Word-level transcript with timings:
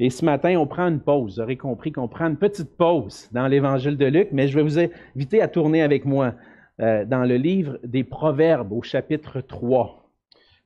Et 0.00 0.10
ce 0.10 0.24
matin, 0.24 0.56
on 0.58 0.66
prend 0.66 0.88
une 0.88 1.00
pause. 1.00 1.34
Vous 1.34 1.40
aurez 1.40 1.56
compris 1.56 1.92
qu'on 1.92 2.08
prend 2.08 2.26
une 2.26 2.36
petite 2.36 2.76
pause 2.76 3.28
dans 3.32 3.46
l'Évangile 3.46 3.96
de 3.96 4.06
Luc, 4.06 4.28
mais 4.32 4.48
je 4.48 4.56
vais 4.56 4.62
vous 4.62 4.78
inviter 4.78 5.40
à 5.40 5.48
tourner 5.48 5.82
avec 5.82 6.04
moi 6.04 6.34
euh, 6.80 7.04
dans 7.04 7.24
le 7.24 7.36
livre 7.36 7.78
des 7.84 8.02
Proverbes 8.02 8.72
au 8.72 8.82
chapitre 8.82 9.40
3. 9.40 10.10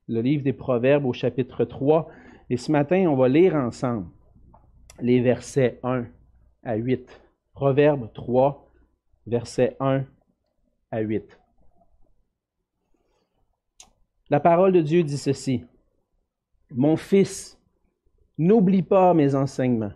Le 0.08 0.22
livre 0.22 0.42
des 0.42 0.54
Proverbes 0.54 1.04
au 1.04 1.12
chapitre 1.12 1.64
3. 1.64 2.08
Et 2.50 2.56
ce 2.56 2.72
matin, 2.72 3.06
on 3.08 3.16
va 3.16 3.28
lire 3.28 3.54
ensemble 3.54 4.06
les 5.00 5.20
versets 5.20 5.78
1 5.82 6.06
à 6.62 6.76
8. 6.76 7.20
Proverbes 7.52 8.10
3, 8.14 8.70
versets 9.26 9.76
1 9.80 10.04
à 10.90 11.00
8. 11.00 11.38
La 14.30 14.40
parole 14.40 14.72
de 14.72 14.80
Dieu 14.80 15.02
dit 15.02 15.18
ceci. 15.18 15.64
Mon 16.70 16.96
fils, 16.96 17.57
n'oublie 18.38 18.82
pas 18.82 19.14
mes 19.14 19.34
enseignements 19.34 19.92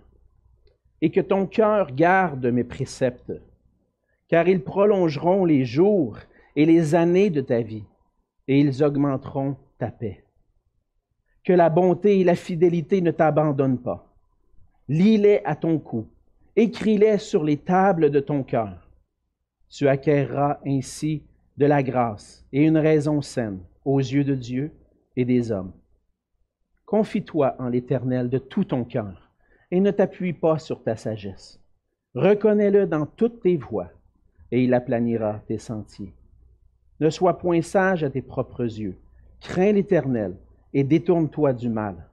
et 1.01 1.11
que 1.11 1.21
ton 1.21 1.47
cœur 1.47 1.93
garde 1.93 2.47
mes 2.47 2.65
préceptes, 2.65 3.33
car 4.29 4.49
ils 4.49 4.63
prolongeront 4.63 5.45
les 5.45 5.65
jours 5.65 6.17
et 6.55 6.65
les 6.65 6.95
années 6.95 7.29
de 7.29 7.41
ta 7.41 7.61
vie, 7.61 7.85
et 8.47 8.61
ils 8.61 8.85
augmenteront 8.85 9.57
ta 9.79 9.91
paix. 9.91 10.25
Que 11.45 11.53
la 11.53 11.71
bonté 11.71 12.21
et 12.21 12.25
la 12.25 12.37
fidélité 12.37 13.01
ne 13.01 13.11
t'abandonnent 13.11 13.83
pas. 13.83 14.07
Lis-les 14.89 15.41
à 15.45 15.57
ton 15.57 15.81
cou, 15.81 16.07
écris-les 16.55 17.19
sur 17.19 17.43
les 17.43 17.57
tables 17.57 18.11
de 18.11 18.21
ton 18.21 18.45
cœur. 18.45 18.89
Tu 19.69 19.89
acquerras 19.89 20.61
ainsi 20.65 21.25
de 21.57 21.67
la 21.67 21.83
grâce 21.83 22.47
et 22.53 22.63
une 22.63 22.79
raison 22.79 23.23
saine 23.23 23.59
aux 23.85 23.99
yeux 23.99 24.25
de 24.25 24.37
Dieu 24.37 24.73
et 25.17 25.25
des 25.25 25.51
hommes. 25.51 25.73
Confie-toi 26.93 27.57
en 27.59 27.71
l'Éternel 27.71 28.29
de 28.29 28.37
tout 28.37 28.65
ton 28.65 28.85
cœur 28.85 29.31
et 29.71 29.81
ne 29.81 29.91
t'appuie 29.91 30.35
pas 30.35 30.59
sur 30.59 30.83
ta 30.83 30.95
sagesse. 30.95 31.59
Reconnais-le 32.15 32.87
dans 32.87 33.07
toutes 33.07 33.41
tes 33.41 33.57
voies 33.57 33.89
et 34.51 34.63
il 34.63 34.75
aplanira 34.75 35.41
tes 35.49 35.57
sentiers. 35.57 36.13
Ne 37.01 37.09
sois 37.09 37.39
point 37.39 37.63
sage 37.63 38.05
à 38.05 38.11
tes 38.11 38.21
propres 38.21 38.65
yeux. 38.65 38.99
Crains 39.41 39.73
l'Éternel 39.73 40.37
et 40.75 40.85
détourne-toi 40.85 41.55
du 41.55 41.71
mal. 41.71 42.11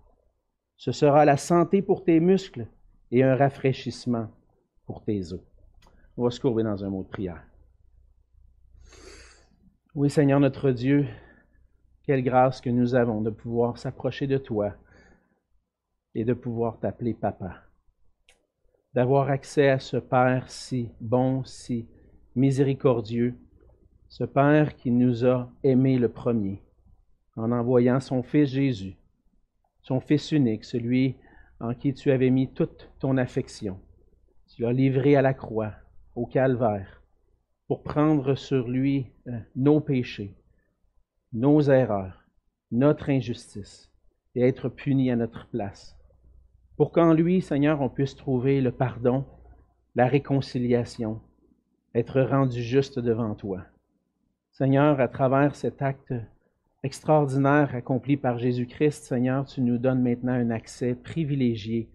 Ce 0.77 0.93
sera 0.93 1.25
la 1.25 1.35
santé 1.35 1.81
pour 1.81 2.05
tes 2.05 2.21
muscles 2.21 2.65
et 3.11 3.21
un 3.21 3.35
rafraîchissement 3.35 4.29
pour 4.85 5.03
tes 5.03 5.33
os. 5.33 5.41
On 6.15 6.23
va 6.23 6.31
se 6.31 6.39
courber 6.39 6.63
dans 6.63 6.85
un 6.85 6.89
mot 6.89 7.03
de 7.03 7.09
prière. 7.09 7.43
Oui, 9.93 10.09
Seigneur 10.09 10.39
notre 10.39 10.71
Dieu, 10.71 11.05
quelle 12.09 12.23
grâce 12.23 12.59
que 12.59 12.71
nous 12.71 12.95
avons 12.95 13.21
de 13.21 13.29
pouvoir 13.29 13.77
s'approcher 13.77 14.25
de 14.25 14.39
toi 14.39 14.73
et 16.15 16.25
de 16.25 16.33
pouvoir 16.33 16.79
t'appeler 16.79 17.13
papa. 17.13 17.57
D'avoir 18.95 19.29
accès 19.29 19.69
à 19.69 19.77
ce 19.77 19.97
Père 19.97 20.49
si 20.49 20.89
bon, 21.01 21.43
si 21.43 21.87
miséricordieux, 22.35 23.35
ce 24.07 24.23
Père 24.23 24.75
qui 24.75 24.89
nous 24.89 25.23
a 25.23 25.51
aimés 25.61 25.99
le 25.99 26.09
premier 26.09 26.63
en 27.35 27.51
envoyant 27.51 27.99
son 27.99 28.23
Fils 28.23 28.49
Jésus, 28.49 28.97
son 29.83 29.99
Fils 29.99 30.31
unique, 30.31 30.63
celui 30.63 31.15
en 31.59 31.75
qui 31.75 31.93
tu 31.93 32.09
avais 32.09 32.31
mis 32.31 32.51
toute 32.51 32.89
ton 32.97 33.17
affection. 33.17 33.79
Tu 34.47 34.63
l'as 34.63 34.73
livré 34.73 35.15
à 35.15 35.21
la 35.21 35.35
croix, 35.35 35.75
au 36.15 36.25
calvaire, 36.25 37.03
pour 37.67 37.83
prendre 37.83 38.33
sur 38.33 38.67
lui 38.67 39.11
euh, 39.27 39.37
nos 39.55 39.79
péchés 39.79 40.38
nos 41.31 41.61
erreurs, 41.61 42.25
notre 42.71 43.11
injustice, 43.11 43.91
et 44.33 44.41
être 44.41 44.67
puni 44.67 45.11
à 45.11 45.15
notre 45.15 45.47
place. 45.47 45.95
Pour 46.75 46.91
qu'en 46.91 47.13
lui, 47.13 47.41
Seigneur, 47.41 47.81
on 47.81 47.89
puisse 47.89 48.15
trouver 48.15 48.61
le 48.61 48.71
pardon, 48.71 49.25
la 49.95 50.07
réconciliation, 50.07 51.21
être 51.93 52.21
rendu 52.21 52.63
juste 52.63 52.97
devant 52.97 53.35
toi. 53.35 53.63
Seigneur, 54.51 54.99
à 54.99 55.07
travers 55.07 55.55
cet 55.55 55.83
acte 55.83 56.13
extraordinaire 56.83 57.75
accompli 57.75 58.17
par 58.17 58.39
Jésus-Christ, 58.39 59.03
Seigneur, 59.03 59.45
tu 59.45 59.61
nous 59.61 59.77
donnes 59.77 60.01
maintenant 60.01 60.33
un 60.33 60.49
accès 60.49 60.95
privilégié 60.95 61.91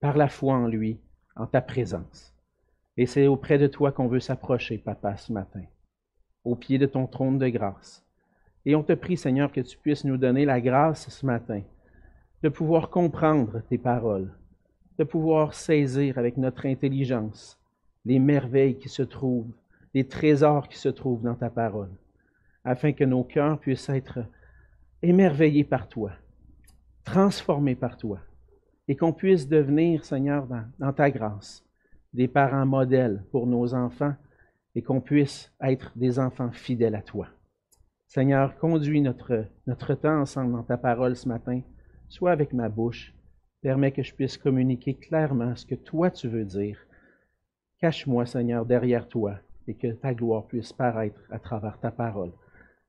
par 0.00 0.16
la 0.16 0.28
foi 0.28 0.54
en 0.54 0.68
lui, 0.68 1.00
en 1.34 1.46
ta 1.46 1.60
présence. 1.60 2.36
Et 2.96 3.06
c'est 3.06 3.26
auprès 3.26 3.58
de 3.58 3.66
toi 3.66 3.90
qu'on 3.90 4.06
veut 4.06 4.20
s'approcher, 4.20 4.78
Papa, 4.78 5.16
ce 5.16 5.32
matin, 5.32 5.64
au 6.44 6.54
pied 6.54 6.78
de 6.78 6.86
ton 6.86 7.06
trône 7.06 7.38
de 7.38 7.48
grâce 7.48 8.05
et 8.66 8.74
on 8.74 8.82
te 8.82 8.92
prie, 8.92 9.16
Seigneur, 9.16 9.52
que 9.52 9.60
tu 9.60 9.78
puisses 9.78 10.04
nous 10.04 10.16
donner 10.16 10.44
la 10.44 10.60
grâce 10.60 11.08
ce 11.08 11.24
matin 11.24 11.62
de 12.42 12.48
pouvoir 12.48 12.90
comprendre 12.90 13.62
tes 13.68 13.78
paroles, 13.78 14.30
de 14.98 15.04
pouvoir 15.04 15.54
saisir 15.54 16.18
avec 16.18 16.36
notre 16.36 16.66
intelligence 16.66 17.58
les 18.04 18.18
merveilles 18.18 18.78
qui 18.78 18.88
se 18.88 19.02
trouvent, 19.02 19.52
les 19.94 20.06
trésors 20.06 20.68
qui 20.68 20.78
se 20.78 20.88
trouvent 20.88 21.22
dans 21.22 21.34
ta 21.34 21.48
parole, 21.48 21.90
afin 22.64 22.92
que 22.92 23.04
nos 23.04 23.24
cœurs 23.24 23.58
puissent 23.58 23.88
être 23.88 24.18
émerveillés 25.02 25.64
par 25.64 25.88
toi, 25.88 26.12
transformés 27.04 27.74
par 27.74 27.96
toi, 27.96 28.20
et 28.88 28.96
qu'on 28.96 29.12
puisse 29.12 29.48
devenir, 29.48 30.04
Seigneur, 30.04 30.46
dans, 30.78 30.92
ta 30.92 31.10
grâce, 31.10 31.64
des 32.12 32.28
parents 32.28 32.66
modèles 32.66 33.24
pour 33.30 33.46
nos 33.46 33.74
enfants, 33.74 34.14
et 34.74 34.82
qu'on 34.82 35.00
puisse 35.00 35.52
être 35.60 35.92
des 35.96 36.18
enfants 36.18 36.52
fidèles 36.52 36.94
à 36.94 37.02
toi. 37.02 37.28
Seigneur, 38.08 38.56
conduis 38.58 39.00
notre, 39.00 39.46
notre 39.66 39.94
temps 39.94 40.20
ensemble 40.20 40.52
dans 40.52 40.62
ta 40.62 40.76
parole 40.76 41.16
ce 41.16 41.28
matin. 41.28 41.60
Sois 42.08 42.30
avec 42.30 42.52
ma 42.52 42.68
bouche. 42.68 43.12
Permets 43.62 43.92
que 43.92 44.02
je 44.02 44.14
puisse 44.14 44.38
communiquer 44.38 44.94
clairement 44.94 45.56
ce 45.56 45.66
que 45.66 45.74
toi 45.74 46.10
tu 46.10 46.28
veux 46.28 46.44
dire. 46.44 46.78
Cache-moi, 47.80 48.24
Seigneur, 48.24 48.64
derrière 48.64 49.08
toi 49.08 49.40
et 49.68 49.74
que 49.74 49.88
ta 49.88 50.14
gloire 50.14 50.46
puisse 50.46 50.72
paraître 50.72 51.20
à 51.30 51.38
travers 51.38 51.78
ta 51.80 51.90
parole. 51.90 52.32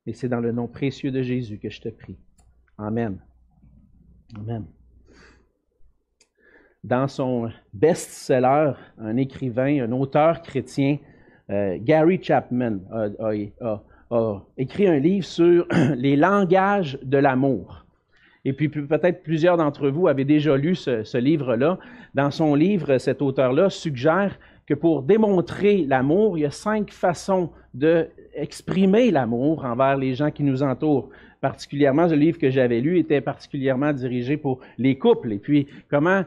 Et 0.06 0.14
c'est 0.14 0.30
dans 0.30 0.40
le 0.40 0.52
nom 0.52 0.68
précieux 0.68 1.12
de 1.12 1.22
Jésus 1.22 1.58
que 1.58 1.70
je 1.70 1.82
te 1.82 1.90
prie. 1.90 2.18
Amen. 2.78 3.20
Amen. 4.36 4.66
Dans 6.84 7.08
son 7.08 7.52
best-seller, 7.74 8.74
un 9.00 9.18
écrivain, 9.18 9.84
un 9.84 9.92
auteur 9.92 10.42
chrétien, 10.42 11.00
euh, 11.50 11.78
Gary 11.82 12.22
Chapman 12.22 12.80
a, 12.92 13.08
a 13.62 13.84
écrit 14.58 14.88
un 14.88 15.00
livre 15.00 15.26
sur 15.26 15.68
les 15.96 16.16
langages 16.16 16.98
de 17.04 17.18
l'amour. 17.18 17.86
Et 18.46 18.54
puis 18.54 18.70
peut-être 18.70 19.24
plusieurs 19.24 19.58
d'entre 19.58 19.90
vous 19.90 20.08
avaient 20.08 20.24
déjà 20.24 20.56
lu 20.56 20.76
ce, 20.76 21.18
livre-là. 21.18 21.78
Dans 22.16 22.32
son 22.32 22.56
livre, 22.56 22.98
cet 22.98 23.22
auteur-là 23.22 23.70
suggère 23.70 24.40
que 24.66 24.74
pour 24.74 25.04
démontrer 25.04 25.86
l'amour, 25.86 26.38
il 26.38 26.42
y 26.42 26.46
a 26.46 26.52
cinq 26.52 26.92
façons 26.92 27.50
d'exprimer 27.74 29.12
l'amour 29.12 29.66
envers 29.66 29.98
les 29.98 30.14
gens 30.14 30.32
qui 30.32 30.44
nous 30.44 30.64
entourent. 30.64 31.10
Particulièrement, 31.42 32.08
le 32.08 32.16
livre 32.16 32.38
que 32.38 32.50
j'avais 32.50 32.80
lu 32.80 32.98
était 32.98 33.22
particulièrement 33.22 33.92
dirigé 33.92 34.38
pour 34.38 34.60
les 34.78 34.98
couples. 34.98 35.34
Et 35.34 35.40
puis, 35.40 35.68
comment 35.90 36.24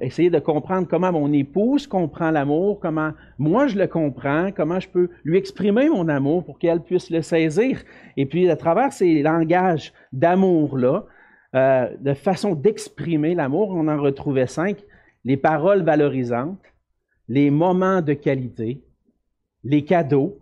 essayer 0.00 0.30
de 0.30 0.38
comprendre 0.38 0.88
comment 0.88 1.12
mon 1.12 1.32
épouse 1.32 1.86
comprend 1.86 2.30
l'amour, 2.30 2.80
comment 2.80 3.12
moi 3.38 3.68
je 3.68 3.78
le 3.78 3.86
comprends, 3.86 4.50
comment 4.50 4.80
je 4.80 4.88
peux 4.88 5.10
lui 5.24 5.38
exprimer 5.38 5.88
mon 5.88 6.08
amour 6.08 6.44
pour 6.44 6.58
qu'elle 6.58 6.80
puisse 6.80 7.10
le 7.10 7.22
saisir. 7.22 7.82
Et 8.16 8.26
puis, 8.26 8.48
à 8.50 8.56
travers 8.56 8.92
ces 8.92 9.22
langages 9.22 9.92
d'amour-là, 10.12 11.04
euh, 11.54 11.88
de 12.00 12.14
façon 12.14 12.54
d'exprimer 12.54 13.34
l'amour, 13.34 13.70
on 13.70 13.88
en 13.88 14.00
retrouvait 14.00 14.46
cinq. 14.46 14.78
Les 15.24 15.36
paroles 15.36 15.82
valorisantes, 15.82 16.64
les 17.28 17.50
moments 17.50 18.02
de 18.02 18.14
qualité, 18.14 18.82
les 19.62 19.84
cadeaux, 19.84 20.38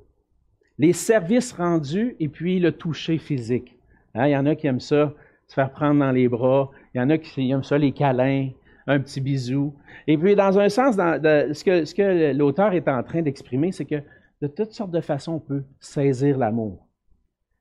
les 0.79 0.93
services 0.93 1.53
rendus 1.53 2.17
et 2.21 2.29
puis 2.29 2.61
le 2.61 2.73
toucher 2.73 3.19
physique. 3.19 3.77
Hein, 4.15 4.29
il 4.29 4.33
y 4.33 4.37
en 4.37 4.47
a 4.47 4.55
qui 4.55 4.67
aiment 4.67 4.81
ça, 4.81 5.13
se 5.49 5.55
faire 5.55 5.71
prendre 5.71 6.01
dans 6.01 6.13
les 6.13 6.29
bras. 6.29 6.71
Il 6.95 6.99
y 6.99 7.01
en 7.01 7.11
a 7.11 7.19
qui 7.19 7.51
aiment 7.51 7.65
ça, 7.65 7.79
les 7.79 7.93
câlins, 7.93 8.51
un 8.89 8.99
petit 8.99 9.21
bisou. 9.21 9.75
Et 10.07 10.19
puis, 10.19 10.35
dans 10.35 10.59
un 10.59 10.69
sens, 10.69 10.97
dans, 10.97 11.23
ce 11.23 11.63
que, 11.63 11.85
ce 11.85 11.95
que 11.95 12.33
l'auteur 12.33 12.73
est 12.73 12.89
en 12.89 13.03
train 13.03 13.23
d'exprimer, 13.23 13.71
c'est 13.71 13.85
que 13.85 14.03
de 14.43 14.49
toutes 14.49 14.73
sortes 14.73 14.91
de 14.91 15.01
façons, 15.01 15.35
on 15.35 15.41
peut 15.41 15.63
saisir 15.79 16.39
l'amour. 16.39 16.89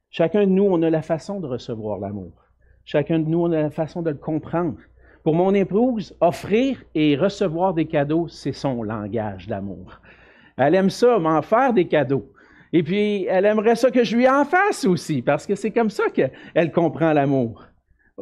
Chacun 0.10 0.42
de 0.42 0.52
nous, 0.52 0.64
on 0.64 0.82
a 0.82 0.90
la 0.90 1.02
façon 1.02 1.40
de 1.40 1.48
recevoir 1.48 2.00
l'amour. 2.00 2.32
Chacun 2.86 3.20
de 3.20 3.28
nous, 3.28 3.42
on 3.42 3.52
a 3.52 3.62
la 3.62 3.70
façon 3.70 4.02
de 4.02 4.10
le 4.10 4.18
comprendre. 4.18 4.78
Pour 5.24 5.36
mon 5.36 5.54
épouse, 5.54 6.16
offrir 6.22 6.82
et 6.96 7.18
recevoir 7.18 7.74
des 7.74 7.86
cadeaux, 7.86 8.30
c'est 8.30 8.54
son 8.54 8.82
langage 8.82 9.48
d'amour. 9.48 10.00
Elle 10.56 10.76
aime 10.76 10.90
ça, 10.90 11.20
m'en 11.20 11.42
faire 11.42 11.74
des 11.74 11.88
cadeaux. 11.88 12.32
Et 12.72 12.84
puis, 12.84 13.26
elle 13.26 13.46
aimerait 13.46 13.76
ça 13.76 13.92
que 13.92 14.06
je 14.06 14.16
lui 14.16 14.30
en 14.30 14.46
fasse 14.46 14.86
aussi, 14.86 15.22
parce 15.22 15.46
que 15.46 15.56
c'est 15.56 15.72
comme 15.72 15.90
ça 15.90 16.06
qu'elle 16.10 16.72
comprend 16.72 17.12
l'amour. 17.12 17.66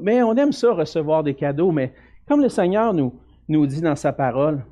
Mais 0.01 0.23
on 0.23 0.35
aime 0.35 0.51
ça, 0.51 0.73
recevoir 0.73 1.23
des 1.23 1.35
cadeaux, 1.35 1.71
mais 1.71 1.93
comme 2.27 2.41
le 2.41 2.49
Seigneur 2.49 2.93
nous, 2.93 3.67
dit 3.67 3.81
dans 3.81 3.95
sa 3.95 4.11
parole, 4.11 4.63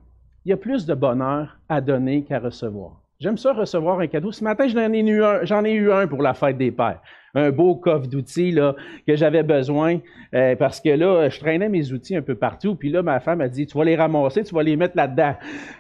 il 0.46 0.50
y 0.50 0.54
a 0.54 0.58
plus 0.58 0.86
de 0.86 0.94
bonheur 0.94 1.60
à 1.70 1.82
donner 1.82 2.24
qu'à 2.24 2.40
recevoir. 2.40 3.02
J'aime 3.20 3.38
ça 3.38 3.54
recevoir 3.54 4.00
un 4.00 4.08
cadeau. 4.08 4.32
Ce 4.32 4.44
matin, 4.44 4.68
j'en 4.68 5.64
ai, 5.64 5.74
eu 5.74 5.92
un, 5.92 6.08
pour 6.08 6.22
la 6.22 6.34
fête 6.34 6.58
des 6.58 6.72
pères. 6.72 7.00
Un 7.36 7.52
beau 7.52 7.76
coffre 7.76 8.08
d'outils 8.08 8.58
que 9.08 9.16
j'avais 9.16 9.44
besoin 9.44 10.00
euh, 10.36 10.56
parce 10.56 10.82
que 10.82 10.90
là, 10.90 11.30
je 11.30 11.40
traînais 11.40 11.70
mes 11.70 11.94
outils 11.94 12.16
un 12.16 12.22
peu 12.22 12.36
partout. 12.36 12.76
Puis 12.76 12.90
là, 12.90 13.02
ma 13.02 13.20
femme 13.20 13.42
a 13.42 13.48
dit, 13.48 13.66
tu 13.66 13.78
vas 13.78 13.86
les 13.86 13.96
ramasser, 13.96 14.44
tu 14.44 14.54
vas 14.54 14.64
les 14.64 14.76
mettre 14.76 14.98
là-dedans. 14.98 15.36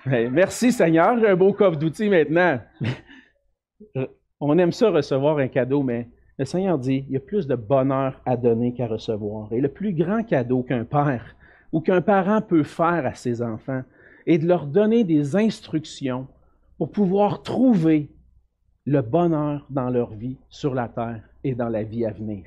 Ben, 0.06 0.31
merci 0.31 0.72
Seigneur, 0.72 1.20
j'ai 1.20 1.28
un 1.28 1.36
beau 1.36 1.54
coffre 1.54 1.78
d'outils 1.78 2.10
maintenant. 2.10 2.60
On 4.40 4.58
aime 4.58 4.72
ça 4.72 4.90
recevoir 4.90 5.38
un 5.40 5.48
cadeau, 5.48 5.84
mais 5.84 6.08
le 6.38 6.46
Seigneur 6.46 6.78
dit, 6.80 7.06
il 7.08 7.14
y 7.14 7.18
a 7.18 7.20
plus 7.20 7.46
de 7.46 7.56
bonheur 7.56 8.22
à 8.25 8.38
donner 8.38 8.74
qu'à 8.74 8.88
recevoir. 8.88 9.52
Et 9.52 9.60
le 9.62 9.70
plus 9.70 9.94
grand 9.94 10.24
cadeau 10.24 10.64
qu'un 10.64 10.86
père 10.86 11.36
ou 11.74 11.81
qu'un 11.81 12.02
parent 12.02 12.42
peut 12.42 12.64
faire 12.64 13.06
à 13.06 13.16
ses 13.16 13.42
enfants 13.42 13.81
est 14.25 14.38
de 14.38 14.48
leur 14.48 14.68
donner 14.68 15.04
des 15.04 15.36
instructions 15.36 16.28
pour 16.78 16.92
pouvoir 16.92 17.42
trouver 17.42 18.10
le 18.86 19.02
bonheur 19.02 19.66
dans 19.70 19.90
leur 19.90 20.14
vie 20.14 20.38
sur 20.50 20.75
la 20.75 20.88
terre 20.88 21.24
et 21.44 21.56
dans 21.56 21.70
la 21.70 21.84
vie 21.84 22.06
à 22.06 22.12
venir. 22.12 22.46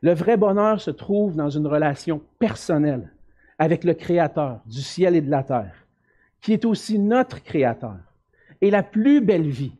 Le 0.00 0.14
vrai 0.14 0.36
bonheur 0.36 0.80
se 0.80 0.90
trouve 0.90 1.36
dans 1.36 1.50
une 1.50 1.66
relation 1.66 2.22
personnelle 2.38 3.12
avec 3.58 3.84
le 3.84 3.94
Créateur 3.94 4.60
du 4.66 4.80
ciel 4.80 5.14
et 5.14 5.20
de 5.20 5.30
la 5.30 5.42
terre, 5.42 5.86
qui 6.40 6.52
est 6.52 6.64
aussi 6.64 6.98
notre 6.98 7.42
Créateur. 7.42 7.98
Et 8.60 8.70
la 8.70 8.82
plus 8.82 9.20
belle 9.20 9.48
vie 9.48 9.76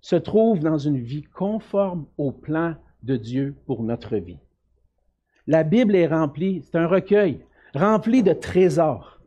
se 0.00 0.16
trouve 0.16 0.60
dans 0.60 0.78
une 0.78 0.98
vie 0.98 1.22
conforme 1.22 2.06
au 2.16 2.32
plan 2.32 2.74
de 3.02 3.16
Dieu 3.16 3.56
pour 3.66 3.82
notre 3.82 4.16
vie. 4.16 4.38
La 5.46 5.64
Bible 5.64 5.96
est 5.96 6.06
remplie, 6.06 6.62
c'est 6.62 6.78
un 6.78 6.86
recueil 6.86 7.44
rempli 7.74 8.22
de 8.22 8.32
trésors. 8.32 9.20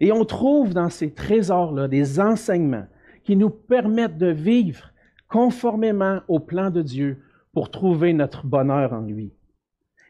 Et 0.00 0.12
on 0.12 0.24
trouve 0.24 0.74
dans 0.74 0.90
ces 0.90 1.12
trésors-là 1.12 1.88
des 1.88 2.20
enseignements 2.20 2.86
qui 3.24 3.36
nous 3.36 3.50
permettent 3.50 4.18
de 4.18 4.30
vivre 4.30 4.90
conformément 5.28 6.20
au 6.28 6.40
plan 6.40 6.70
de 6.70 6.82
Dieu 6.82 7.22
pour 7.52 7.70
trouver 7.70 8.12
notre 8.12 8.46
bonheur 8.46 8.92
en 8.92 9.02
lui. 9.02 9.32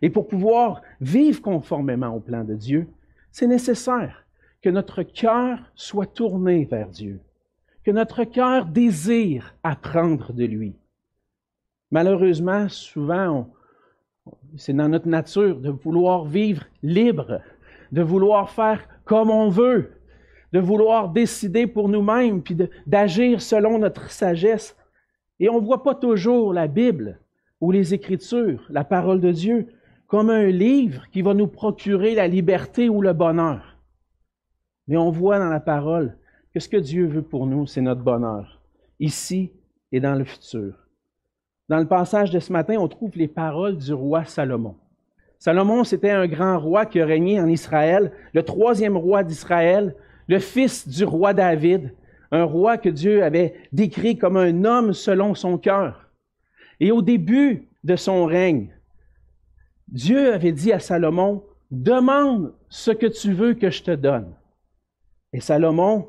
Et 0.00 0.10
pour 0.10 0.26
pouvoir 0.26 0.82
vivre 1.00 1.42
conformément 1.42 2.08
au 2.08 2.20
plan 2.20 2.44
de 2.44 2.54
Dieu, 2.54 2.88
c'est 3.30 3.46
nécessaire 3.46 4.24
que 4.62 4.70
notre 4.70 5.02
cœur 5.02 5.58
soit 5.74 6.12
tourné 6.12 6.64
vers 6.64 6.88
Dieu 6.88 7.20
que 7.84 7.90
notre 7.90 8.24
cœur 8.24 8.66
désire 8.66 9.54
apprendre 9.62 10.32
de 10.32 10.44
lui. 10.44 10.74
Malheureusement, 11.90 12.68
souvent, 12.68 13.48
c'est 14.56 14.72
dans 14.72 14.88
notre 14.88 15.08
nature 15.08 15.60
de 15.60 15.70
vouloir 15.70 16.24
vivre 16.24 16.64
libre, 16.82 17.40
de 17.92 18.02
vouloir 18.02 18.50
faire 18.50 18.88
comme 19.04 19.30
on 19.30 19.48
veut, 19.48 19.92
de 20.52 20.58
vouloir 20.58 21.10
décider 21.10 21.66
pour 21.66 21.88
nous-mêmes, 21.88 22.42
puis 22.42 22.56
d'agir 22.86 23.40
selon 23.40 23.78
notre 23.78 24.10
sagesse. 24.10 24.76
Et 25.38 25.48
on 25.48 25.60
ne 25.60 25.66
voit 25.66 25.82
pas 25.82 25.94
toujours 25.94 26.52
la 26.52 26.66
Bible 26.66 27.20
ou 27.60 27.70
les 27.70 27.94
Écritures, 27.94 28.66
la 28.70 28.84
parole 28.84 29.20
de 29.20 29.30
Dieu, 29.30 29.68
comme 30.06 30.30
un 30.30 30.46
livre 30.46 31.08
qui 31.10 31.22
va 31.22 31.32
nous 31.32 31.46
procurer 31.46 32.14
la 32.14 32.28
liberté 32.28 32.88
ou 32.88 33.00
le 33.00 33.12
bonheur. 33.12 33.78
Mais 34.88 34.96
on 34.96 35.10
voit 35.10 35.38
dans 35.38 35.48
la 35.48 35.60
parole 35.60 36.18
que 36.52 36.60
ce 36.60 36.68
que 36.68 36.76
Dieu 36.76 37.06
veut 37.06 37.22
pour 37.22 37.46
nous, 37.46 37.66
c'est 37.66 37.80
notre 37.80 38.02
bonheur, 38.02 38.60
ici 39.00 39.52
et 39.90 40.00
dans 40.00 40.14
le 40.14 40.24
futur. 40.24 40.74
Dans 41.68 41.78
le 41.78 41.88
passage 41.88 42.30
de 42.30 42.40
ce 42.40 42.52
matin, 42.52 42.76
on 42.78 42.88
trouve 42.88 43.16
les 43.16 43.28
paroles 43.28 43.78
du 43.78 43.94
roi 43.94 44.24
Salomon. 44.24 44.76
Salomon, 45.42 45.82
c'était 45.82 46.12
un 46.12 46.28
grand 46.28 46.56
roi 46.56 46.86
qui 46.86 47.00
a 47.00 47.04
régné 47.04 47.40
en 47.40 47.48
Israël, 47.48 48.12
le 48.32 48.44
troisième 48.44 48.96
roi 48.96 49.24
d'Israël, 49.24 49.96
le 50.28 50.38
fils 50.38 50.86
du 50.86 51.02
roi 51.02 51.34
David, 51.34 51.92
un 52.30 52.44
roi 52.44 52.78
que 52.78 52.88
Dieu 52.88 53.24
avait 53.24 53.54
décrit 53.72 54.16
comme 54.16 54.36
un 54.36 54.64
homme 54.64 54.92
selon 54.92 55.34
son 55.34 55.58
cœur. 55.58 56.08
Et 56.78 56.92
au 56.92 57.02
début 57.02 57.68
de 57.82 57.96
son 57.96 58.24
règne, 58.24 58.68
Dieu 59.88 60.32
avait 60.32 60.52
dit 60.52 60.72
à 60.72 60.78
Salomon, 60.78 61.42
demande 61.72 62.54
ce 62.68 62.92
que 62.92 63.06
tu 63.06 63.32
veux 63.32 63.54
que 63.54 63.70
je 63.70 63.82
te 63.82 63.90
donne. 63.96 64.32
Et 65.32 65.40
Salomon 65.40 66.08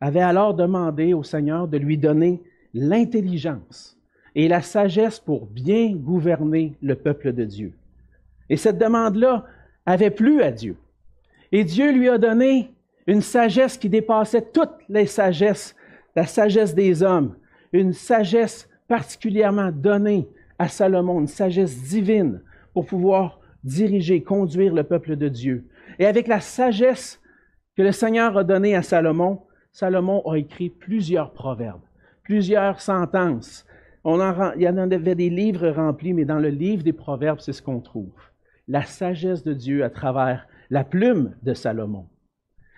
avait 0.00 0.20
alors 0.20 0.54
demandé 0.54 1.14
au 1.14 1.24
Seigneur 1.24 1.66
de 1.66 1.78
lui 1.78 1.98
donner 1.98 2.40
l'intelligence 2.74 3.98
et 4.36 4.46
la 4.46 4.62
sagesse 4.62 5.18
pour 5.18 5.46
bien 5.46 5.96
gouverner 5.96 6.76
le 6.80 6.94
peuple 6.94 7.32
de 7.32 7.44
Dieu. 7.44 7.74
Et 8.52 8.58
cette 8.58 8.76
demande-là 8.76 9.46
avait 9.86 10.10
plu 10.10 10.42
à 10.42 10.50
Dieu. 10.50 10.76
Et 11.52 11.64
Dieu 11.64 11.90
lui 11.90 12.10
a 12.10 12.18
donné 12.18 12.70
une 13.06 13.22
sagesse 13.22 13.78
qui 13.78 13.88
dépassait 13.88 14.50
toutes 14.52 14.76
les 14.90 15.06
sagesses, 15.06 15.74
la 16.14 16.26
sagesse 16.26 16.74
des 16.74 17.02
hommes, 17.02 17.34
une 17.72 17.94
sagesse 17.94 18.68
particulièrement 18.88 19.72
donnée 19.72 20.28
à 20.58 20.68
Salomon, 20.68 21.20
une 21.20 21.28
sagesse 21.28 21.82
divine 21.84 22.42
pour 22.74 22.84
pouvoir 22.84 23.40
diriger, 23.64 24.22
conduire 24.22 24.74
le 24.74 24.84
peuple 24.84 25.16
de 25.16 25.28
Dieu. 25.28 25.66
Et 25.98 26.04
avec 26.04 26.28
la 26.28 26.40
sagesse 26.40 27.22
que 27.74 27.80
le 27.80 27.92
Seigneur 27.92 28.36
a 28.36 28.44
donnée 28.44 28.76
à 28.76 28.82
Salomon, 28.82 29.40
Salomon 29.72 30.20
a 30.30 30.36
écrit 30.36 30.68
plusieurs 30.68 31.32
proverbes, 31.32 31.80
plusieurs 32.22 32.82
sentences. 32.82 33.64
Il 34.04 34.62
y 34.62 34.68
en 34.68 34.76
avait 34.76 35.14
des 35.14 35.30
livres 35.30 35.70
remplis, 35.70 36.12
mais 36.12 36.26
dans 36.26 36.38
le 36.38 36.50
livre 36.50 36.82
des 36.82 36.92
proverbes, 36.92 37.40
c'est 37.40 37.54
ce 37.54 37.62
qu'on 37.62 37.80
trouve. 37.80 38.10
La 38.68 38.84
sagesse 38.84 39.42
de 39.42 39.52
Dieu 39.52 39.84
à 39.84 39.90
travers 39.90 40.46
la 40.70 40.84
plume 40.84 41.34
de 41.42 41.54
Salomon. 41.54 42.06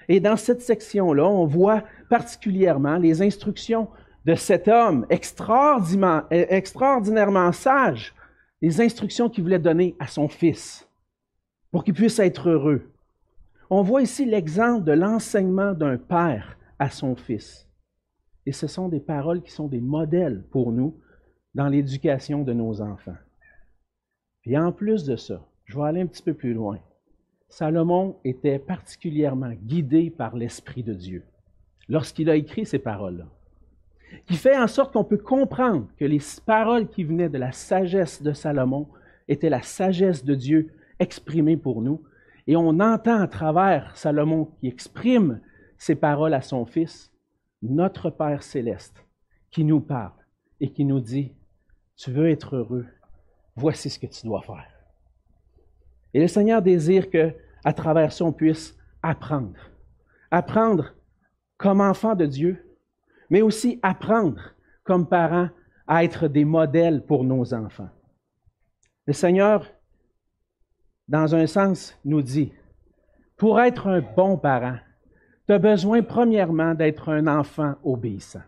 Et 0.09 0.21
dans 0.21 0.37
cette 0.37 0.63
section-là, 0.63 1.27
on 1.27 1.47
voit 1.47 1.85
particulièrement 2.11 2.97
les 2.97 3.23
instructions 3.23 3.89
de 4.25 4.35
cet 4.35 4.69
homme 4.69 5.07
extraordinairement, 5.11 6.23
extraordinairement 6.31 7.53
sage, 7.53 8.15
les 8.63 8.81
instructions 8.81 9.29
qu'il 9.29 9.45
voulait 9.45 9.59
donner 9.59 9.95
à 9.99 10.07
son 10.07 10.29
fils 10.29 10.89
pour 11.71 11.85
qu'il 11.85 11.95
puisse 11.95 12.19
être 12.19 12.49
heureux. 12.49 12.91
On 13.71 13.83
voit 13.83 14.03
ici 14.03 14.25
l'exemple 14.25 14.85
de 14.85 14.93
l'enseignement 14.93 15.73
d'un 15.73 15.99
père 15.99 16.57
à 16.79 16.91
son 16.91 17.17
Fils. 17.17 17.69
Et 18.47 18.53
ce 18.53 18.67
sont 18.67 18.89
des 18.89 19.01
paroles 19.01 19.43
qui 19.43 19.51
sont 19.51 19.69
des 19.69 19.81
modèles 19.81 20.45
pour 20.51 20.71
nous 20.71 21.01
dans 21.55 21.69
l'éducation 21.69 22.43
de 22.43 22.53
nos 22.53 22.81
enfants. 22.81 23.17
Puis 24.43 24.57
en 24.59 24.71
plus 24.71 25.05
de 25.05 25.17
ça, 25.17 25.45
je 25.65 25.77
vais 25.77 25.85
aller 25.85 26.01
un 26.01 26.07
petit 26.07 26.23
peu 26.23 26.35
plus 26.35 26.55
loin. 26.55 26.79
Salomon 27.49 28.17
était 28.25 28.59
particulièrement 28.59 29.53
guidé 29.53 30.11
par 30.11 30.37
l'Esprit 30.37 30.83
de 30.83 30.93
Dieu 30.93 31.25
lorsqu'il 31.89 32.31
a 32.31 32.37
écrit 32.37 32.67
ces 32.67 32.79
paroles-là, 32.79 33.27
qui 34.27 34.35
fait 34.35 34.59
en 34.59 34.67
sorte 34.67 34.93
qu'on 34.93 35.05
peut 35.05 35.19
comprendre 35.19 35.87
que 35.97 36.05
les 36.05 36.21
paroles 36.45 36.89
qui 36.89 37.05
venaient 37.05 37.29
de 37.29 37.39
la 37.39 37.53
sagesse 37.53 38.23
de 38.23 38.33
Salomon 38.33 38.89
étaient 39.29 39.51
la 39.51 39.63
sagesse 39.63 40.25
de 40.25 40.35
Dieu 40.35 40.73
exprimée 40.99 41.57
pour 41.57 41.83
nous. 41.83 42.03
Et 42.47 42.57
on 42.57 42.81
entend 42.81 43.21
à 43.21 43.29
travers 43.29 43.97
Salomon 43.97 44.47
qui 44.61 44.69
exprime 44.69 45.41
ces 45.79 45.95
paroles 45.95 46.35
à 46.35 46.43
son 46.43 46.67
Fils, 46.67 47.13
notre 47.63 48.11
Père 48.11 48.43
céleste, 48.43 49.05
qui 49.51 49.65
nous 49.65 49.81
parle 49.81 50.13
et 50.61 50.71
qui 50.71 50.85
nous 50.85 51.01
dit, 51.01 51.33
tu 51.97 52.11
veux 52.11 52.29
être 52.29 52.57
heureux, 52.57 52.87
voici 53.57 53.89
ce 53.89 53.99
que 53.99 54.07
tu 54.07 54.27
dois 54.27 54.43
faire. 54.43 54.74
Et 56.15 56.21
le 56.21 56.29
Seigneur 56.29 56.63
désire 56.63 57.11
que, 57.11 57.35
à 57.65 57.73
travers 57.73 58.13
ça, 58.13 58.25
on 58.25 58.33
puisse 58.33 58.77
apprendre. 59.03 59.59
Apprendre 60.31 60.95
comme 61.59 61.81
enfant 61.81 62.15
de 62.15 62.25
Dieu, 62.25 62.65
mais 63.31 63.43
aussi 63.43 63.81
apprendre 63.83 64.55
comme 64.85 65.09
parents 65.09 65.49
à 65.87 66.05
être 66.05 66.29
des 66.29 66.45
modèles 66.45 67.05
pour 67.05 67.25
nos 67.25 67.53
enfants. 67.53 67.91
Le 69.07 69.13
Seigneur, 69.13 69.71
dans 71.09 71.35
un 71.35 71.47
sens, 71.47 71.99
nous 72.05 72.23
dit, 72.23 72.53
pour 73.37 73.61
être 73.61 73.89
un 73.89 74.01
bon 74.01 74.39
parent, 74.39 74.79
tu 75.47 75.53
as 75.53 75.59
besoin 75.59 76.03
premièrement 76.03 76.75
d'être 76.75 77.11
un 77.11 77.27
enfant 77.27 77.75
obéissant. 77.83 78.43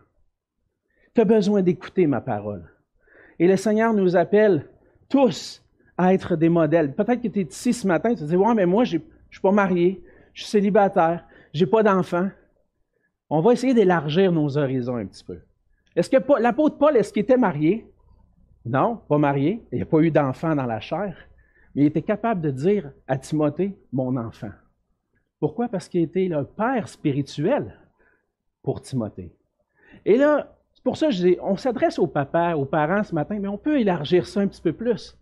Tu 1.13 1.21
as 1.21 1.25
besoin 1.25 1.61
d'écouter 1.61 2.07
ma 2.07 2.21
parole. 2.21 2.67
Et 3.39 3.47
le 3.47 3.57
Seigneur 3.57 3.93
nous 3.93 4.15
appelle 4.15 4.67
tous 5.09 5.63
être 5.99 6.35
des 6.35 6.49
modèles. 6.49 6.93
Peut-être 6.93 7.21
que 7.21 7.27
tu 7.27 7.39
es 7.39 7.43
ici 7.43 7.73
ce 7.73 7.87
matin, 7.87 8.09
tu 8.13 8.21
te 8.21 8.23
dis, 8.25 8.35
ouais, 8.35 8.53
mais 8.53 8.65
moi, 8.65 8.83
je 8.83 8.97
ne 8.97 9.01
suis 9.31 9.41
pas 9.41 9.51
marié, 9.51 10.03
je 10.33 10.43
suis 10.43 10.51
célibataire, 10.51 11.25
je 11.53 11.63
n'ai 11.63 11.69
pas 11.69 11.83
d'enfant. 11.83 12.29
On 13.29 13.41
va 13.41 13.53
essayer 13.53 13.73
d'élargir 13.73 14.31
nos 14.31 14.57
horizons 14.57 14.95
un 14.95 15.05
petit 15.05 15.23
peu. 15.23 15.39
Est-ce 15.95 16.09
que 16.09 16.17
l'apôtre 16.41 16.77
Paul, 16.77 16.95
est-ce 16.95 17.11
qu'il 17.11 17.23
était 17.23 17.37
marié? 17.37 17.85
Non, 18.65 19.01
pas 19.09 19.17
marié. 19.17 19.65
Il 19.71 19.77
n'y 19.77 19.81
a 19.81 19.85
pas 19.85 19.99
eu 19.99 20.11
d'enfant 20.11 20.55
dans 20.55 20.65
la 20.65 20.79
chair. 20.79 21.17
Mais 21.73 21.83
il 21.83 21.85
était 21.87 22.01
capable 22.01 22.41
de 22.41 22.51
dire 22.51 22.91
à 23.07 23.17
Timothée, 23.17 23.75
mon 23.91 24.15
enfant. 24.15 24.51
Pourquoi? 25.39 25.67
Parce 25.67 25.87
qu'il 25.89 26.01
était 26.01 26.27
le 26.27 26.43
père 26.43 26.87
spirituel 26.87 27.79
pour 28.61 28.81
Timothée. 28.81 29.33
Et 30.05 30.17
là, 30.17 30.55
c'est 30.73 30.83
pour 30.83 30.97
ça 30.97 31.07
que 31.07 31.13
je 31.13 31.27
dis, 31.27 31.37
on 31.41 31.57
s'adresse 31.57 31.99
aux 31.99 32.07
papas, 32.07 32.55
aux 32.55 32.65
parents 32.65 33.03
ce 33.03 33.15
matin, 33.15 33.39
mais 33.39 33.47
on 33.47 33.57
peut 33.57 33.79
élargir 33.79 34.25
ça 34.27 34.41
un 34.41 34.47
petit 34.47 34.61
peu 34.61 34.73
plus. 34.73 35.17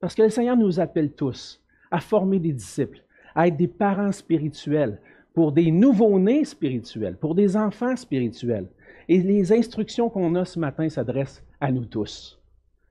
Parce 0.00 0.14
que 0.14 0.22
le 0.22 0.30
Seigneur 0.30 0.56
nous 0.56 0.80
appelle 0.80 1.12
tous 1.12 1.60
à 1.90 2.00
former 2.00 2.38
des 2.38 2.52
disciples, 2.52 3.02
à 3.34 3.48
être 3.48 3.56
des 3.56 3.68
parents 3.68 4.12
spirituels, 4.12 5.00
pour 5.34 5.52
des 5.52 5.70
nouveaux 5.70 6.18
nés 6.18 6.44
spirituels, 6.44 7.16
pour 7.16 7.34
des 7.34 7.56
enfants 7.56 7.96
spirituels. 7.96 8.68
Et 9.08 9.18
les 9.18 9.52
instructions 9.52 10.10
qu'on 10.10 10.34
a 10.34 10.44
ce 10.44 10.58
matin 10.58 10.88
s'adressent 10.88 11.44
à 11.60 11.70
nous 11.70 11.84
tous 11.84 12.40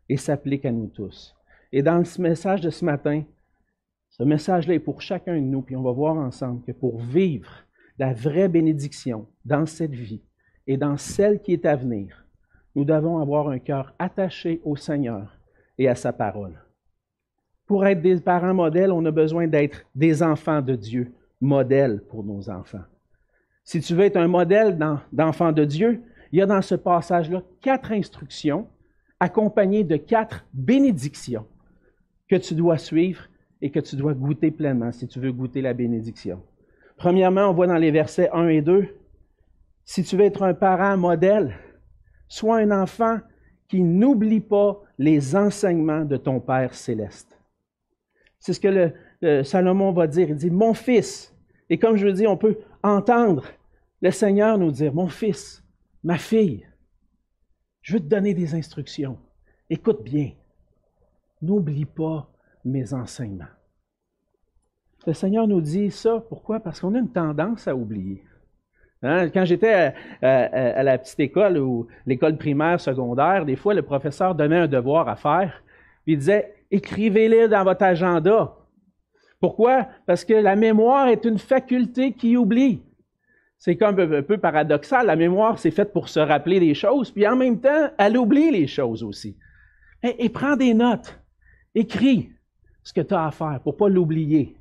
et 0.10 0.18
s'appliquent 0.18 0.66
à 0.66 0.72
nous 0.72 0.88
tous. 0.88 1.36
Et 1.72 1.82
dans 1.82 2.04
ce 2.04 2.22
message 2.22 2.62
de 2.62 2.70
ce 2.70 2.86
matin, 2.86 3.24
ce 4.10 4.24
message-là 4.24 4.76
est 4.76 4.80
pour 4.80 5.02
chacun 5.02 5.36
de 5.36 5.42
nous, 5.42 5.62
puis 5.62 5.76
on 5.76 5.84
va 5.84 5.92
voir 5.92 6.16
ensemble 6.16 6.64
que 6.64 6.72
pour 6.72 7.00
vivre 7.00 7.52
la 8.00 8.14
vraie 8.14 8.48
bénédiction 8.48 9.28
dans 9.46 9.66
cette 9.66 9.94
vie 9.94 10.22
et 10.66 10.78
dans 10.78 10.98
celle 10.98 11.42
qui 11.42 11.54
est 11.54 11.66
à 11.66 11.76
venir, 11.76 12.26
nous 12.76 12.86
devons 12.86 13.20
avoir 13.20 13.50
un 13.50 13.60
cœur 13.60 13.94
attaché 14.00 14.62
au 14.64 14.76
Seigneur 14.76 15.38
et 15.78 15.88
à 15.88 15.96
sa 15.96 16.14
parole. 16.14 16.58
Pour 17.68 17.86
être 17.86 18.02
des 18.02 18.20
parents 18.20 18.54
modèles, 18.54 18.92
on 18.92 19.06
a 19.06 19.12
besoin 19.12 19.48
d'être 19.48 19.86
des 19.94 20.24
enfants 20.24 20.62
de 20.62 20.76
Dieu, 20.76 21.12
modèles 21.42 22.02
pour 22.10 22.24
nos 22.24 22.50
enfants. 22.50 22.84
Si 23.64 23.82
tu 23.82 23.94
veux 23.94 24.06
être 24.06 24.16
un 24.16 24.30
modèle 24.30 24.78
d'enfant 25.12 25.52
de 25.52 25.66
Dieu, 25.66 26.02
il 26.32 26.40
y 26.40 26.42
a 26.42 26.46
dans 26.46 26.62
ce 26.62 26.76
passage-là 26.76 27.44
quatre 27.62 27.92
instructions 27.92 28.68
accompagnées 29.20 29.84
de 29.84 29.98
quatre 29.98 30.46
bénédictions 30.54 31.46
que 32.30 32.38
tu 32.38 32.56
dois 32.56 32.78
suivre 32.78 33.24
et 33.62 33.70
que 33.70 33.80
tu 33.80 33.96
dois 33.96 34.14
goûter 34.14 34.52
pleinement 34.52 34.92
si 34.92 35.08
tu 35.08 35.20
veux 35.20 35.32
goûter 35.32 35.62
la 35.62 35.74
bénédiction. 35.74 36.42
Premièrement, 36.96 37.50
on 37.50 37.54
voit 37.54 37.68
dans 37.68 37.78
les 37.78 37.92
versets 37.92 38.30
1 38.32 38.48
et 38.48 38.62
2, 38.62 38.88
si 39.84 40.04
tu 40.04 40.18
veux 40.18 40.26
être 40.26 40.44
un 40.44 40.54
parent 40.54 40.98
modèle, 40.98 41.56
sois 42.28 42.58
un 42.58 42.72
enfant 42.72 43.20
qui 43.68 43.82
n'oublie 43.82 44.40
pas 44.40 44.82
les 44.98 45.36
enseignements 45.36 46.06
de 46.06 46.18
ton 46.18 46.40
Père 46.40 46.74
céleste. 46.74 47.37
C'est 48.48 48.54
ce 48.54 48.62
que 48.62 49.44
Salomon 49.44 49.92
va 49.92 50.08
dire. 50.08 50.30
Il 50.30 50.36
dit, 50.36 50.50
mon 50.50 50.74
fils. 50.74 51.36
Et 51.70 51.78
comme 51.78 51.98
je 51.98 52.06
le 52.06 52.14
dis, 52.14 52.26
on 52.26 52.38
peut 52.38 52.58
entendre 52.82 53.44
le 54.02 54.10
Seigneur 54.10 54.58
nous 54.58 54.72
dire, 54.72 54.94
mon 54.94 55.10
fils, 55.10 55.62
ma 56.02 56.18
fille, 56.18 56.66
je 57.82 57.96
veux 57.96 58.00
te 58.00 58.06
donner 58.06 58.34
des 58.34 58.56
instructions. 58.56 59.18
Écoute 59.70 60.02
bien. 60.02 60.32
N'oublie 61.42 61.84
pas 61.84 62.32
mes 62.64 62.94
enseignements. 62.94 63.52
Le 65.06 65.12
Seigneur 65.12 65.46
nous 65.46 65.60
dit 65.60 65.92
ça, 65.92 66.24
pourquoi? 66.30 66.62
Parce 66.62 66.80
qu'on 66.80 66.96
a 66.96 67.00
une 67.00 67.12
tendance 67.12 67.68
à 67.68 67.76
oublier. 67.76 68.24
Hein, 69.04 69.28
quand 69.30 69.44
j'étais 69.44 69.94
à, 70.22 70.84
la 70.84 70.98
petite 70.98 71.20
école 71.20 71.58
ou 71.58 71.88
l'école 72.06 72.38
primaire, 72.38 72.80
secondaire, 72.80 73.44
des 73.46 73.58
fois, 73.58 73.74
le 73.74 73.82
professeur 73.82 74.36
donnait 74.36 74.60
un 74.60 74.68
devoir 74.68 75.10
à 75.10 75.18
faire, 75.18 75.62
il 76.06 76.20
disait 76.20 76.57
écrivez-les 76.72 77.48
dans 77.48 77.64
votre 77.64 77.84
agenda. 77.84 78.56
Pourquoi? 79.40 79.88
Parce 80.06 80.26
que 80.26 80.34
la 80.34 80.56
mémoire 80.56 81.08
est 81.08 81.26
une 81.26 81.38
faculté 81.38 82.14
qui 82.14 82.38
oublie. 82.38 82.82
C'est 83.58 83.76
comme 83.76 84.00
un 84.00 84.22
peu 84.22 84.38
paradoxal. 84.38 85.08
La 85.08 85.16
mémoire, 85.16 85.60
c'est 85.60 85.72
faite 85.72 85.94
pour 85.94 86.10
se 86.10 86.20
rappeler 86.20 86.60
des 86.60 86.74
choses, 86.74 87.12
puis 87.12 87.28
en 87.28 87.36
même 87.36 87.60
temps, 87.60 87.90
elle 87.98 88.18
oublie 88.18 88.52
les 88.52 88.68
choses 88.68 89.04
aussi. 89.04 89.38
Et, 90.04 90.30
prends 90.30 90.56
des 90.56 90.74
notes. 90.74 91.20
Écris 91.74 92.30
ce 92.84 92.94
que 92.94 93.02
tu 93.02 93.14
as 93.14 93.26
à 93.26 93.32
faire 93.32 93.60
pour 93.64 93.74
ne 93.74 93.78
pas 93.78 93.90
l'oublier. 93.90 94.56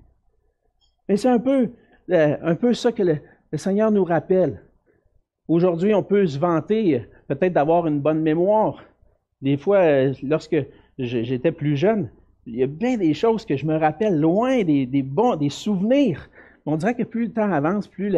Mais 1.09 1.17
c'est 1.17 1.29
un 1.29 1.39
peu, 1.39 1.71
euh, 2.11 2.37
un 2.43 2.75
ça 2.75 2.93
que 2.93 3.03
le, 3.03 3.19
Seigneur 3.55 3.91
nous 3.91 4.05
rappelle. 4.05 4.63
Aujourd'hui, 5.49 5.95
on 5.95 6.03
peut 6.03 6.27
se 6.27 6.39
vanter 6.39 7.07
peut-être 7.29 7.53
d'avoir 7.53 7.87
une 7.87 8.01
bonne 8.01 8.21
mémoire. 8.21 8.83
Des 9.41 9.57
fois, 9.57 9.79
euh, 9.79 10.13
lorsque 10.23 10.57
j'étais 10.99 11.53
plus 11.53 11.77
jeune, 11.77 12.09
il 12.47 12.57
y 12.57 12.63
a 12.63 12.67
bien 12.67 12.97
des 12.97 13.13
choses 13.13 13.45
que 13.45 13.57
je 13.57 13.67
me 13.67 13.77
rappelle 13.77 14.19
loin, 14.21 14.63
des, 14.63 15.03
bons, 15.03 15.37
des 15.37 15.51
souvenirs. 15.51 16.31
On 16.65 16.77
dirait 16.77 16.95
que 16.95 17.03
plus 17.03 17.27
le 17.27 17.33
temps 17.33 17.51
avance, 17.51 17.89
plus 17.89 18.11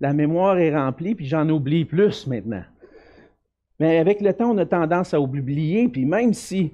la, 0.00 0.12
mémoire 0.12 0.58
est 0.58 0.74
remplie, 0.74 1.14
puis 1.14 1.26
j'en 1.26 1.48
oublie 1.48 1.84
plus 1.84 2.26
maintenant. 2.26 2.64
Mais 3.78 3.98
avec 3.98 4.20
le 4.20 4.32
temps, 4.32 4.50
on 4.50 4.58
a 4.58 4.66
tendance 4.66 5.14
à 5.14 5.20
oublier, 5.20 5.88
puis 5.88 6.04
même 6.04 6.34
si 6.34 6.72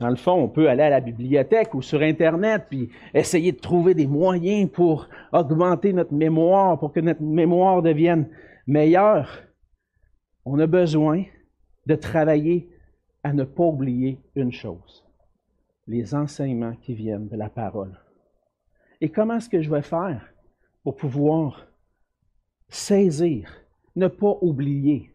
dans 0.00 0.08
le 0.08 0.16
fond, 0.16 0.32
on 0.32 0.48
peut 0.48 0.68
aller 0.68 0.82
à 0.82 0.90
la 0.90 1.00
bibliothèque 1.00 1.72
ou 1.74 1.80
sur 1.80 2.02
Internet, 2.02 2.64
puis 2.68 2.90
essayer 3.14 3.52
de 3.52 3.58
trouver 3.58 3.94
des 3.94 4.06
moyens 4.06 4.68
pour 4.70 5.08
augmenter 5.32 5.92
notre 5.92 6.12
mémoire, 6.12 6.78
pour 6.78 6.92
que 6.92 7.00
notre 7.00 7.22
mémoire 7.22 7.80
devienne 7.80 8.28
meilleure. 8.66 9.42
On 10.44 10.58
a 10.58 10.66
besoin 10.66 11.24
de 11.86 11.94
travailler 11.94 12.68
à 13.24 13.32
ne 13.32 13.44
pas 13.44 13.64
oublier 13.64 14.20
une 14.36 14.52
chose, 14.52 15.04
les 15.88 16.14
enseignements 16.14 16.76
qui 16.76 16.94
viennent 16.94 17.26
de 17.28 17.36
la 17.36 17.48
parole. 17.48 17.98
Et 19.00 19.08
comment 19.08 19.38
est-ce 19.38 19.48
que 19.48 19.62
je 19.62 19.70
vais 19.70 19.82
faire 19.82 20.32
pour 20.82 20.94
pouvoir 20.94 21.66
saisir, 22.68 23.50
ne 23.96 24.08
pas 24.08 24.38
oublier? 24.42 25.10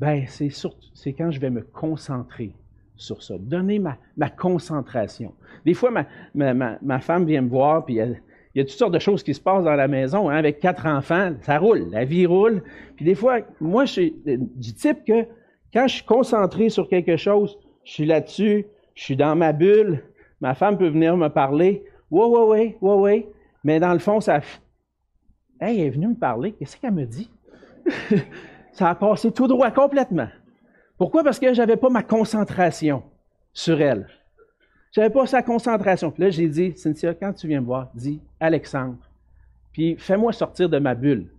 Ben, 0.00 0.24
c'est 0.26 1.12
quand 1.12 1.30
je 1.30 1.38
vais 1.38 1.50
me 1.50 1.62
concentrer 1.62 2.54
sur 2.96 3.22
ça. 3.22 3.36
Donner 3.38 3.78
ma, 3.78 4.30
concentration. 4.30 5.34
Des 5.64 5.74
fois, 5.74 5.90
ma, 6.34 7.00
femme 7.00 7.26
vient 7.26 7.42
me 7.42 7.48
voir, 7.48 7.84
puis 7.84 7.96
il 7.96 8.18
y 8.54 8.60
a 8.60 8.64
toutes 8.64 8.70
sortes 8.70 8.94
de 8.94 8.98
choses 8.98 9.22
qui 9.22 9.34
se 9.34 9.40
passent 9.40 9.64
dans 9.64 9.76
la 9.76 9.88
maison. 9.88 10.30
Hein, 10.30 10.36
avec 10.36 10.58
quatre 10.58 10.86
enfants, 10.86 11.34
ça 11.42 11.58
roule, 11.58 11.88
la 11.90 12.04
vie 12.04 12.26
roule. 12.26 12.62
Puis 12.96 13.04
des 13.04 13.14
fois, 13.14 13.40
moi, 13.60 13.84
je 13.84 13.92
suis 13.92 14.22
du 14.24 14.74
type 14.74 15.04
que 15.04 15.26
quand 15.72 15.86
je 15.88 15.94
suis 15.96 16.04
concentré 16.04 16.68
sur 16.68 16.88
quelque 16.88 17.16
chose, 17.16 17.58
je 17.84 17.92
suis 17.92 18.06
là-dessus, 18.06 18.66
je 18.94 19.02
suis 19.02 19.16
dans 19.16 19.34
ma 19.36 19.52
bulle, 19.52 20.04
ma 20.40 20.54
femme 20.54 20.76
peut 20.76 20.88
venir 20.88 21.16
me 21.16 21.28
parler. 21.28 21.84
Ouais, 22.10 22.26
ouais, 22.26 22.42
ouais, 22.42 22.78
ouais, 22.80 22.94
ouais. 22.94 23.28
Mais 23.64 23.80
dans 23.80 23.92
le 23.92 23.98
fond, 23.98 24.20
ça. 24.20 24.40
Hey, 25.60 25.80
elle 25.80 25.86
est 25.86 25.90
venue 25.90 26.08
me 26.08 26.14
parler. 26.14 26.52
Qu'est-ce 26.52 26.76
qu'elle 26.76 26.92
me 26.92 27.06
dit? 27.06 27.30
ça 28.72 28.90
a 28.90 28.94
passé 28.94 29.32
tout 29.32 29.46
droit 29.46 29.70
complètement. 29.70 30.28
Pourquoi? 30.98 31.24
Parce 31.24 31.38
que 31.38 31.54
je 31.54 31.60
n'avais 31.60 31.76
pas 31.76 31.88
ma 31.88 32.02
concentration 32.02 33.02
sur 33.52 33.80
elle. 33.80 34.08
Je 34.92 35.00
n'avais 35.00 35.12
pas 35.12 35.26
sa 35.26 35.42
concentration. 35.42 36.10
Puis 36.10 36.22
là, 36.22 36.30
j'ai 36.30 36.48
dit, 36.48 36.76
Cynthia, 36.76 37.14
quand 37.14 37.32
tu 37.32 37.48
viens 37.48 37.60
me 37.60 37.66
voir, 37.66 37.90
dis 37.94 38.20
Alexandre, 38.40 38.98
puis 39.72 39.96
fais-moi 39.96 40.32
sortir 40.32 40.68
de 40.68 40.78
ma 40.78 40.94
bulle. 40.94 41.30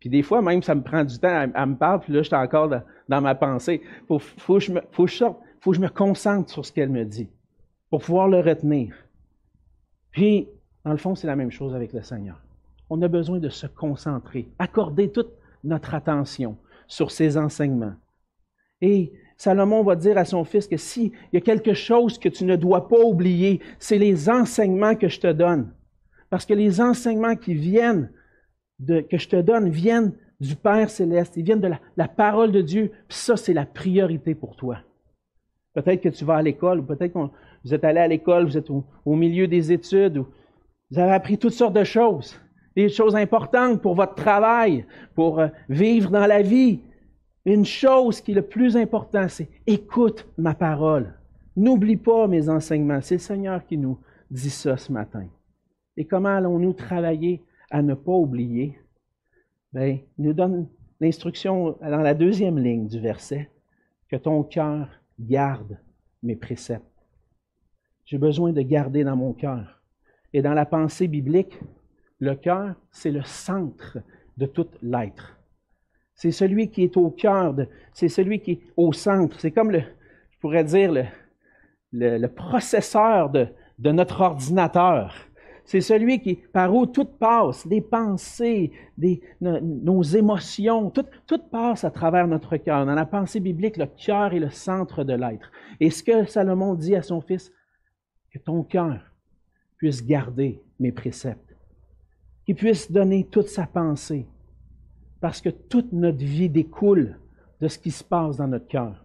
Puis 0.00 0.08
des 0.08 0.22
fois, 0.22 0.42
même, 0.42 0.62
ça 0.62 0.74
me 0.74 0.82
prend 0.82 1.04
du 1.04 1.18
temps, 1.18 1.50
à 1.52 1.66
me 1.66 1.74
parler, 1.74 2.00
puis 2.04 2.12
là, 2.12 2.20
je 2.22 2.28
suis 2.28 2.36
encore 2.36 2.68
dans, 3.08 3.20
ma 3.20 3.34
pensée. 3.34 3.82
Il 4.08 4.18
faut, 4.20 4.54
que 4.54 4.60
je 4.60 4.72
me, 4.72 4.80
faut 4.92 5.06
que 5.06 5.76
je 5.76 5.80
me 5.80 5.88
concentre 5.88 6.50
sur 6.50 6.64
ce 6.64 6.72
qu'elle 6.72 6.90
me 6.90 7.04
dit 7.04 7.28
pour 7.90 8.02
pouvoir 8.02 8.28
le 8.28 8.40
retenir. 8.40 8.94
Puis, 10.12 10.48
dans 10.84 10.92
le 10.92 10.98
fond, 10.98 11.14
c'est 11.14 11.26
la 11.26 11.36
même 11.36 11.50
chose 11.50 11.74
avec 11.74 11.92
le 11.92 12.02
Seigneur. 12.02 12.40
On 12.90 13.02
a 13.02 13.08
besoin 13.08 13.38
de 13.38 13.48
se 13.48 13.66
concentrer, 13.66 14.48
accorder 14.58 15.10
toute 15.10 15.32
notre 15.64 15.94
attention 15.94 16.56
sur 16.86 17.10
ses 17.10 17.36
enseignements. 17.36 17.94
Et 18.80 19.12
Salomon 19.36 19.82
va 19.82 19.96
dire 19.96 20.18
à 20.18 20.24
son 20.24 20.44
fils 20.44 20.66
que 20.66 20.76
s'il 20.76 21.12
y 21.32 21.36
a 21.36 21.40
quelque 21.40 21.74
chose 21.74 22.18
que 22.18 22.28
tu 22.28 22.44
ne 22.44 22.56
dois 22.56 22.88
pas 22.88 23.00
oublier, 23.00 23.60
c'est 23.78 23.98
les 23.98 24.30
enseignements 24.30 24.94
que 24.94 25.08
je 25.08 25.20
te 25.20 25.32
donne. 25.32 25.72
Parce 26.30 26.46
que 26.46 26.54
les 26.54 26.80
enseignements 26.80 27.36
qui 27.36 27.54
viennent, 27.54 28.10
que 28.86 29.18
je 29.18 29.28
te 29.28 29.40
donne, 29.40 29.68
viennent 29.68 30.12
du 30.40 30.54
Père 30.54 30.88
céleste, 30.88 31.36
ils 31.36 31.44
viennent 31.44 31.60
de 31.60 31.70
la, 31.96 32.08
parole 32.08 32.52
de 32.52 32.60
Dieu. 32.60 32.92
Puis 33.08 33.18
ça, 33.18 33.36
c'est 33.36 33.52
la 33.52 33.66
priorité 33.66 34.34
pour 34.34 34.56
toi. 34.56 34.78
Peut-être 35.74 36.00
que 36.00 36.08
tu 36.08 36.24
vas 36.24 36.36
à 36.36 36.42
l'école, 36.42 36.80
ou 36.80 36.82
peut-être 36.84 37.12
que 37.12 37.18
vous 37.64 37.74
êtes 37.74 37.84
allé 37.84 38.00
à 38.00 38.08
l'école, 38.08 38.44
vous 38.44 38.56
êtes 38.56 38.70
au, 38.70 38.84
au, 39.04 39.16
milieu 39.16 39.48
des 39.48 39.72
études, 39.72 40.18
ou 40.18 40.26
vous 40.90 40.98
avez 40.98 41.12
appris 41.12 41.38
toutes 41.38 41.52
sortes 41.52 41.74
de 41.74 41.84
choses, 41.84 42.40
des 42.76 42.88
choses 42.88 43.16
importantes 43.16 43.82
pour 43.82 43.94
votre 43.94 44.14
travail, 44.14 44.86
pour 45.14 45.40
euh, 45.40 45.48
vivre 45.68 46.10
dans 46.10 46.26
la 46.26 46.42
vie 46.42 46.80
une 47.44 47.64
chose 47.64 48.20
qui 48.20 48.32
est 48.32 48.34
le 48.34 48.42
plus 48.42 48.76
important, 48.76 49.26
c'est 49.28 49.48
écoute 49.66 50.26
ma 50.36 50.54
parole. 50.54 51.14
N'oublie 51.56 51.96
pas 51.96 52.28
mes 52.28 52.48
enseignements. 52.48 53.00
C'est 53.00 53.16
le 53.16 53.20
Seigneur 53.20 53.64
qui 53.64 53.78
nous 53.78 53.98
dit 54.30 54.50
ça 54.50 54.76
ce 54.76 54.92
matin. 54.92 55.26
Et 55.96 56.04
comment 56.04 56.28
allons-nous 56.28 56.74
travailler 56.74 57.42
à 57.70 57.82
ne 57.82 57.94
pas 57.94 58.12
oublier? 58.12 58.78
Bien, 59.72 59.98
il 60.18 60.24
nous 60.24 60.32
donne 60.32 60.68
l'instruction 61.00 61.76
dans 61.80 62.00
la 62.00 62.14
deuxième 62.14 62.58
ligne 62.58 62.88
du 62.88 63.00
verset, 63.00 63.50
que 64.08 64.16
ton 64.16 64.42
cœur 64.42 64.88
garde 65.18 65.78
mes 66.22 66.36
préceptes. 66.36 66.84
J'ai 68.04 68.18
besoin 68.18 68.52
de 68.52 68.62
garder 68.62 69.04
dans 69.04 69.16
mon 69.16 69.32
cœur. 69.32 69.82
Et 70.32 70.42
dans 70.42 70.54
la 70.54 70.66
pensée 70.66 71.08
biblique, 71.08 71.58
le 72.20 72.34
cœur, 72.34 72.74
c'est 72.90 73.10
le 73.10 73.22
centre 73.22 73.98
de 74.36 74.46
tout 74.46 74.68
l'être. 74.82 75.38
C'est 76.14 76.32
celui 76.32 76.70
qui 76.70 76.82
est 76.82 76.96
au 76.96 77.10
cœur, 77.10 77.54
c'est 77.92 78.08
celui 78.08 78.40
qui 78.40 78.52
est 78.52 78.60
au 78.76 78.92
centre. 78.92 79.38
C'est 79.38 79.52
comme 79.52 79.70
le, 79.70 79.80
je 80.30 80.38
pourrais 80.40 80.64
dire, 80.64 80.92
le, 80.92 81.04
le, 81.92 82.28
processeur 82.28 83.30
de, 83.30 83.46
de, 83.78 83.92
notre 83.92 84.20
ordinateur. 84.20 85.14
C'est 85.68 85.82
celui 85.82 86.22
qui, 86.22 86.36
par 86.36 86.74
où 86.74 86.86
tout 86.86 87.04
passe, 87.04 87.66
des 87.68 87.82
pensées, 87.82 88.72
des, 88.96 89.20
nos, 89.42 90.02
émotions, 90.02 90.88
tout, 90.88 91.04
tout 91.26 91.42
passe 91.52 91.84
à 91.84 91.90
travers 91.90 92.26
notre 92.26 92.56
cœur. 92.56 92.86
Dans 92.86 92.94
la 92.94 93.04
pensée 93.04 93.38
biblique, 93.38 93.76
le 93.76 93.84
cœur 93.84 94.32
est 94.32 94.38
le 94.38 94.48
centre 94.48 95.04
de 95.04 95.12
l'être. 95.12 95.52
Et 95.78 95.90
ce 95.90 96.02
que 96.02 96.24
Salomon 96.24 96.74
dit 96.74 96.96
à 96.96 97.02
son 97.02 97.20
fils, 97.20 97.52
que 98.32 98.38
ton 98.38 98.62
cœur 98.62 99.12
puisse 99.76 100.06
garder 100.06 100.62
mes 100.80 100.90
préceptes, 100.90 101.54
qu'il 102.46 102.54
puisse 102.54 102.90
donner 102.90 103.24
toute 103.24 103.48
sa 103.48 103.66
pensée, 103.66 104.26
parce 105.20 105.42
que 105.42 105.50
toute 105.50 105.92
notre 105.92 106.24
vie 106.24 106.48
découle 106.48 107.18
de 107.60 107.68
ce 107.68 107.78
qui 107.78 107.90
se 107.90 108.02
passe 108.02 108.38
dans 108.38 108.48
notre 108.48 108.68
cœur. 108.68 109.04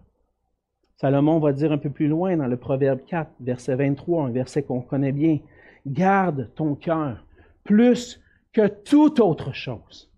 Salomon 0.96 1.39
va 1.39 1.51
dire 1.51 1.74
un 1.74 1.77
peu 1.77 1.89
plus 1.89 2.08
loin 2.08 2.38
dans 2.38 2.48
le 2.48 2.55
Proverbe 2.55 3.01
4, 3.05 3.34
verset 3.41 3.75
23, 3.75 4.27
un 4.27 4.32
verset 4.32 4.63
qu'on 4.63 4.79
connaît 4.79 5.12
bien, 5.12 5.39
Garde 5.85 6.51
ton 6.55 6.75
cœur 6.75 7.25
plus 7.63 8.21
que 8.51 8.67
toute 8.67 9.19
autre 9.19 9.53
chose, 9.53 10.09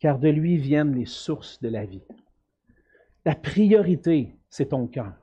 car 0.00 0.18
de 0.18 0.28
lui 0.28 0.56
viennent 0.56 0.94
les 0.94 1.06
sources 1.06 1.60
de 1.60 1.68
la 1.68 1.84
vie. 1.84 2.02
La 3.24 3.34
priorité, 3.34 4.34
c'est 4.50 4.70
ton 4.70 4.86
cœur. 4.86 5.14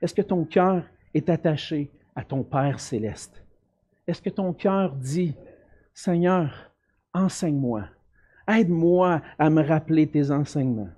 Est-ce 0.00 0.14
que 0.14 0.22
ton 0.22 0.44
cœur 0.44 0.84
est 1.12 1.28
attaché 1.28 1.90
à 2.16 2.24
ton 2.24 2.42
Père 2.42 2.80
céleste? 2.80 3.44
Est-ce 4.06 4.22
que 4.22 4.30
ton 4.30 4.52
cœur 4.52 4.94
dit, 4.94 5.34
Seigneur, 5.92 6.72
enseigne-moi, 7.12 7.84
aide-moi 8.48 9.20
à 9.38 9.50
me 9.50 9.62
rappeler 9.62 10.06
tes 10.06 10.30
enseignements? 10.30 10.88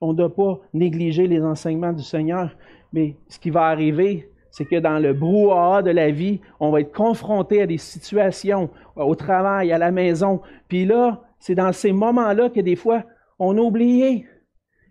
On 0.00 0.12
ne 0.12 0.16
doit 0.16 0.34
pas 0.34 0.60
négliger 0.74 1.28
les 1.28 1.40
enseignements 1.40 1.92
du 1.92 2.02
Seigneur, 2.02 2.56
mais 2.92 3.14
ce 3.28 3.38
qui 3.38 3.50
va 3.50 3.66
arriver, 3.66 4.31
c'est 4.52 4.66
que 4.66 4.78
dans 4.78 5.00
le 5.00 5.12
brouhaha 5.12 5.82
de 5.82 5.90
la 5.90 6.10
vie, 6.10 6.40
on 6.60 6.70
va 6.70 6.82
être 6.82 6.92
confronté 6.92 7.62
à 7.62 7.66
des 7.66 7.78
situations 7.78 8.70
au 8.94 9.16
travail, 9.16 9.72
à 9.72 9.78
la 9.78 9.90
maison. 9.90 10.42
Puis 10.68 10.84
là, 10.84 11.22
c'est 11.40 11.56
dans 11.56 11.72
ces 11.72 11.90
moments-là 11.90 12.50
que 12.50 12.60
des 12.60 12.76
fois, 12.76 13.02
on 13.40 13.58
a 13.58 13.60
oublié 13.60 14.26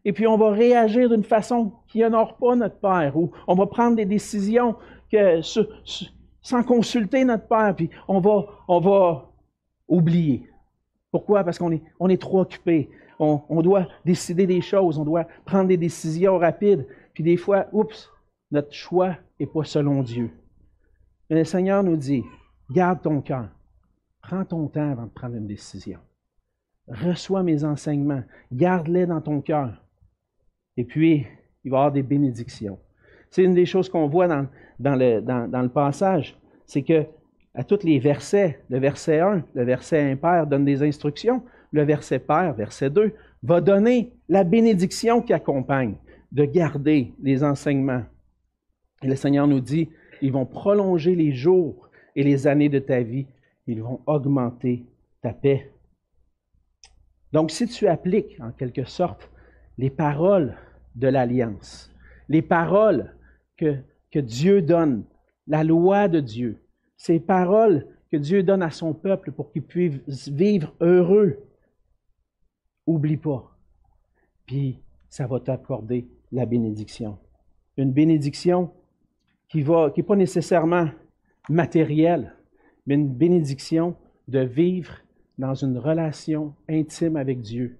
et 0.03 0.13
puis 0.13 0.27
on 0.27 0.37
va 0.37 0.51
réagir 0.51 1.09
d'une 1.09 1.23
façon 1.23 1.73
qui 1.87 1.99
n'honore 1.99 2.37
pas 2.37 2.55
notre 2.55 2.79
Père, 2.79 3.15
ou 3.15 3.31
on 3.47 3.55
va 3.55 3.67
prendre 3.67 3.95
des 3.95 4.05
décisions 4.05 4.75
sans 6.41 6.63
consulter 6.63 7.23
notre 7.23 7.47
Père, 7.47 7.75
puis 7.75 7.89
on 8.07 8.19
va, 8.19 8.45
on 8.67 8.79
va 8.79 9.29
oublier. 9.87 10.49
Pourquoi? 11.11 11.43
Parce 11.43 11.59
qu'on 11.59 11.71
est, 11.71 11.83
on 11.99 12.09
est 12.09 12.21
trop 12.21 12.41
occupé. 12.41 12.89
On, 13.19 13.61
doit 13.61 13.87
décider 14.03 14.47
des 14.47 14.61
choses, 14.61 14.97
on 14.97 15.03
doit 15.03 15.25
prendre 15.45 15.67
des 15.67 15.77
décisions 15.77 16.39
rapides. 16.39 16.87
Puis 17.13 17.23
des 17.23 17.37
fois, 17.37 17.67
oups, 17.71 18.09
notre 18.49 18.73
choix 18.73 19.15
n'est 19.41 19.47
pas 19.47 19.63
selon 19.63 20.03
Dieu. 20.03 20.29
Mais 21.29 21.37
le 21.37 21.43
Seigneur 21.43 21.83
nous 21.83 21.97
dit, 21.97 22.23
garde 22.69 23.01
ton 23.01 23.21
cœur. 23.21 23.49
Prends 24.21 24.45
ton 24.45 24.67
temps 24.67 24.91
avant 24.91 25.05
de 25.05 25.11
prendre 25.11 25.35
une 25.35 25.47
décision. 25.47 25.99
Reçois 26.87 27.43
mes 27.43 27.63
enseignements. 27.63 28.23
Garde-les 28.51 29.05
dans 29.05 29.21
ton 29.21 29.41
cœur. 29.41 29.83
Et 30.77 30.83
puis, 30.83 31.25
il 31.63 31.71
va 31.71 31.77
y 31.77 31.79
avoir 31.79 31.91
des 31.91 32.03
bénédictions. 32.03 32.79
C'est 33.29 33.43
une 33.43 33.53
des 33.53 33.65
choses 33.65 33.89
qu'on 33.89 34.07
voit 34.07 34.27
dans, 34.27 34.95
le, 34.95 35.21
dans, 35.21 35.61
le 35.61 35.69
passage, 35.69 36.37
c'est 36.65 36.83
que 36.83 37.05
à 37.53 37.63
tous 37.63 37.83
les 37.83 37.99
versets, 37.99 38.59
le 38.69 38.79
verset 38.79 39.19
1, 39.19 39.43
le 39.53 39.63
verset 39.63 40.11
impair 40.11 40.47
donne 40.47 40.65
des 40.65 40.83
instructions, 40.83 41.43
le 41.71 41.83
verset 41.83 42.19
pair, 42.19 42.53
verset 42.53 42.89
2, 42.89 43.13
va 43.43 43.61
donner 43.61 44.13
la 44.29 44.43
bénédiction 44.43 45.21
qui 45.21 45.33
accompagne 45.33 45.95
de 46.31 46.45
garder 46.45 47.13
les 47.21 47.43
enseignements. 47.43 48.03
Et 49.01 49.07
le 49.07 49.15
Seigneur 49.15 49.47
nous 49.47 49.59
dit, 49.59 49.89
ils 50.21 50.31
vont 50.31 50.45
prolonger 50.45 51.15
les 51.15 51.31
jours 51.31 51.89
et 52.15 52.23
les 52.23 52.47
années 52.47 52.69
de 52.69 52.79
ta 52.79 53.01
vie, 53.01 53.27
ils 53.67 53.81
vont 53.81 54.01
augmenter 54.05 54.85
ta 55.21 55.33
paix. 55.33 55.71
Donc, 57.31 57.51
si 57.51 57.67
tu 57.67 57.87
appliques 57.87 58.39
en 58.41 58.51
quelque 58.51 58.83
sorte 58.83 59.29
les 59.77 59.89
paroles 59.89 60.57
de 60.95 61.07
l'alliance, 61.07 61.91
les 62.27 62.41
paroles 62.41 63.15
que, 63.57 63.83
Dieu 64.13 64.61
donne, 64.61 65.05
la 65.47 65.63
loi 65.63 66.07
de 66.07 66.19
Dieu, 66.19 66.61
ces 66.97 67.19
paroles 67.19 67.87
que 68.11 68.17
Dieu 68.17 68.43
donne 68.43 68.61
à 68.61 68.71
son 68.71 68.93
peuple 68.93 69.31
pour 69.31 69.51
qu'il 69.51 69.63
puisse 69.63 70.27
vivre 70.27 70.75
heureux. 70.81 71.39
Oublie 72.85 73.17
pas. 73.17 73.57
Puis 74.45 74.79
ça 75.09 75.27
va 75.27 75.39
t'accorder 75.39 76.07
la 76.31 76.45
bénédiction. 76.45 77.17
Une 77.77 77.93
bénédiction 77.93 78.73
qui 79.51 79.63
n'est 79.63 80.03
pas 80.03 80.15
nécessairement 80.15 80.89
matérielle, 81.49 82.35
mais 82.85 82.95
une 82.95 83.13
bénédiction 83.13 83.95
de 84.27 84.39
vivre 84.39 84.97
dans 85.37 85.53
une 85.53 85.77
relation 85.77 86.53
intime 86.69 87.17
avec 87.17 87.41
Dieu, 87.41 87.77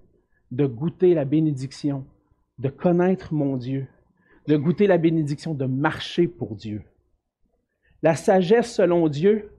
de 0.50 0.66
goûter 0.66 1.14
la 1.14 1.24
bénédiction, 1.24 2.04
de 2.58 2.68
connaître 2.68 3.32
mon 3.32 3.56
Dieu, 3.56 3.86
de 4.46 4.56
goûter 4.56 4.86
la 4.86 4.98
bénédiction, 4.98 5.54
de 5.54 5.64
marcher 5.64 6.28
pour 6.28 6.56
Dieu. 6.56 6.82
La 8.02 8.16
sagesse 8.16 8.74
selon 8.74 9.08
Dieu, 9.08 9.52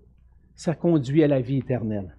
ça 0.56 0.76
conduit 0.76 1.24
à 1.24 1.28
la 1.28 1.42
vie 1.42 1.58
éternelle. 1.58 2.16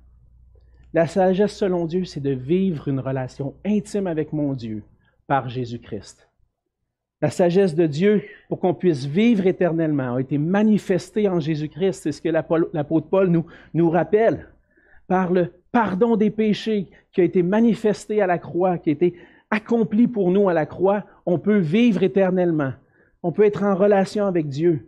La 0.93 1.07
sagesse 1.07 1.57
selon 1.57 1.87
Dieu, 1.87 2.05
c'est 2.05 2.21
de 2.21 2.31
vivre 2.31 2.89
une 2.89 3.01
relation 3.01 3.55
intime 3.65 4.07
avec 4.07 4.33
mon 4.33 4.55
Dieu 4.55 4.83
par 5.27 5.49
Jésus-Christ. 5.49 6.29
La 7.25 7.31
sagesse 7.31 7.75
de 7.75 7.87
Dieu, 7.87 8.23
pour 8.51 8.61
qu'on 8.61 8.75
puisse 8.75 9.07
vivre 9.07 9.47
éternellement, 9.47 10.17
a 10.17 10.21
été 10.21 10.37
manifestée 10.37 11.27
en 11.27 11.41
Jésus-Christ. 11.41 12.03
C'est 12.03 12.13
ce 12.13 12.21
que 12.21 12.29
l'apôtre 12.29 13.09
Paul 13.09 13.31
nous, 13.73 13.89
rappelle 13.91 14.51
par 15.09 15.33
le 15.33 15.51
pardon 15.73 16.17
des 16.17 16.29
péchés 16.29 16.91
qui 17.15 17.23
a 17.23 17.25
été 17.25 17.43
manifesté 17.43 18.21
à 18.21 18.27
la 18.27 18.37
croix, 18.37 18.77
qui 18.77 18.91
a 18.91 18.93
été 18.93 19.15
accompli 19.51 20.07
pour 20.07 20.33
nous 20.33 20.51
à 20.51 20.53
la 20.53 20.67
croix, 20.67 21.07
on 21.25 21.39
peut 21.39 21.57
vivre 21.57 22.03
éternellement. 22.03 22.75
On 23.23 23.33
peut 23.33 23.45
être 23.45 23.63
en 23.63 23.75
relation 23.75 24.27
avec 24.27 24.49
Dieu. 24.49 24.87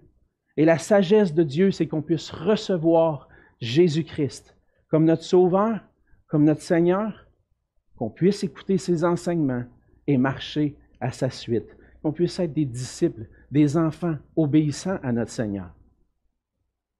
Et 0.58 0.66
la 0.66 0.76
sagesse 0.76 1.32
de 1.32 1.42
Dieu, 1.42 1.70
c'est 1.70 1.86
qu'on 1.86 2.02
puisse 2.02 2.28
recevoir 2.28 3.30
Jésus-Christ 3.62 4.54
comme 4.90 5.06
notre 5.06 5.24
Sauveur, 5.24 5.80
comme 6.28 6.44
notre 6.44 6.60
Seigneur, 6.60 7.28
qu'on 7.96 8.10
puisse 8.10 8.44
écouter 8.44 8.76
ses 8.76 9.04
enseignements 9.04 9.64
et 10.06 10.18
marcher 10.18 10.76
à 11.00 11.12
sa 11.12 11.30
suite, 11.30 11.74
qu'on 12.06 12.12
puisse 12.12 12.38
être 12.38 12.52
des 12.52 12.64
disciples, 12.64 13.26
des 13.50 13.76
enfants 13.76 14.14
obéissants 14.36 14.98
à 15.02 15.10
notre 15.10 15.32
Seigneur. 15.32 15.74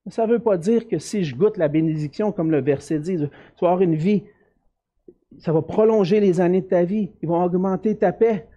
Ça 0.09 0.27
ne 0.27 0.33
veut 0.33 0.39
pas 0.39 0.57
dire 0.57 0.85
que 0.85 0.99
si 0.99 1.23
je 1.23 1.33
goûte 1.33 1.55
la 1.55 1.69
bénédiction, 1.69 2.33
comme 2.33 2.51
le 2.51 2.59
verset 2.59 2.99
dit, 2.99 3.15
tu 3.15 3.21
vas 3.61 3.69
avoir 3.71 3.81
une 3.81 3.95
vie, 3.95 4.23
ça 5.39 5.53
va 5.53 5.61
prolonger 5.61 6.19
les 6.19 6.41
années 6.41 6.59
de 6.59 6.67
ta 6.67 6.83
vie, 6.83 7.11
ils 7.21 7.29
vont 7.29 7.41
augmenter 7.41 7.95
ta 7.95 8.11
paix. 8.11 8.47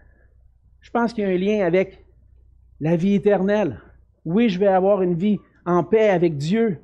Je 0.81 0.91
pense 0.91 1.13
qu'il 1.13 1.23
y 1.23 1.27
a 1.29 1.31
un 1.31 1.37
lien 1.37 1.65
avec 1.65 2.05
la 2.81 2.97
vie 2.97 3.15
éternelle. 3.15 3.81
Oui, 4.25 4.49
je 4.49 4.59
vais 4.59 4.67
avoir 4.67 5.03
une 5.03 5.15
vie 5.15 5.39
en 5.65 5.85
paix 5.85 6.09
avec 6.09 6.37
Dieu, 6.37 6.79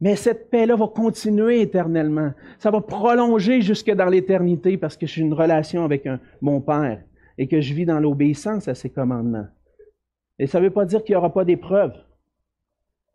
mais 0.00 0.14
cette 0.14 0.50
paix-là 0.50 0.76
va 0.76 0.86
continuer 0.86 1.62
éternellement. 1.62 2.32
Ça 2.60 2.70
va 2.70 2.80
prolonger 2.80 3.60
jusque 3.60 3.90
dans 3.90 4.06
l'éternité 4.06 4.76
parce 4.76 4.96
que 4.96 5.08
j'ai 5.08 5.22
une 5.22 5.34
relation 5.34 5.84
avec 5.84 6.06
un, 6.06 6.20
mon 6.40 6.60
Père 6.60 7.00
et 7.38 7.48
que 7.48 7.60
je 7.60 7.74
vis 7.74 7.86
dans 7.86 8.00
l'obéissance 8.00 8.68
à 8.68 8.74
ses 8.74 8.90
commandements. 8.90 9.46
Et 10.38 10.46
ça 10.46 10.58
ne 10.58 10.64
veut 10.64 10.72
pas 10.72 10.84
dire 10.84 11.02
qu'il 11.02 11.12
n'y 11.12 11.16
aura 11.16 11.32
pas 11.32 11.44
d'épreuves. 11.44 11.94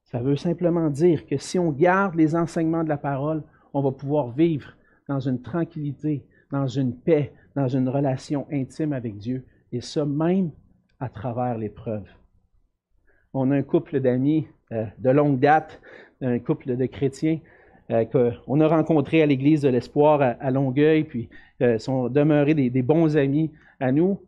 Ça 0.06 0.20
veut 0.20 0.36
simplement 0.36 0.90
dire 0.90 1.26
que 1.28 1.38
si 1.38 1.60
on 1.60 1.72
garde 1.72 2.16
les 2.16 2.36
enseignements 2.36 2.84
de 2.84 2.90
la 2.90 2.98
parole, 2.98 3.44
on 3.74 3.82
va 3.82 3.92
pouvoir 3.92 4.32
vivre 4.32 4.74
dans 5.08 5.20
une 5.20 5.42
tranquillité, 5.42 6.26
dans 6.52 6.68
une 6.68 6.96
paix, 6.96 7.34
dans 7.56 7.68
une 7.68 7.90
relation 7.90 8.48
intime 8.52 8.94
avec 8.94 9.18
Dieu, 9.18 9.46
et 9.72 9.82
ça 9.82 10.06
même 10.06 10.52
à 11.00 11.10
travers 11.10 11.58
l'épreuve. 11.58 12.08
On 13.34 13.52
a 13.52 13.56
un 13.56 13.64
couple 13.64 14.00
d'amis 14.00 14.48
euh, 14.72 14.86
de 14.98 15.10
longue 15.10 15.40
date, 15.40 15.82
un 16.22 16.40
couple 16.40 16.76
de 16.76 16.86
chrétiens 16.86 17.40
euh, 17.92 18.06
qu'on 18.06 18.60
a 18.60 18.68
rencontrés 18.68 19.22
à 19.22 19.26
l'Église 19.26 19.62
de 19.62 19.70
l'Espoir 19.70 20.22
à, 20.22 20.52
Longueuil, 20.52 21.04
puis 21.04 21.30
sont 21.78 22.10
demeurés 22.10 22.54
des, 22.54 22.82
bons 22.82 23.18
amis 23.18 23.52
à 23.80 23.92
nous. 23.92 24.20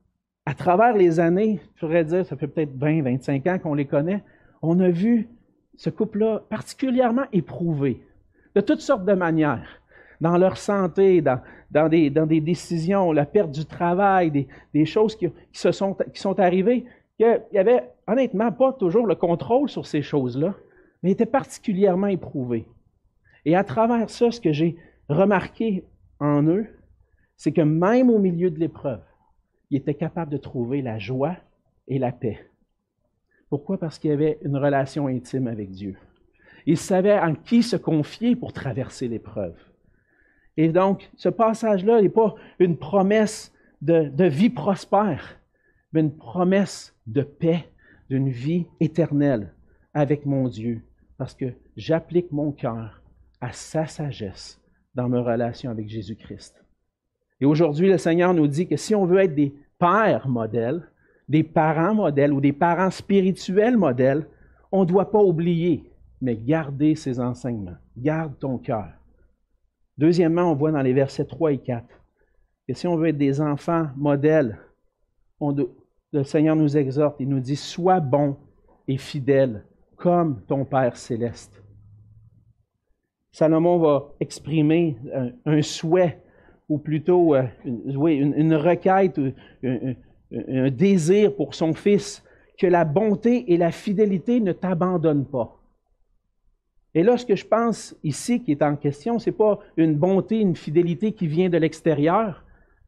À 0.46 0.54
travers 0.54 0.96
les 0.96 1.20
années, 1.20 1.60
je 1.76 1.80
pourrais 1.80 2.04
dire, 2.04 2.26
ça 2.26 2.36
fait 2.36 2.48
peut-être 2.48 2.76
20, 2.76 3.04
25 3.04 3.48
ans 3.48 3.60
qu'on 3.60 3.74
les 3.74 3.86
connaît, 3.86 4.24
on 4.62 4.80
a 4.80 4.90
vu 4.90 5.30
ce 5.76 5.90
couple-là 5.90 6.44
particulièrement 6.50 7.26
éprouvé 7.32 8.02
de 8.56 8.62
toutes 8.62 8.82
sortes 8.82 9.06
de 9.06 9.14
manières, 9.14 9.82
dans 10.20 10.38
leur 10.38 10.58
santé, 10.58 11.22
dans, 11.22 11.40
dans, 11.72 11.88
des, 11.88 12.10
dans 12.10 12.26
des, 12.26 12.42
décisions, 12.42 13.12
la 13.12 13.26
perte 13.26 13.52
du 13.52 13.66
travail, 13.66 14.30
des, 14.30 14.48
des 14.74 14.86
choses 14.86 15.16
qui, 15.16 15.30
qui, 15.30 15.60
se 15.60 15.72
sont, 15.72 15.96
qui 16.14 16.20
sont 16.20 16.40
arrivées, 16.40 16.86
qu'il 17.18 17.42
y 17.54 17.58
avait 17.58 17.90
honnêtement 18.08 18.52
pas 18.52 18.74
toujours 18.74 19.08
le 19.08 19.16
contrôle 19.16 19.70
sur 19.70 19.86
ces 19.86 20.02
choses-là, 20.02 20.54
mais 21.02 21.12
étaient 21.12 21.26
particulièrement 21.26 22.08
éprouvés. 22.08 22.66
Et 23.46 23.56
à 23.56 23.64
travers 23.64 24.10
ça, 24.10 24.32
ce 24.32 24.40
que 24.40 24.52
j'ai 24.52 24.76
remarqué 25.10 25.84
en 26.20 26.44
eux, 26.44 26.68
c'est 27.42 27.54
que 27.54 27.62
même 27.62 28.12
au 28.12 28.20
milieu 28.20 28.52
de 28.52 28.60
l'épreuve, 28.60 29.02
ils 29.72 29.78
étaient 29.78 29.96
capables 29.96 30.32
de 30.32 30.38
trouver 30.38 30.84
la 30.84 31.00
joie 31.00 31.38
et 31.88 31.98
la 31.98 32.12
paix. 32.12 32.38
Pourquoi? 33.50 33.80
Parce 33.80 33.98
qu'il 33.98 34.12
avait 34.12 34.38
une 34.44 34.58
relation 34.58 35.08
intime 35.08 35.48
avec 35.48 35.72
Dieu. 35.72 35.98
Ils 36.68 36.78
savaient 36.78 37.18
en 37.18 37.34
qui 37.34 37.64
se 37.64 37.78
confier 37.78 38.36
pour 38.36 38.54
traverser 38.54 39.08
l'épreuve. 39.08 39.56
Et 40.56 40.70
donc, 40.70 41.10
ce 41.18 41.30
passage-là 41.30 42.00
n'est 42.00 42.10
pas 42.10 42.36
une 42.60 42.78
promesse 42.78 43.52
de, 43.82 44.04
de, 44.04 44.26
vie 44.26 44.52
prospère, 44.52 45.40
mais 45.94 46.02
une 46.02 46.16
promesse 46.16 46.96
de 47.08 47.24
paix, 47.24 47.66
d'une 48.08 48.30
vie 48.30 48.68
éternelle 48.80 49.52
avec 49.96 50.28
mon 50.28 50.48
Dieu, 50.48 50.84
parce 51.18 51.34
que 51.34 51.54
j'applique 51.76 52.32
mon 52.32 52.52
cœur 52.52 53.02
à 53.40 53.52
sa 53.52 53.88
sagesse 53.88 54.62
dans 54.94 55.10
ma 55.10 55.22
relation 55.22 55.72
avec 55.72 55.90
Jésus-Christ. 55.90 56.61
Et 57.42 57.46
aujourd'hui, 57.46 57.90
le 57.90 57.98
Seigneur 57.98 58.34
nous 58.34 58.48
dit 58.48 58.68
que 58.68 58.78
si 58.78 58.96
on 58.96 59.06
veut 59.06 59.20
être 59.20 59.36
des 59.36 59.54
pères 59.80 60.28
modèles, 60.28 60.88
des 61.28 61.44
parents 61.44 61.96
modèles 61.96 62.34
ou 62.34 62.40
des 62.40 62.54
parents 62.54 62.92
spirituels 62.92 63.78
modèles, 63.78 64.28
on 64.72 64.82
ne 64.82 64.86
doit 64.86 65.12
pas 65.12 65.22
oublier, 65.22 65.92
mais 66.22 66.36
garder 66.36 66.96
ces 66.96 67.20
enseignements. 67.20 67.78
Garde 67.98 68.38
ton 68.40 68.58
cœur. 68.58 68.90
Deuxièmement, 69.98 70.52
on 70.52 70.56
voit 70.56 70.72
dans 70.72 70.82
les 70.82 70.94
versets 70.94 71.26
3 71.26 71.54
et 71.54 71.58
4 71.58 71.86
que 72.68 72.74
si 72.74 72.88
on 72.88 72.96
veut 72.96 73.08
être 73.08 73.18
des 73.18 73.42
enfants 73.42 73.88
modèles, 73.98 74.58
le 75.40 76.24
Seigneur 76.24 76.56
nous 76.56 76.78
exhorte, 76.78 77.18
il 77.20 77.28
nous 77.28 77.40
dit, 77.40 77.56
sois 77.56 78.00
bon 78.00 78.38
et 78.88 78.98
fidèle 78.98 79.66
comme 79.96 80.42
ton 80.48 80.66
Père 80.66 80.96
céleste. 80.96 81.62
Salomon 83.32 83.80
va 83.80 84.14
exprimer 84.20 84.98
un, 85.46 85.62
souhait, 85.62 86.22
ou 86.72 86.78
plutôt 86.78 87.36
euh, 87.36 87.44
une, 87.66 88.56
requête, 88.56 89.20
un, 89.62 89.94
un 90.32 90.70
désir 90.72 91.36
pour 91.36 91.54
son 91.54 91.74
fils, 91.74 92.24
que 92.58 92.66
la 92.66 92.86
bonté 92.86 93.52
et 93.52 93.58
la 93.58 93.72
fidélité 93.72 94.40
ne 94.40 94.54
t'abandonnent 94.54 95.26
pas. 95.26 95.60
Et 96.94 97.04
là, 97.04 97.18
ce 97.18 97.26
que 97.26 97.36
je 97.36 97.46
pense 97.46 97.94
ici 98.06 98.42
qui 98.42 98.52
est 98.52 98.62
en 98.62 98.78
question, 98.78 99.20
ce 99.20 99.30
n'est 99.30 99.36
pas 99.36 99.60
une 99.76 99.96
bonté, 99.96 100.40
une 100.40 100.56
fidélité 100.56 101.12
qui 101.12 101.28
vient 101.28 101.50
de 101.50 101.58
l'extérieur, 101.58 102.46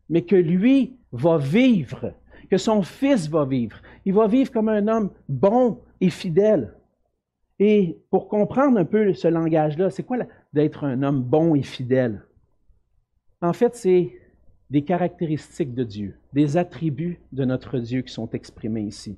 mais 0.10 0.22
que 0.22 0.36
lui 0.38 0.96
va 1.12 1.38
vivre, 1.38 2.14
que 2.50 2.58
son 2.58 2.84
fils 2.84 3.30
va 3.30 3.44
vivre. 3.44 3.82
Il 4.06 4.14
va 4.14 4.28
vivre 4.28 4.52
comme 4.52 4.70
un 4.70 4.88
homme 4.88 5.10
bon 5.28 5.80
et 6.00 6.10
fidèle. 6.10 6.74
Et 7.60 7.98
pour 8.10 8.30
comprendre 8.30 8.78
un 8.78 8.86
peu 8.86 9.14
ce 9.14 9.28
langage-là, 9.28 9.90
c'est 9.90 10.04
quoi 10.04 10.20
d'être 10.54 10.86
un 10.86 11.04
homme 11.04 11.22
bon 11.22 11.56
et 11.56 11.64
fidèle? 11.64 12.22
En 13.44 13.52
fait, 13.52 13.76
c'est 13.76 14.10
des 14.70 14.84
caractéristiques 14.84 15.74
de 15.74 15.84
Dieu, 15.84 16.16
des 16.32 16.56
attributs 16.56 17.20
de 17.34 17.44
notre 17.44 17.78
Dieu 17.78 18.02
qui 18.02 18.14
sont 18.14 18.30
exprimés 18.30 18.84
ici. 18.84 19.18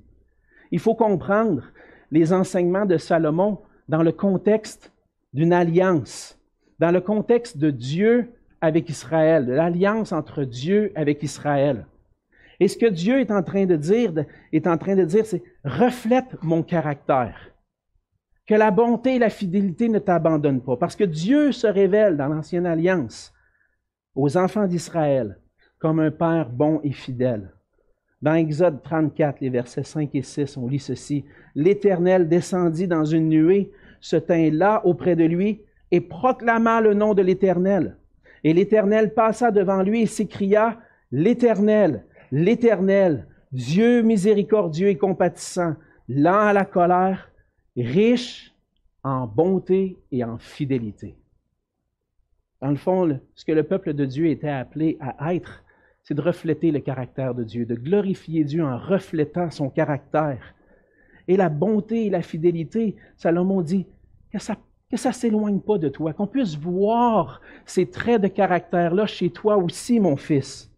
Il 0.72 0.80
faut 0.80 0.96
comprendre 0.96 1.72
les 2.10 2.34
enseignements 2.34 2.88
de 2.88 2.98
Salomon 2.98 3.60
dans 3.88 4.02
le 4.02 4.12
contexte 4.12 4.92
d'une 5.32 5.54
alliance, 5.54 6.40
dans 6.80 6.90
le 6.90 7.02
contexte 7.02 7.60
de 7.60 7.70
Dieu 7.70 8.32
avec 8.62 8.90
Israël, 8.90 9.46
de 9.46 9.54
l'alliance 9.54 10.12
entre 10.12 10.44
Dieu 10.44 10.92
avec 10.96 11.22
Israël. 11.22 11.86
Et 12.60 12.68
ce 12.68 12.78
que 12.78 12.88
Dieu 12.88 13.20
est 13.20 13.30
en 13.30 13.44
train 13.44 13.68
de 13.68 13.76
dire, 13.76 14.12
est 14.52 14.66
en 14.66 14.80
train 14.80 14.96
de 14.96 15.06
dire, 15.06 15.28
c'est 15.28 15.44
reflète 15.64 16.42
mon 16.42 16.64
caractère. 16.64 17.52
Que 18.48 18.56
la 18.56 18.72
bonté 18.72 19.18
et 19.18 19.20
la 19.20 19.30
fidélité 19.30 19.88
ne 19.88 20.00
t'abandonnent 20.00 20.64
pas. 20.64 20.78
Parce 20.78 20.96
que 20.96 21.04
Dieu 21.04 21.52
se 21.52 21.68
révèle 21.68 22.18
dans 22.18 22.28
l'ancienne 22.28 22.66
alliance 22.66 23.32
aux 24.16 24.38
enfants 24.38 24.68
d'Israël 24.68 25.38
comme 25.80 26.00
un 26.00 26.12
Père 26.12 26.50
bon 26.50 26.80
et 26.84 26.92
fidèle. 26.92 27.52
Dans 28.22 28.34
Exode 28.34 28.82
34, 28.82 29.42
les 29.42 29.50
versets 29.50 29.84
5 29.84 30.10
et 30.16 30.22
6, 30.22 30.58
on 30.58 30.68
lit 30.68 30.80
ceci. 30.80 31.26
L'Éternel 31.54 32.28
descendit 32.28 32.88
dans 32.88 33.06
une 33.06 33.30
nuée, 33.30 33.72
se 34.00 34.16
tint 34.16 34.50
là 34.52 34.82
auprès 34.86 35.16
de 35.16 35.26
lui 35.26 35.62
et 35.92 36.02
proclama 36.02 36.82
le 36.82 36.94
nom 36.94 37.14
de 37.14 37.22
l'Éternel. 37.22 37.98
Et 38.44 38.54
l'Éternel 38.54 39.14
passa 39.14 39.52
devant 39.52 39.84
lui 39.84 40.02
et 40.04 40.08
s'écria, 40.08 40.80
L'Éternel, 41.12 42.04
l'Éternel, 42.32 43.28
Dieu 43.52 44.02
miséricordieux 44.02 44.88
et 44.88 44.98
compatissant, 44.98 45.76
lent 46.10 46.48
à 46.48 46.54
la 46.54 46.66
colère, 46.66 47.32
riche 47.78 48.54
en 49.04 49.28
bonté 49.28 49.98
et 50.12 50.24
en 50.24 50.38
fidélité. 50.38 51.16
Dans 52.62 52.70
le 52.70 52.76
fond, 52.76 53.20
ce 53.36 53.46
que 53.46 53.52
le 53.52 53.64
peuple 53.64 53.94
de 53.94 54.06
Dieu 54.06 54.28
était 54.28 54.50
appelé 54.50 54.98
à 55.00 55.34
être, 55.34 55.64
c'est 56.04 56.14
de 56.14 56.22
refléter 56.22 56.72
le 56.72 56.80
caractère 56.80 57.34
de 57.34 57.44
Dieu, 57.44 57.66
de 57.66 57.76
glorifier 57.76 58.44
Dieu 58.44 58.64
en 58.64 58.78
reflétant 58.78 59.50
son 59.50 59.70
caractère. 59.70 60.54
Et 61.28 61.38
la 61.38 61.50
bonté 61.50 62.06
et 62.06 62.10
la 62.10 62.22
fidélité, 62.22 62.96
Salomon 63.18 63.62
dit 63.62 63.88
que 64.32 64.40
ça 64.40 64.56
que 64.92 64.98
ça 64.98 65.10
ne 65.10 65.14
s'éloigne 65.16 65.60
pas 65.60 65.80
de 65.80 65.90
toi, 65.90 66.14
qu'on 66.14 66.28
puisse 66.28 66.56
voir 66.56 67.42
ces 67.66 67.90
traits 67.90 68.22
de 68.22 68.28
caractère-là 68.28 69.08
chez 69.08 69.32
toi 69.32 69.58
aussi, 69.58 70.00
mon 70.00 70.16
fils. 70.16 70.72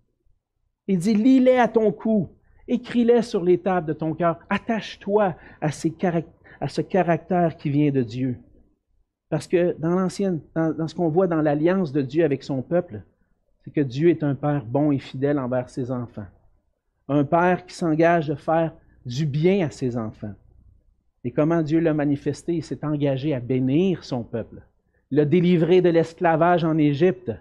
Il 0.88 1.00
dit, 1.00 1.13
lis-les 1.13 1.58
à 1.58 1.68
ton 1.68 1.92
cou, 1.92 2.30
écris-les 2.70 3.22
sur 3.22 3.44
les 3.44 3.58
tables 3.58 3.88
de 3.88 3.94
ton 3.94 4.13
cœur, 4.13 4.40
attache-toi 4.50 5.36
à 5.60 5.72
ce 5.72 6.82
caractère 6.82 7.58
qui 7.58 7.70
vient 7.70 7.92
de 7.92 8.02
Dieu. 8.02 8.40
Parce 9.30 9.48
que 9.48 9.76
dans 9.80 9.92
l'ancienne, 9.92 10.40
dans 10.56 10.88
ce 10.88 10.96
qu'on 10.96 11.10
voit 11.10 11.28
dans 11.28 11.42
l'alliance 11.42 11.92
de 11.92 12.02
Dieu 12.02 12.24
avec 12.24 12.44
son 12.44 12.62
peuple, 12.62 13.02
c'est 13.63 13.72
que 13.72 13.82
Dieu 13.82 14.10
est 14.10 14.24
un 14.24 14.36
Père 14.36 14.66
bon 14.66 14.92
et 14.92 15.00
fidèle 15.00 15.38
envers 15.40 15.70
ses 15.70 15.92
enfants. 15.92 16.26
Un 17.10 17.26
Père 17.26 17.66
qui 17.66 17.76
s'engage 17.76 18.28
de 18.30 18.36
faire 18.36 18.74
du 19.06 19.26
bien 19.26 19.66
à 19.66 19.70
ses 19.70 19.98
enfants. 19.98 20.34
Et 21.24 21.32
comment 21.32 21.62
Dieu 21.62 21.80
l'a 21.80 21.94
manifesté? 21.94 22.56
Il 22.56 22.63
s'est 22.63 22.86
engagé 22.86 23.34
à 23.34 23.42
bénir 23.42 24.06
son 24.06 24.24
peuple, 24.24 24.62
l'a 25.12 25.26
délivré 25.26 25.82
de 25.82 25.90
l'esclavage 25.90 26.63
en 26.63 26.78
Égypte, 26.78 27.32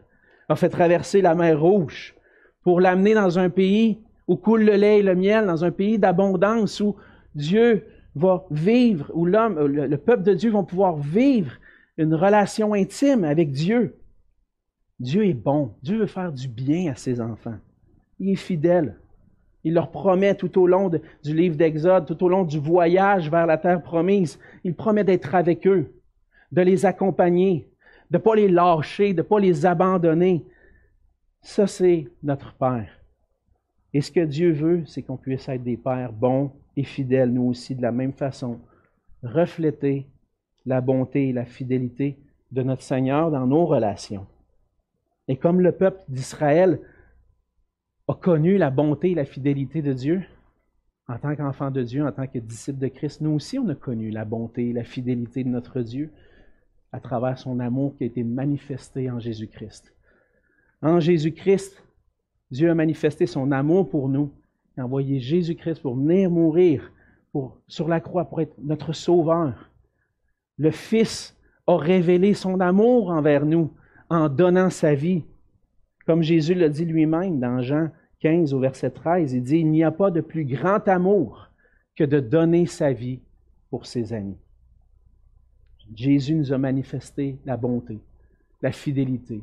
a 0.49 0.57
fait 0.57 0.69
traverser 0.69 1.23
la 1.23 1.35
mer 1.37 1.61
Rouge 1.61 2.15
pour 2.63 2.81
l'amener 2.81 3.15
dans 3.15 3.39
un 3.39 3.49
pays 3.49 4.01
où 4.27 4.35
coule 4.35 4.65
le 4.65 4.75
lait 4.75 4.99
et 4.99 5.03
le 5.03 5.15
miel, 5.15 5.47
dans 5.47 5.65
un 5.65 5.71
pays 5.71 5.99
d'abondance 5.99 6.81
où 6.81 6.97
Dieu 7.37 7.87
va 8.17 8.45
vivre, 8.51 9.11
où 9.15 9.25
le 9.25 9.97
peuple 9.97 10.25
de 10.25 10.35
Dieu 10.35 10.51
va 10.51 10.65
pouvoir 10.65 10.97
vivre 10.97 11.53
une 11.97 12.15
relation 12.15 12.75
intime 12.75 13.25
avec 13.25 13.51
Dieu. 13.51 13.99
Dieu 15.01 15.27
est 15.27 15.35
bon. 15.35 15.75
Dieu 15.83 15.99
veut 15.99 16.07
faire 16.07 16.33
du 16.33 16.49
bien 16.49 16.93
à 16.93 16.95
ses 16.95 17.21
enfants. 17.21 17.59
Il 18.19 18.31
est 18.31 18.37
fidèle. 18.37 18.97
Il 19.65 19.75
leur 19.75 19.91
promet 19.91 20.35
tout 20.35 20.61
au 20.61 20.67
long 20.67 20.89
du 20.89 21.35
livre 21.35 21.57
d'Exode, 21.57 22.07
tout 22.07 22.23
au 22.23 22.29
long 22.29 22.45
du 22.45 22.59
voyage 22.59 23.31
vers 23.31 23.47
la 23.47 23.59
terre 23.59 23.83
promise, 23.83 24.39
il 24.63 24.75
promet 24.75 25.03
d'être 25.03 25.35
avec 25.35 25.67
eux, 25.67 25.93
de 26.53 26.63
les 26.63 26.87
accompagner, 26.87 27.69
de 28.11 28.17
ne 28.17 28.23
pas 28.23 28.37
les 28.37 28.49
lâcher, 28.49 29.13
de 29.13 29.23
ne 29.23 29.27
pas 29.27 29.41
les 29.41 29.67
abandonner. 29.67 30.45
Ça, 31.43 31.67
c'est 31.67 32.07
notre 32.23 32.55
Père. 32.55 32.97
Et 33.93 34.01
ce 34.01 34.13
que 34.13 34.21
Dieu 34.21 34.53
veut, 34.53 34.85
c'est 34.87 35.03
qu'on 35.03 35.17
puisse 35.17 35.49
être 35.49 35.65
des 35.65 35.77
pères 35.77 36.13
bons 36.13 36.53
et 36.77 36.85
fidèles, 36.85 37.33
nous 37.33 37.49
aussi, 37.49 37.75
de 37.75 37.83
la 37.83 37.93
même 37.93 38.13
façon, 38.13 38.61
refléter 39.23 40.07
la 40.67 40.81
bonté 40.81 41.29
et 41.29 41.33
la 41.33 41.45
fidélité 41.45 42.19
de 42.53 42.63
notre 42.63 42.83
Seigneur 42.83 43.31
dans 43.31 43.47
nos 43.47 43.65
relations. 43.67 44.27
Et 45.29 45.37
comme 45.37 45.61
le 45.61 45.73
peuple 45.73 46.03
d'Israël 46.09 46.81
a 48.09 48.15
connu 48.15 48.59
la 48.59 48.71
bonté 48.71 49.13
et 49.13 49.15
la 49.15 49.25
fidélité 49.25 49.83
de 49.83 49.93
Dieu, 49.93 50.23
en 51.09 51.19
tant 51.19 51.35
qu'enfant 51.37 51.71
de 51.71 51.83
Dieu, 51.83 52.05
en 52.05 52.13
tant 52.13 52.27
que 52.27 52.39
disciple 52.39 52.79
de 52.79 52.89
Christ, 52.89 53.21
nous 53.21 53.31
aussi, 53.31 53.59
on 53.59 53.69
a 53.69 53.75
connu 53.75 54.11
la 54.11 54.25
bonté 54.25 54.71
et 54.71 54.73
la 54.73 54.85
fidélité 54.85 55.45
de 55.45 55.49
notre 55.49 55.81
Dieu 55.83 56.13
à 56.93 57.01
travers 57.01 57.39
son 57.39 57.61
amour 57.61 57.97
qui 57.97 58.05
a 58.05 58.07
été 58.07 58.25
manifesté 58.25 59.11
en 59.11 59.19
Jésus-Christ. 59.19 59.95
En 60.83 61.01
Jésus-Christ, 61.01 61.83
Dieu 62.51 62.71
a 62.71 62.75
manifesté 62.75 63.27
son 63.27 63.53
amour 63.53 63.89
pour 63.89 64.09
nous, 64.09 64.33
a 64.77 64.85
envoyé 64.85 65.21
Jésus-Christ 65.21 65.81
pour 65.81 65.97
venir 65.97 66.31
mourir 66.31 66.93
sur 67.69 67.89
la 67.89 68.01
croix 68.01 68.25
pour 68.25 68.41
être 68.41 68.55
notre 68.63 68.93
sauveur. 68.93 69.71
Le 70.59 70.71
Fils 70.71 71.37
a 71.67 71.77
révélé 71.77 72.35
son 72.35 72.61
amour 72.61 73.11
envers 73.11 73.45
nous 73.45 73.73
en 74.09 74.29
donnant 74.29 74.71
sa 74.71 74.95
vie. 74.95 75.25
Comme 76.07 76.23
Jésus 76.23 76.55
l'a 76.55 76.69
dit 76.69 76.85
lui-même 76.85 77.41
dans 77.41 77.61
Jean 77.61 77.91
15 78.21 78.55
au 78.55 78.61
verset 78.61 78.91
13, 78.91 79.33
il 79.33 79.43
dit, 79.43 79.59
Il 79.59 79.71
n'y 79.71 79.85
a 79.85 79.91
pas 79.91 80.11
de 80.11 80.21
plus 80.21 80.45
grand 80.45 80.87
amour 80.89 81.51
que 81.97 82.05
de 82.05 82.21
donner 82.21 82.67
sa 82.67 82.93
vie 82.93 83.21
pour 83.71 83.87
ses 83.87 84.13
amis. 84.13 84.39
Jésus 85.95 86.35
nous 86.35 86.53
a 86.53 86.59
manifesté 86.59 87.39
la 87.45 87.57
bonté, 87.57 87.99
la 88.63 88.73
fidélité. 88.73 89.43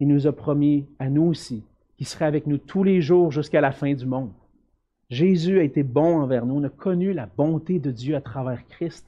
Il 0.00 0.08
nous 0.08 0.26
a 0.26 0.32
promis 0.32 0.86
à 0.98 1.08
nous 1.08 1.24
aussi 1.24 1.64
qu'il 1.96 2.06
serait 2.06 2.26
avec 2.26 2.46
nous 2.46 2.58
tous 2.58 2.84
les 2.84 3.00
jours 3.00 3.32
jusqu'à 3.32 3.60
la 3.60 3.72
fin 3.72 3.92
du 3.94 4.06
monde. 4.06 4.32
Jésus 5.10 5.58
a 5.58 5.62
été 5.62 5.82
bon 5.82 6.20
envers 6.20 6.46
nous. 6.46 6.56
On 6.56 6.64
a 6.64 6.68
connu 6.68 7.12
la 7.12 7.26
bonté 7.26 7.78
de 7.78 7.90
Dieu 7.90 8.14
à 8.14 8.20
travers 8.20 8.66
Christ. 8.68 9.06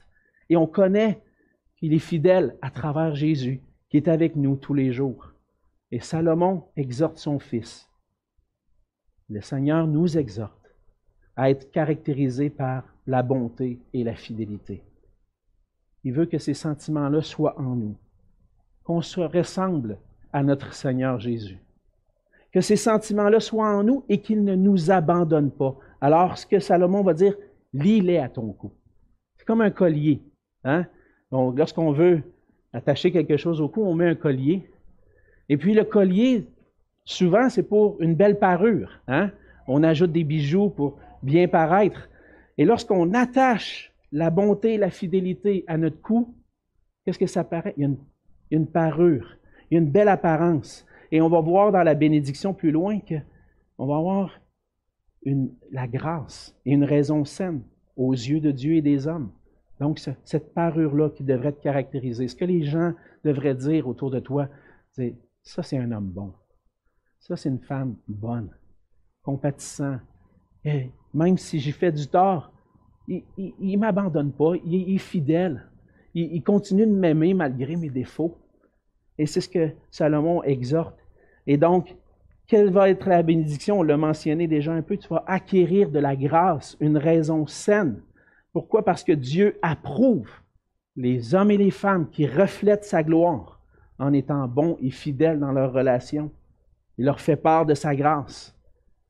Et 0.49 0.57
on 0.57 0.67
connaît 0.67 1.21
qu'il 1.81 1.93
est 1.93 1.99
fidèle 1.99 2.55
à 2.61 2.69
travers 2.69 3.15
Jésus 3.15 3.59
qui 3.89 3.97
est 3.97 4.07
avec 4.07 4.35
nous 4.35 4.55
tous 4.55 4.75
les 4.75 4.93
jours. 4.93 5.33
Et 5.91 5.99
Salomon 5.99 6.65
exhorte 6.77 7.17
son 7.17 7.39
fils. 7.39 7.89
Le 9.29 9.41
Seigneur 9.41 9.87
nous 9.87 10.15
exhorte 10.15 10.75
à 11.35 11.49
être 11.49 11.71
caractérisés 11.71 12.51
par 12.51 12.83
la 13.07 13.23
bonté 13.23 13.79
et 13.93 14.03
la 14.03 14.13
fidélité. 14.13 14.83
Il 16.03 16.13
veut 16.13 16.27
que 16.27 16.37
ces 16.37 16.53
sentiments-là 16.53 17.23
soient 17.23 17.59
en 17.59 17.75
nous, 17.75 17.95
qu'on 18.83 19.01
se 19.01 19.19
ressemble 19.19 19.97
à 20.31 20.43
notre 20.43 20.75
Seigneur 20.75 21.19
Jésus. 21.19 21.57
Que 22.51 22.61
ces 22.61 22.75
sentiments-là 22.75 23.39
soient 23.39 23.75
en 23.75 23.83
nous 23.83 24.05
et 24.07 24.21
qu'ils 24.21 24.43
ne 24.43 24.55
nous 24.55 24.91
abandonnent 24.91 25.51
pas. 25.51 25.75
Alors, 25.99 26.37
ce 26.37 26.45
que 26.45 26.59
Salomon 26.59 27.01
va 27.01 27.15
dire, 27.15 27.35
lis-les 27.73 28.17
à 28.19 28.29
ton 28.29 28.53
cou. 28.53 28.71
C'est 29.37 29.45
comme 29.45 29.61
un 29.61 29.71
collier. 29.71 30.21
Hein? 30.63 30.85
Lorsqu'on 31.31 31.91
veut 31.91 32.21
attacher 32.73 33.11
quelque 33.11 33.37
chose 33.37 33.61
au 33.61 33.69
cou, 33.69 33.83
on 33.83 33.95
met 33.95 34.07
un 34.07 34.15
collier. 34.15 34.69
Et 35.49 35.57
puis 35.57 35.73
le 35.73 35.83
collier, 35.83 36.47
Souvent, 37.05 37.49
c'est 37.49 37.63
pour 37.63 38.01
une 38.01 38.15
belle 38.15 38.39
parure. 38.39 39.01
Hein? 39.07 39.31
On 39.67 39.83
ajoute 39.83 40.11
des 40.11 40.23
bijoux 40.23 40.69
pour 40.69 40.99
bien 41.23 41.47
paraître. 41.47 42.09
Et 42.57 42.65
lorsqu'on 42.65 43.13
attache 43.13 43.91
la 44.11 44.29
bonté, 44.29 44.77
la 44.77 44.89
fidélité 44.89 45.63
à 45.67 45.77
notre 45.77 46.01
cou, 46.01 46.35
qu'est-ce 47.03 47.19
que 47.19 47.27
ça 47.27 47.43
paraît? 47.43 47.73
Il 47.77 47.83
y 47.83 47.85
a 47.85 47.89
une, 48.51 48.67
parure, 48.67 49.37
il 49.69 49.75
y 49.75 49.77
a 49.77 49.81
une 49.81 49.89
belle 49.89 50.09
apparence. 50.09 50.85
Et 51.11 51.21
on 51.21 51.29
va 51.29 51.41
voir 51.41 51.71
dans 51.71 51.83
la 51.83 51.95
bénédiction 51.95 52.53
plus 52.53 52.71
loin 52.71 52.99
qu'on 52.99 53.87
va 53.87 53.97
avoir 53.97 54.39
la 55.25 55.87
grâce 55.87 56.55
et 56.65 56.71
une 56.71 56.83
raison 56.83 57.25
saine 57.25 57.61
aux 57.95 58.13
yeux 58.13 58.39
de 58.39 58.51
Dieu 58.51 58.75
et 58.75 58.81
des 58.81 59.07
hommes. 59.07 59.31
Donc, 59.81 59.97
cette 59.97 60.53
parure-là 60.53 61.09
qui 61.09 61.23
devrait 61.23 61.53
te 61.53 61.63
caractériser, 61.63 62.27
ce 62.27 62.35
que 62.35 62.45
les 62.45 62.63
gens 62.63 62.93
devraient 63.25 63.55
dire 63.55 63.87
autour 63.87 64.11
de 64.11 64.19
toi, 64.19 64.47
c'est 64.91 65.15
ça, 65.41 65.63
c'est 65.63 65.79
un 65.79 65.91
homme 65.91 66.11
bon. 66.11 66.33
Ça, 67.19 67.35
c'est 67.35 67.49
une 67.49 67.61
femme 67.61 67.95
bonne, 68.07 68.51
compatissant. 69.23 69.97
Et 70.63 70.91
même 71.15 71.35
si 71.35 71.59
j'ai 71.59 71.71
fait 71.71 71.91
du 71.91 72.05
tort, 72.05 72.53
il 73.07 73.23
ne 73.59 73.77
m'abandonne 73.77 74.31
pas, 74.31 74.53
il, 74.63 74.93
est 74.93 74.99
fidèle. 74.99 75.67
Il 76.13 76.43
continue 76.43 76.85
de 76.85 76.93
m'aimer 76.93 77.33
malgré 77.33 77.75
mes 77.75 77.89
défauts. 77.89 78.37
Et 79.17 79.25
c'est 79.25 79.41
ce 79.41 79.49
que 79.49 79.71
Salomon 79.89 80.43
exhorte. 80.43 80.95
Et 81.47 81.57
donc, 81.57 81.95
quelle 82.45 82.69
va 82.69 82.87
être 82.87 83.09
la 83.09 83.23
bénédiction? 83.23 83.79
On 83.79 83.83
l'a 83.83 83.97
mentionné 83.97 84.47
déjà 84.47 84.73
un 84.73 84.83
peu, 84.83 84.95
tu 84.95 85.07
vas 85.07 85.23
acquérir 85.25 85.89
de 85.89 85.97
la 85.97 86.15
grâce, 86.15 86.77
une 86.79 86.97
raison 86.97 87.47
saine. 87.47 87.99
Pourquoi? 88.53 88.83
Parce 88.83 89.03
que 89.03 89.11
Dieu 89.11 89.57
approuve 89.61 90.29
les 90.95 91.35
hommes 91.35 91.51
et 91.51 91.57
les 91.57 91.71
femmes 91.71 92.09
qui 92.09 92.25
reflètent 92.27 92.85
sa 92.85 93.03
gloire 93.03 93.61
en 93.97 94.13
étant 94.13 94.47
bons 94.47 94.77
et 94.81 94.89
fidèles 94.89 95.39
dans 95.39 95.51
leurs 95.51 95.73
relations. 95.73 96.31
Il 96.97 97.05
leur 97.05 97.19
fait 97.19 97.37
part 97.37 97.65
de 97.65 97.73
sa 97.73 97.95
grâce. 97.95 98.57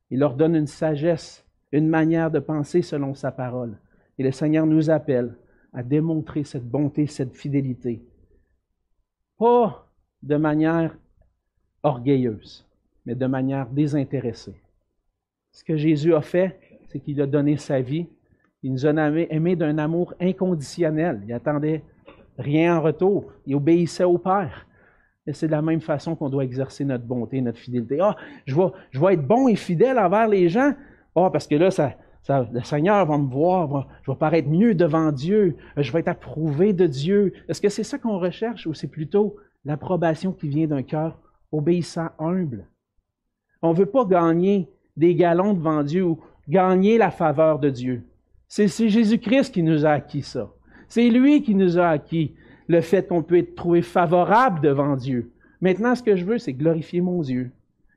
Il 0.09 0.19
leur 0.19 0.35
donne 0.35 0.55
une 0.55 0.67
sagesse, 0.67 1.45
une 1.71 1.87
manière 1.87 2.29
de 2.29 2.39
penser 2.39 2.81
selon 2.81 3.15
sa 3.15 3.31
parole. 3.31 3.79
Et 4.17 4.23
le 4.23 4.31
Seigneur 4.31 4.65
nous 4.65 4.89
appelle 4.89 5.35
à 5.73 5.83
démontrer 5.83 6.43
cette 6.43 6.69
bonté, 6.69 7.07
cette 7.07 7.35
fidélité. 7.35 8.03
Pas 9.37 9.87
de 10.21 10.35
manière 10.35 10.95
orgueilleuse, 11.81 12.67
mais 13.05 13.15
de 13.15 13.25
manière 13.25 13.67
désintéressée. 13.67 14.61
Ce 15.51 15.63
que 15.63 15.77
Jésus 15.77 16.13
a 16.13 16.21
fait, 16.21 16.59
c'est 16.89 16.99
qu'il 16.99 17.21
a 17.21 17.27
donné 17.27 17.57
sa 17.57 17.81
vie. 17.81 18.07
Il 18.63 18.71
nous 18.71 18.85
a 18.85 18.89
aimés 18.89 19.55
d'un 19.55 19.77
amour 19.77 20.13
inconditionnel. 20.19 21.21
Il 21.25 21.33
attendait 21.33 21.83
rien 22.37 22.77
en 22.77 22.81
retour. 22.81 23.31
Il 23.45 23.55
obéissait 23.55 24.03
au 24.03 24.17
Père. 24.17 24.67
Et 25.27 25.33
c'est 25.33 25.47
de 25.47 25.51
la 25.51 25.61
même 25.61 25.81
façon 25.81 26.15
qu'on 26.15 26.29
doit 26.29 26.43
exercer 26.43 26.83
notre 26.83 27.05
bonté, 27.05 27.41
notre 27.41 27.59
fidélité. 27.59 27.99
Ah, 28.01 28.15
je 28.45 28.55
vais, 28.55 29.13
être 29.13 29.27
bon 29.27 29.47
et 29.47 29.55
fidèle 29.55 29.99
envers 29.99 30.27
les 30.27 30.49
gens. 30.49 30.73
Ah, 31.15 31.29
parce 31.31 31.47
que 31.47 31.55
là, 31.55 31.69
le 32.29 32.63
Seigneur 32.63 33.05
va 33.05 33.17
me 33.17 33.29
voir, 33.29 33.87
je 34.03 34.11
vais 34.11 34.17
paraître 34.17 34.49
mieux 34.49 34.73
devant 34.73 35.11
Dieu, 35.11 35.57
je 35.77 35.91
vais 35.91 35.99
être 35.99 36.07
approuvé 36.07 36.73
de 36.73 36.87
Dieu. 36.87 37.33
Est-ce 37.47 37.61
que 37.61 37.69
c'est 37.69 37.83
ça 37.83 37.97
qu'on 37.97 38.17
recherche 38.19 38.65
ou 38.65 38.73
c'est 38.73 38.87
plutôt 38.87 39.35
l'approbation 39.65 40.31
qui 40.31 40.49
vient 40.49 40.67
d'un 40.67 40.83
cœur 40.83 41.19
obéissant, 41.51 42.09
humble? 42.17 42.67
On 43.61 43.73
ne 43.73 43.77
veut 43.77 43.85
pas 43.85 44.05
gagner 44.05 44.69
des 44.97 45.13
galons 45.13 45.53
devant 45.53 45.83
Dieu 45.83 46.03
ou 46.03 46.19
gagner 46.47 46.97
la 46.97 47.11
faveur 47.11 47.59
de 47.59 47.69
Dieu. 47.69 48.03
C'est 48.53 48.89
Jésus-Christ 48.89 49.53
qui 49.53 49.63
nous 49.63 49.85
a 49.85 49.91
acquis 49.91 50.23
ça. 50.23 50.51
C'est 50.89 51.09
lui 51.09 51.41
qui 51.41 51.55
nous 51.55 51.79
a 51.79 51.87
acquis 51.87 52.35
le 52.67 52.81
fait 52.81 53.07
qu'on 53.07 53.23
peut 53.23 53.37
être 53.37 53.55
trouvé 53.55 53.81
favorable 53.81 54.59
devant 54.59 54.97
Dieu. 54.97 55.31
Maintenant, 55.61 55.95
ce 55.95 56.03
que 56.03 56.17
je 56.17 56.25
veux, 56.25 56.37
c'est 56.37 56.51
glorifier 56.51 56.99
mon 56.99 57.21
Dieu. 57.21 57.53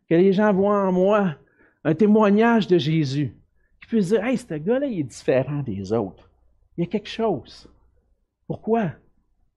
Que 0.09 0.15
les 0.15 0.33
gens 0.33 0.53
voient 0.53 0.87
en 0.87 0.93
moi 0.93 1.35
un 1.83 1.95
témoignage 1.97 2.69
de 2.69 2.79
Jésus. 2.79 3.35
Qu'ils 3.81 3.89
puissent 3.89 4.11
dire, 4.11 4.23
hey, 4.25 4.39
ce 4.39 4.55
gars-là, 4.55 4.87
il 4.87 5.01
est 5.01 5.03
différent 5.03 5.65
des 5.65 5.93
autres. 5.93 6.31
Il 6.77 6.85
y 6.85 6.87
a 6.87 6.91
quelque 6.91 7.09
chose. 7.09 7.69
Pourquoi? 8.47 8.93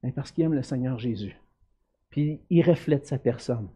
Ben, 0.02 0.12
parce 0.12 0.32
qu'il 0.32 0.46
aime 0.46 0.56
le 0.56 0.64
Seigneur 0.64 0.98
Jésus. 0.98 1.38
Puis 2.10 2.40
il 2.50 2.64
reflète 2.64 3.06
sa 3.06 3.20
personne. 3.20 3.70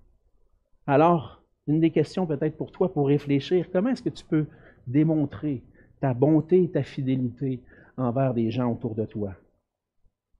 Alors, 0.87 1.43
une 1.67 1.81
des 1.81 1.91
questions 1.91 2.25
peut-être 2.25 2.57
pour 2.57 2.71
toi 2.71 2.91
pour 2.91 3.05
réfléchir, 3.05 3.67
comment 3.71 3.89
est-ce 3.89 4.01
que 4.01 4.09
tu 4.09 4.25
peux 4.25 4.47
démontrer 4.87 5.61
ta 6.01 6.13
bonté 6.13 6.63
et 6.63 6.71
ta 6.71 6.83
fidélité 6.83 7.63
envers 7.95 8.33
des 8.33 8.51
gens 8.51 8.71
autour 8.71 8.95
de 8.95 9.05
toi? 9.05 9.35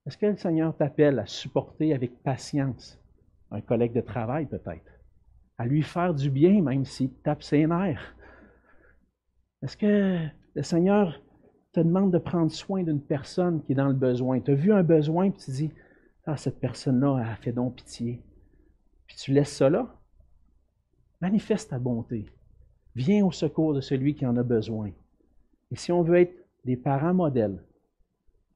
Est-ce 0.06 0.17
que 0.17 0.26
le 0.26 0.38
Seigneur 0.38 0.76
t'appelle 0.76 1.19
à 1.19 1.28
supporter 1.28 1.93
avec 1.93 2.24
patience 2.24 3.00
un 3.52 3.62
collègue 3.62 3.93
de 3.93 4.02
travail 4.02 4.47
peut-être? 4.47 4.91
À 5.58 5.65
lui 5.65 5.84
faire 5.84 6.13
du 6.13 6.30
bien 6.30 6.62
même 6.62 6.84
s'il 6.84 7.13
tape 7.13 7.43
ses 7.43 7.67
nerfs? 7.67 8.15
Est-ce 9.62 9.78
que 9.78 10.26
le 10.56 10.63
Seigneur 10.63 11.21
te 11.71 11.80
demande 11.80 12.12
de 12.12 12.17
prendre 12.17 12.52
soin 12.52 12.84
d'une 12.84 13.02
personne 13.02 13.62
qui 13.63 13.74
est 13.74 13.76
dans 13.76 13.88
le 13.88 13.93
besoin? 13.93 14.39
Tu 14.41 14.52
as 14.52 14.56
vu 14.56 14.74
un 14.74 14.84
besoin 14.84 15.26
et 15.26 15.32
tu 15.32 15.52
dis, 15.52 15.71
ah, 16.26 16.36
cette 16.36 16.60
personne-là 16.60 17.17
a 17.17 17.36
fait 17.36 17.52
donc 17.52 17.76
pitié. 17.76 18.24
Puis 19.06 19.17
tu 19.17 19.32
laisses 19.34 19.62
là? 19.62 19.95
Manifeste 21.21 21.69
ta 21.69 21.78
bonté. 21.78 22.26
Viens 22.95 23.24
au 23.24 23.32
secours 23.32 23.76
de 23.76 23.82
celui 23.82 24.15
qui 24.15 24.26
en 24.26 24.36
a 24.38 24.43
besoin. 24.43 24.91
Et 25.72 25.76
si 25.76 25.92
on 25.92 26.02
veut 26.02 26.20
être 26.20 26.36
des 26.66 26.76
parents 26.76 27.14
modèles, 27.14 27.64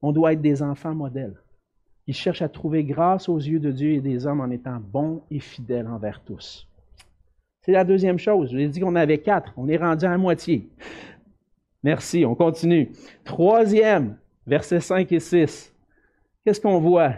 on 0.01 0.11
doit 0.11 0.33
être 0.33 0.41
des 0.41 0.61
enfants 0.61 0.93
modèles 0.93 1.35
qui 2.05 2.13
cherchent 2.13 2.41
à 2.41 2.49
trouver 2.49 2.83
grâce 2.83 3.29
aux 3.29 3.37
yeux 3.37 3.59
de 3.59 3.71
Dieu 3.71 3.91
et 3.93 4.01
des 4.01 4.27
hommes 4.27 4.41
en 4.41 4.49
étant 4.51 4.79
bons 4.79 5.23
et 5.31 5.39
fidèles 5.39 5.87
envers 5.87 6.21
tous. 6.23 6.67
C'est 7.61 7.71
la 7.71 7.83
deuxième 7.83 8.19
chose. 8.19 8.51
Je 8.51 8.57
vous 8.57 8.61
ai 8.61 8.67
dit 8.67 8.79
qu'on 8.79 8.95
avait 8.95 9.17
quatre. 9.17 9.53
On 9.57 9.67
est 9.67 9.77
rendu 9.77 10.05
à 10.05 10.15
moitié. 10.17 10.69
Merci, 11.83 12.23
on 12.25 12.35
continue. 12.35 12.91
Troisième, 13.23 14.17
versets 14.45 14.81
5 14.81 15.11
et 15.11 15.19
6. 15.19 15.73
Qu'est-ce 16.43 16.61
qu'on 16.61 16.79
voit? 16.79 17.13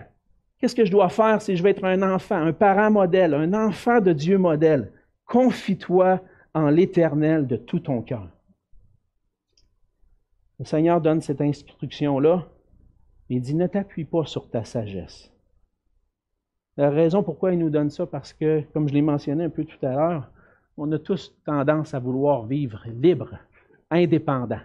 Qu'est-ce 0.59 0.75
que 0.75 0.85
je 0.85 0.91
dois 0.91 1.09
faire 1.09 1.41
si 1.41 1.57
je 1.57 1.63
veux 1.63 1.69
être 1.69 1.83
un 1.83 2.01
enfant, 2.01 2.37
un 2.37 2.53
parent 2.53 2.89
modèle, 2.89 3.33
un 3.33 3.53
enfant 3.53 3.99
de 3.99 4.13
Dieu 4.13 4.37
modèle? 4.37 4.91
confie-toi 5.27 6.21
en 6.53 6.69
l'Éternel 6.69 7.45
de 7.45 7.57
tout 7.57 7.81
ton 7.81 8.01
cœur. 8.01 8.29
Le 10.59 10.65
Seigneur 10.65 11.01
donne 11.01 11.21
cette 11.21 11.41
instruction-là. 11.41 12.47
Il 13.29 13.41
dit, 13.41 13.55
ne 13.55 13.67
t'appuie 13.67 14.05
pas 14.05 14.25
sur 14.25 14.49
ta 14.49 14.63
sagesse. 14.63 15.31
La 16.77 16.89
raison 16.89 17.23
pourquoi 17.23 17.53
il 17.53 17.59
nous 17.59 17.69
donne 17.69 17.89
ça, 17.89 18.05
parce 18.05 18.33
que, 18.33 18.61
comme 18.73 18.87
je 18.87 18.93
l'ai 18.93 19.01
mentionné 19.01 19.43
un 19.43 19.49
peu 19.49 19.65
tout 19.65 19.83
à 19.85 19.91
l'heure, 19.91 20.31
on 20.77 20.91
a 20.91 20.99
tous 20.99 21.35
tendance 21.45 21.93
à 21.93 21.99
vouloir 21.99 22.45
vivre 22.45 22.83
libre, 22.87 23.37
indépendant, 23.89 24.61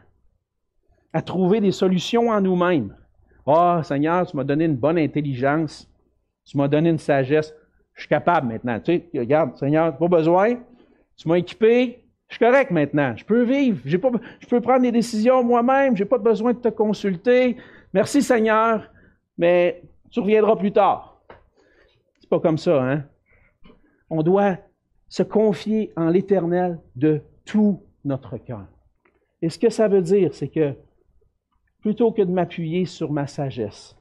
à 1.13 1.23
trouver 1.23 1.61
des 1.61 1.73
solutions 1.73 2.29
en 2.29 2.41
nous-mêmes. 2.41 2.97
Oh, 3.47 3.81
Seigneur, 3.83 4.27
tu 4.27 4.37
m'as 4.37 4.45
donné 4.45 4.67
une 4.67 4.77
bonne 4.77 4.99
intelligence, 4.99 5.91
tu 6.45 6.57
m'as 6.57 6.69
donné 6.69 6.91
une 6.91 6.99
sagesse 6.99 7.55
je 7.95 8.03
suis 8.03 8.09
capable 8.09 8.49
maintenant. 8.49 8.81
Tu 8.81 8.93
sais, 8.93 9.19
regarde, 9.19 9.57
Seigneur, 9.57 9.97
pas 9.97 10.09
besoin. 10.09 10.57
Tu 11.17 11.29
m'as 11.29 11.37
équipé. 11.37 12.02
Je 12.33 12.37
suis 12.39 12.47
correct 12.47 12.71
maintenant. 12.71 13.15
Je 13.15 13.27
peux 13.27 13.43
vivre. 13.43 13.79
Pas, 13.99 14.11
je 14.41 14.47
peux 14.47 14.63
prendre 14.63 14.81
des 14.81 14.91
décisions 14.91 15.45
moi-même. 15.45 15.95
Je 15.95 16.03
n'ai 16.03 16.09
pas 16.09 16.17
besoin 16.17 16.55
de 16.55 16.59
te 16.59 16.69
consulter. 16.69 17.59
Merci, 17.93 18.23
Seigneur, 18.23 18.91
mais 19.37 19.83
tu 20.11 20.21
reviendras 20.21 20.57
plus 20.57 20.73
tard. 20.73 21.21
C'est 22.19 22.31
pas 22.31 22.41
comme 22.41 22.57
ça, 22.57 22.83
hein? 22.83 23.05
On 24.09 24.23
doit 24.23 24.57
se 25.11 25.23
confier 25.23 25.93
en 25.95 26.09
l'Éternel 26.09 26.81
de 26.97 27.21
tout 27.45 27.83
notre 28.03 28.39
cœur. 28.39 28.67
Et 29.43 29.51
ce 29.51 29.59
que 29.59 29.69
ça 29.69 29.87
veut 29.87 30.01
dire, 30.01 30.33
c'est 30.33 30.49
que 30.49 30.75
plutôt 31.83 32.13
que 32.13 32.23
de 32.23 32.31
m'appuyer 32.31 32.87
sur 32.87 33.13
ma 33.13 33.27
sagesse, 33.27 33.95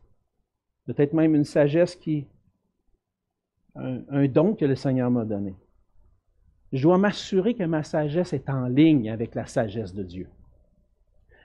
peut-être 0.85 1.11
même 1.11 1.35
une 1.35 1.43
sagesse 1.43 1.97
qui 1.97 2.27
un, 3.75 4.25
don 4.27 4.55
que 4.55 4.63
le 4.63 4.75
Seigneur 4.75 5.11
m'a 5.11 5.25
donné. 5.25 5.53
Je 6.71 6.83
dois 6.83 6.97
m'assurer 6.97 7.53
que 7.53 7.63
ma 7.63 7.83
sagesse 7.83 8.33
est 8.33 8.49
en 8.49 8.67
ligne 8.67 9.09
avec 9.09 9.35
la 9.35 9.45
sagesse 9.45 9.93
de 9.93 10.03
Dieu. 10.03 10.27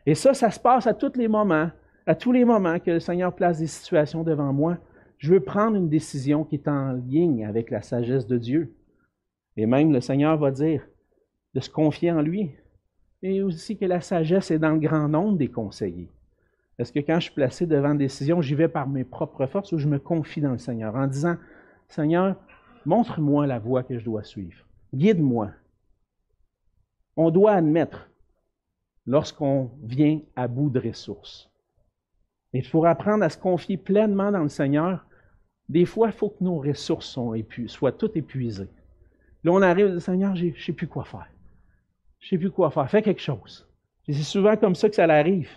Et 0.07 0.15
ça, 0.15 0.35
ça 0.35 0.51
se 0.51 0.61
passe 0.61 0.87
à 0.87 0.95
tous 0.95 1.15
les 1.17 1.27
moments, 1.27 1.71
à 2.07 2.15
tous 2.15 2.31
les 2.31 2.45
moments 2.45 2.79
que 2.79 2.93
le 2.93 3.01
Seigneur 3.01 3.35
place 3.35 3.59
des 3.59 3.67
situations 3.67 4.23
devant 4.23 4.53
moi. 4.53 4.79
Je 5.19 5.33
veux 5.33 5.41
prendre 5.41 5.77
une 5.77 5.89
décision 5.89 6.45
qui 6.45 6.57
est 6.57 6.69
en 6.69 6.93
ligne 6.93 7.45
avec 7.45 7.71
la 7.71 7.83
sagesse 7.83 8.27
de 8.27 8.39
Dieu. 8.39 8.73
Et 9.57 9.67
même 9.67 9.93
le 9.93 10.01
Seigneur 10.01 10.37
va 10.37 10.53
dire 10.53 10.87
de 11.55 11.61
se 11.61 11.71
confier 11.71 12.13
en 12.13 12.21
lui. 12.21 12.53
Et 13.23 13.43
aussi 13.43 13.77
que 13.77 13.87
la 13.87 14.01
sagesse 14.01 14.53
est 14.53 14.59
dans 14.61 14.73
le 14.73 14.79
grand 14.79 15.09
nombre 15.09 15.39
des 15.39 15.49
conseillers. 15.49 16.11
Est-ce 16.79 16.93
que 16.93 17.01
quand 17.01 17.19
je 17.19 17.25
suis 17.25 17.35
placé 17.35 17.67
devant 17.67 17.93
une 17.93 17.99
décision, 17.99 18.43
j'y 18.43 18.55
vais 18.55 18.69
par 18.69 18.87
mes 18.87 19.03
propres 19.03 19.47
forces 19.47 19.73
ou 19.73 19.79
je 19.79 19.89
me 19.89 19.99
confie 19.99 20.43
dans 20.43 20.53
le 20.53 20.59
Seigneur 20.59 20.95
en 20.95 21.07
disant 21.07 21.37
Seigneur, 21.89 22.37
montre-moi 22.85 23.47
la 23.47 23.59
voie 23.59 23.83
que 23.83 23.99
je 23.99 24.05
dois 24.05 24.23
suivre. 24.23 24.66
Guide-moi. 24.97 25.51
On 27.17 27.31
doit 27.31 27.53
admettre 27.53 28.09
lorsqu'on 29.05 29.71
vient 29.83 30.21
à 30.35 30.49
bout 30.49 30.71
de 30.71 30.81
ressources. 30.81 31.51
Et 32.55 32.63
pour 32.63 32.87
apprendre 32.87 33.23
à 33.23 33.29
se 33.29 33.37
confier 33.37 33.77
pleinement 33.77 34.33
dans 34.33 34.43
le 34.43 34.49
Seigneur, 34.49 35.05
des 35.69 35.85
fois, 35.85 36.09
il 36.09 36.15
faut 36.15 36.31
que 36.31 36.43
nos 36.43 36.59
ressources 36.59 37.19
soient 37.67 37.93
toutes 37.93 38.17
épuisées. 38.17 38.71
Là, 39.45 39.53
on 39.53 39.61
arrive, 39.61 39.99
Seigneur, 39.99 40.35
je 40.35 40.47
ne 40.47 40.55
sais 40.55 40.73
plus 40.73 40.89
quoi 40.89 41.05
faire. 41.05 41.29
Je 42.21 42.27
ne 42.27 42.31
sais 42.31 42.39
plus 42.39 42.51
quoi 42.51 42.71
faire. 42.71 42.89
Fais 42.91 43.03
quelque 43.03 43.21
chose. 43.21 43.69
C'est 44.07 44.15
souvent 44.15 44.57
comme 44.57 44.75
ça 44.75 44.89
que 44.89 44.95
ça 44.95 45.05
arrive. 45.05 45.51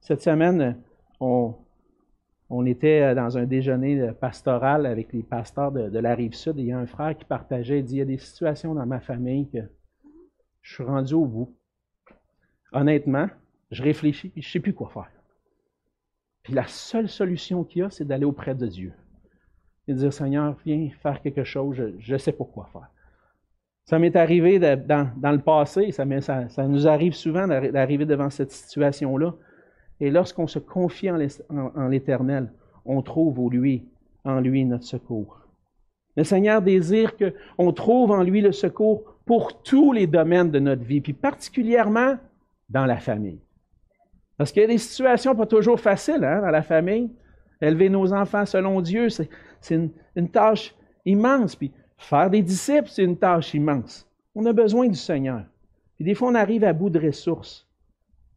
Cette 0.00 0.22
semaine, 0.22 0.82
on, 1.20 1.54
on 2.48 2.64
était 2.66 3.14
dans 3.14 3.38
un 3.38 3.44
déjeuner 3.44 4.12
pastoral 4.20 4.86
avec 4.86 5.12
les 5.12 5.22
pasteurs 5.22 5.72
de, 5.72 5.98
la 5.98 6.14
rive 6.14 6.34
sud 6.34 6.58
et 6.58 6.62
il 6.62 6.68
y 6.68 6.72
a 6.72 6.78
un 6.78 6.86
frère 6.86 7.16
qui 7.16 7.24
partageait, 7.24 7.80
il 7.80 7.84
dit, 7.84 7.94
il 7.96 7.98
y 7.98 8.02
a 8.02 8.04
des 8.04 8.18
situations 8.18 8.74
dans 8.74 8.86
ma 8.86 9.00
famille 9.00 9.48
que 9.50 9.58
je 10.62 10.74
suis 10.74 10.84
rendu 10.84 11.14
au 11.14 11.24
bout. 11.24 11.56
Honnêtement, 12.72 13.28
je 13.70 13.82
réfléchis 13.82 14.32
et 14.36 14.42
je 14.42 14.48
ne 14.48 14.52
sais 14.52 14.60
plus 14.60 14.74
quoi 14.74 14.90
faire. 14.90 15.10
Puis 16.42 16.54
la 16.54 16.66
seule 16.66 17.08
solution 17.08 17.64
qu'il 17.64 17.82
y 17.82 17.84
a, 17.84 17.90
c'est 17.90 18.04
d'aller 18.04 18.24
auprès 18.24 18.54
de 18.54 18.66
Dieu. 18.66 18.92
Et 19.88 19.94
de 19.94 19.98
dire, 19.98 20.12
Seigneur, 20.12 20.56
viens 20.64 20.88
faire 21.02 21.20
quelque 21.20 21.44
chose, 21.44 21.76
je 21.98 22.12
ne 22.12 22.18
sais 22.18 22.32
pas 22.32 22.44
quoi 22.44 22.68
faire. 22.72 22.88
Ça 23.84 23.98
m'est 23.98 24.16
arrivé 24.16 24.58
dans, 24.58 25.32
le 25.32 25.40
passé, 25.40 25.92
ça, 25.92 26.04
ça, 26.48 26.66
nous 26.66 26.88
arrive 26.88 27.14
souvent 27.14 27.46
d'arriver 27.46 28.04
devant 28.04 28.30
cette 28.30 28.50
situation-là. 28.50 29.34
Et 30.00 30.10
lorsqu'on 30.10 30.46
se 30.46 30.58
confie 30.58 31.10
en 31.10 31.88
l'Éternel, 31.88 32.52
on 32.84 33.02
trouve 33.02 33.40
en 33.40 33.48
lui, 34.40 34.64
notre 34.64 34.84
secours. 34.84 35.40
Le 36.16 36.24
Seigneur 36.24 36.62
désire 36.62 37.14
qu'on 37.16 37.72
trouve 37.72 38.10
en 38.10 38.22
lui 38.22 38.40
le 38.40 38.52
secours 38.52 39.16
pour 39.24 39.62
tous 39.62 39.92
les 39.92 40.06
domaines 40.06 40.50
de 40.50 40.58
notre 40.58 40.84
vie, 40.84 41.00
puis 41.00 41.12
particulièrement 41.12 42.16
dans 42.68 42.86
la 42.86 42.96
famille. 42.96 43.40
Parce 44.36 44.52
qu'il 44.52 44.62
y 44.62 44.64
a 44.64 44.68
des 44.68 44.78
situations 44.78 45.34
pas 45.34 45.46
toujours 45.46 45.80
faciles 45.80 46.24
hein, 46.24 46.42
dans 46.42 46.50
la 46.50 46.62
famille. 46.62 47.10
Élever 47.60 47.88
nos 47.88 48.12
enfants 48.12 48.44
selon 48.44 48.80
Dieu, 48.82 49.08
c'est 49.08 49.28
une, 49.70 49.90
une, 50.14 50.28
tâche 50.28 50.74
immense. 51.06 51.56
Puis 51.56 51.72
faire 51.96 52.28
des 52.28 52.42
disciples, 52.42 52.88
c'est 52.88 53.02
une 53.02 53.16
tâche 53.16 53.54
immense. 53.54 54.06
On 54.34 54.44
a 54.44 54.52
besoin 54.52 54.88
du 54.88 54.98
Seigneur. 54.98 55.44
Puis 55.96 56.04
des 56.04 56.14
fois, 56.14 56.28
on 56.28 56.34
arrive 56.34 56.64
à 56.64 56.74
bout 56.74 56.90
de 56.90 57.00
ressources. 57.00 57.65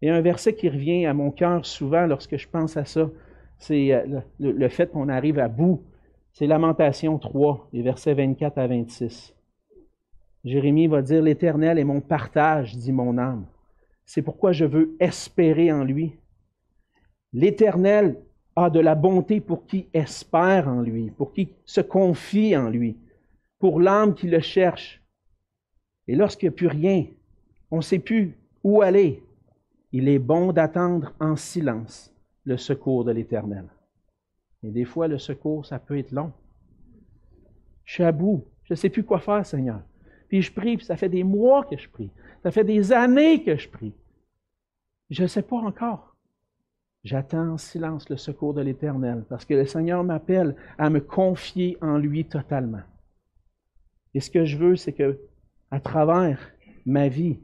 Et 0.01 0.09
un 0.09 0.21
verset 0.21 0.55
qui 0.55 0.69
revient 0.69 1.05
à 1.05 1.13
mon 1.13 1.31
cœur 1.31 1.65
souvent 1.65 2.05
lorsque 2.05 2.37
je 2.37 2.47
pense 2.47 2.77
à 2.77 2.85
ça, 2.85 3.09
c'est 3.57 3.93
euh, 3.93 4.21
le, 4.39 4.69
fait 4.69 4.91
qu'on 4.91 5.09
arrive 5.09 5.39
à 5.39 5.47
bout. 5.47 5.83
C'est 6.31 6.47
Lamentation 6.47 7.17
3, 7.17 7.69
les 7.73 7.81
versets 7.81 8.13
24 8.13 8.57
à 8.57 8.67
26. 8.67 9.35
Jérémie 10.45 10.87
va 10.87 11.01
dire, 11.01 11.21
L'Éternel 11.21 11.77
est 11.79 11.83
mon 11.83 11.99
partage, 11.99 12.77
dit 12.77 12.93
mon 12.93 13.17
âme. 13.17 13.45
C'est 14.05 14.21
pourquoi 14.21 14.53
je 14.53 14.65
veux 14.65 14.95
espérer 14.99 15.71
en 15.71 15.83
lui. 15.83 16.15
L'Éternel 17.33 18.17
a 18.55 18.69
de 18.69 18.79
la 18.79 18.95
bonté 18.95 19.41
pour 19.41 19.65
qui 19.65 19.87
espère 19.93 20.67
en 20.67 20.81
lui, 20.81 21.11
pour 21.11 21.33
qui 21.33 21.49
se 21.65 21.81
confie 21.81 22.55
en 22.55 22.69
lui, 22.69 22.97
pour 23.59 23.79
l'âme 23.79 24.15
qui 24.15 24.27
le 24.27 24.39
cherche. 24.39 25.01
Et 26.07 26.15
lorsqu'il 26.15 26.49
n'y 26.49 26.55
a 26.55 26.57
plus 26.57 26.67
rien, 26.67 27.05
on 27.69 27.77
ne 27.77 27.81
sait 27.81 27.99
plus 27.99 28.35
où 28.63 28.81
aller, 28.81 29.21
il 29.91 30.07
est 30.07 30.19
bon 30.19 30.51
d'attendre 30.53 31.13
en 31.19 31.35
silence 31.35 32.13
le 32.45 32.57
secours 32.57 33.03
de 33.05 33.11
l'Éternel. 33.11 33.65
Et 34.63 34.71
des 34.71 34.85
fois, 34.85 35.07
le 35.07 35.17
secours, 35.17 35.65
ça 35.65 35.79
peut 35.79 35.97
être 35.97 36.11
long. 36.11 36.31
Je 37.85 37.93
suis 37.93 38.03
à 38.03 38.11
bout. 38.11 38.45
Je 38.63 38.73
ne 38.73 38.75
sais 38.75 38.89
plus 38.89 39.03
quoi 39.03 39.19
faire, 39.19 39.45
Seigneur. 39.45 39.81
Puis 40.27 40.41
je 40.41 40.53
prie, 40.53 40.77
puis 40.77 40.85
ça 40.85 40.95
fait 40.95 41.09
des 41.09 41.23
mois 41.23 41.65
que 41.65 41.77
je 41.77 41.89
prie. 41.89 42.11
Ça 42.43 42.51
fait 42.51 42.63
des 42.63 42.91
années 42.91 43.43
que 43.43 43.57
je 43.57 43.67
prie. 43.67 43.93
Je 45.09 45.23
ne 45.23 45.27
sais 45.27 45.41
pas 45.41 45.57
encore. 45.57 46.15
J'attends 47.03 47.53
en 47.53 47.57
silence 47.57 48.09
le 48.09 48.17
secours 48.17 48.53
de 48.53 48.61
l'Éternel 48.61 49.25
parce 49.27 49.45
que 49.45 49.53
le 49.53 49.65
Seigneur 49.65 50.03
m'appelle 50.03 50.55
à 50.77 50.89
me 50.89 50.99
confier 50.99 51.77
en 51.81 51.97
lui 51.97 52.25
totalement. 52.25 52.83
Et 54.13 54.19
ce 54.19 54.29
que 54.29 54.45
je 54.45 54.57
veux, 54.57 54.75
c'est 54.75 54.93
que, 54.93 55.19
à 55.71 55.79
travers 55.79 56.51
ma 56.85 57.07
vie, 57.07 57.39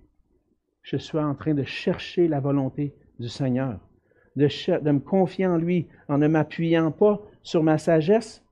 je 0.86 0.98
sois 0.98 1.26
en 1.26 1.34
train 1.34 1.56
de 1.56 1.64
chercher 1.64 2.28
la 2.28 2.40
volonté 2.40 2.96
du 3.20 3.28
Seigneur, 3.28 3.80
de, 4.36 4.46
me 4.92 5.00
confier 5.00 5.48
en 5.48 5.58
lui 5.58 5.88
en 6.08 6.20
ne 6.20 6.28
m'appuyant 6.28 6.92
pas 6.92 7.20
sur 7.42 7.64
ma 7.64 7.80
sagesse, 7.80 8.44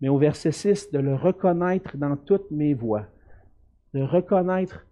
mais 0.00 0.08
au 0.08 0.16
verset 0.16 0.52
6, 0.52 0.92
de 0.92 1.00
le 1.00 1.16
reconnaître 1.16 1.96
dans 1.96 2.16
toutes 2.16 2.50
mes 2.52 2.74
voies, 2.74 3.06
de 3.92 4.02
reconnaître, 4.02 4.86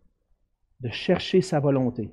de 0.81 0.89
chercher 0.89 1.41
sa 1.41 1.61
volonté. 1.61 2.11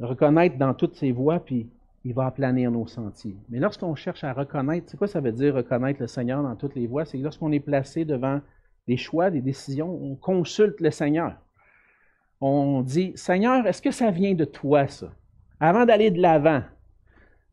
De 0.00 0.04
reconnaître 0.04 0.58
dans 0.58 0.74
toutes 0.74 0.96
ses 0.96 1.12
voies, 1.12 1.38
puis 1.38 1.70
il 2.04 2.14
va 2.14 2.26
aplanir 2.26 2.72
nos 2.72 2.88
sentiers. 2.88 3.36
Mais 3.48 3.60
lorsqu'on 3.60 3.94
cherche 3.94 4.24
à 4.24 4.32
reconnaître, 4.32 4.90
c'est 4.90 4.96
quoi 4.96 5.06
ça 5.06 5.20
veut 5.20 5.32
dire 5.32 5.54
reconnaître 5.54 6.00
le 6.00 6.08
Seigneur 6.08 6.42
dans 6.42 6.56
toutes 6.56 6.74
les 6.74 6.88
voies? 6.88 7.04
C'est 7.04 7.18
lorsqu'on 7.18 7.52
est 7.52 7.60
placé 7.60 8.04
devant 8.04 8.40
des 8.88 8.96
choix, 8.96 9.30
des 9.30 9.42
décisions, 9.42 9.90
on 10.02 10.16
consulte 10.16 10.80
le 10.80 10.90
Seigneur 10.90 11.36
on 12.40 12.82
dit, 12.82 13.12
Seigneur, 13.16 13.66
est-ce 13.66 13.82
que 13.82 13.90
ça 13.90 14.10
vient 14.10 14.34
de 14.34 14.44
toi, 14.44 14.86
ça? 14.86 15.10
Avant 15.60 15.84
d'aller 15.84 16.10
de 16.10 16.20
l'avant, 16.20 16.62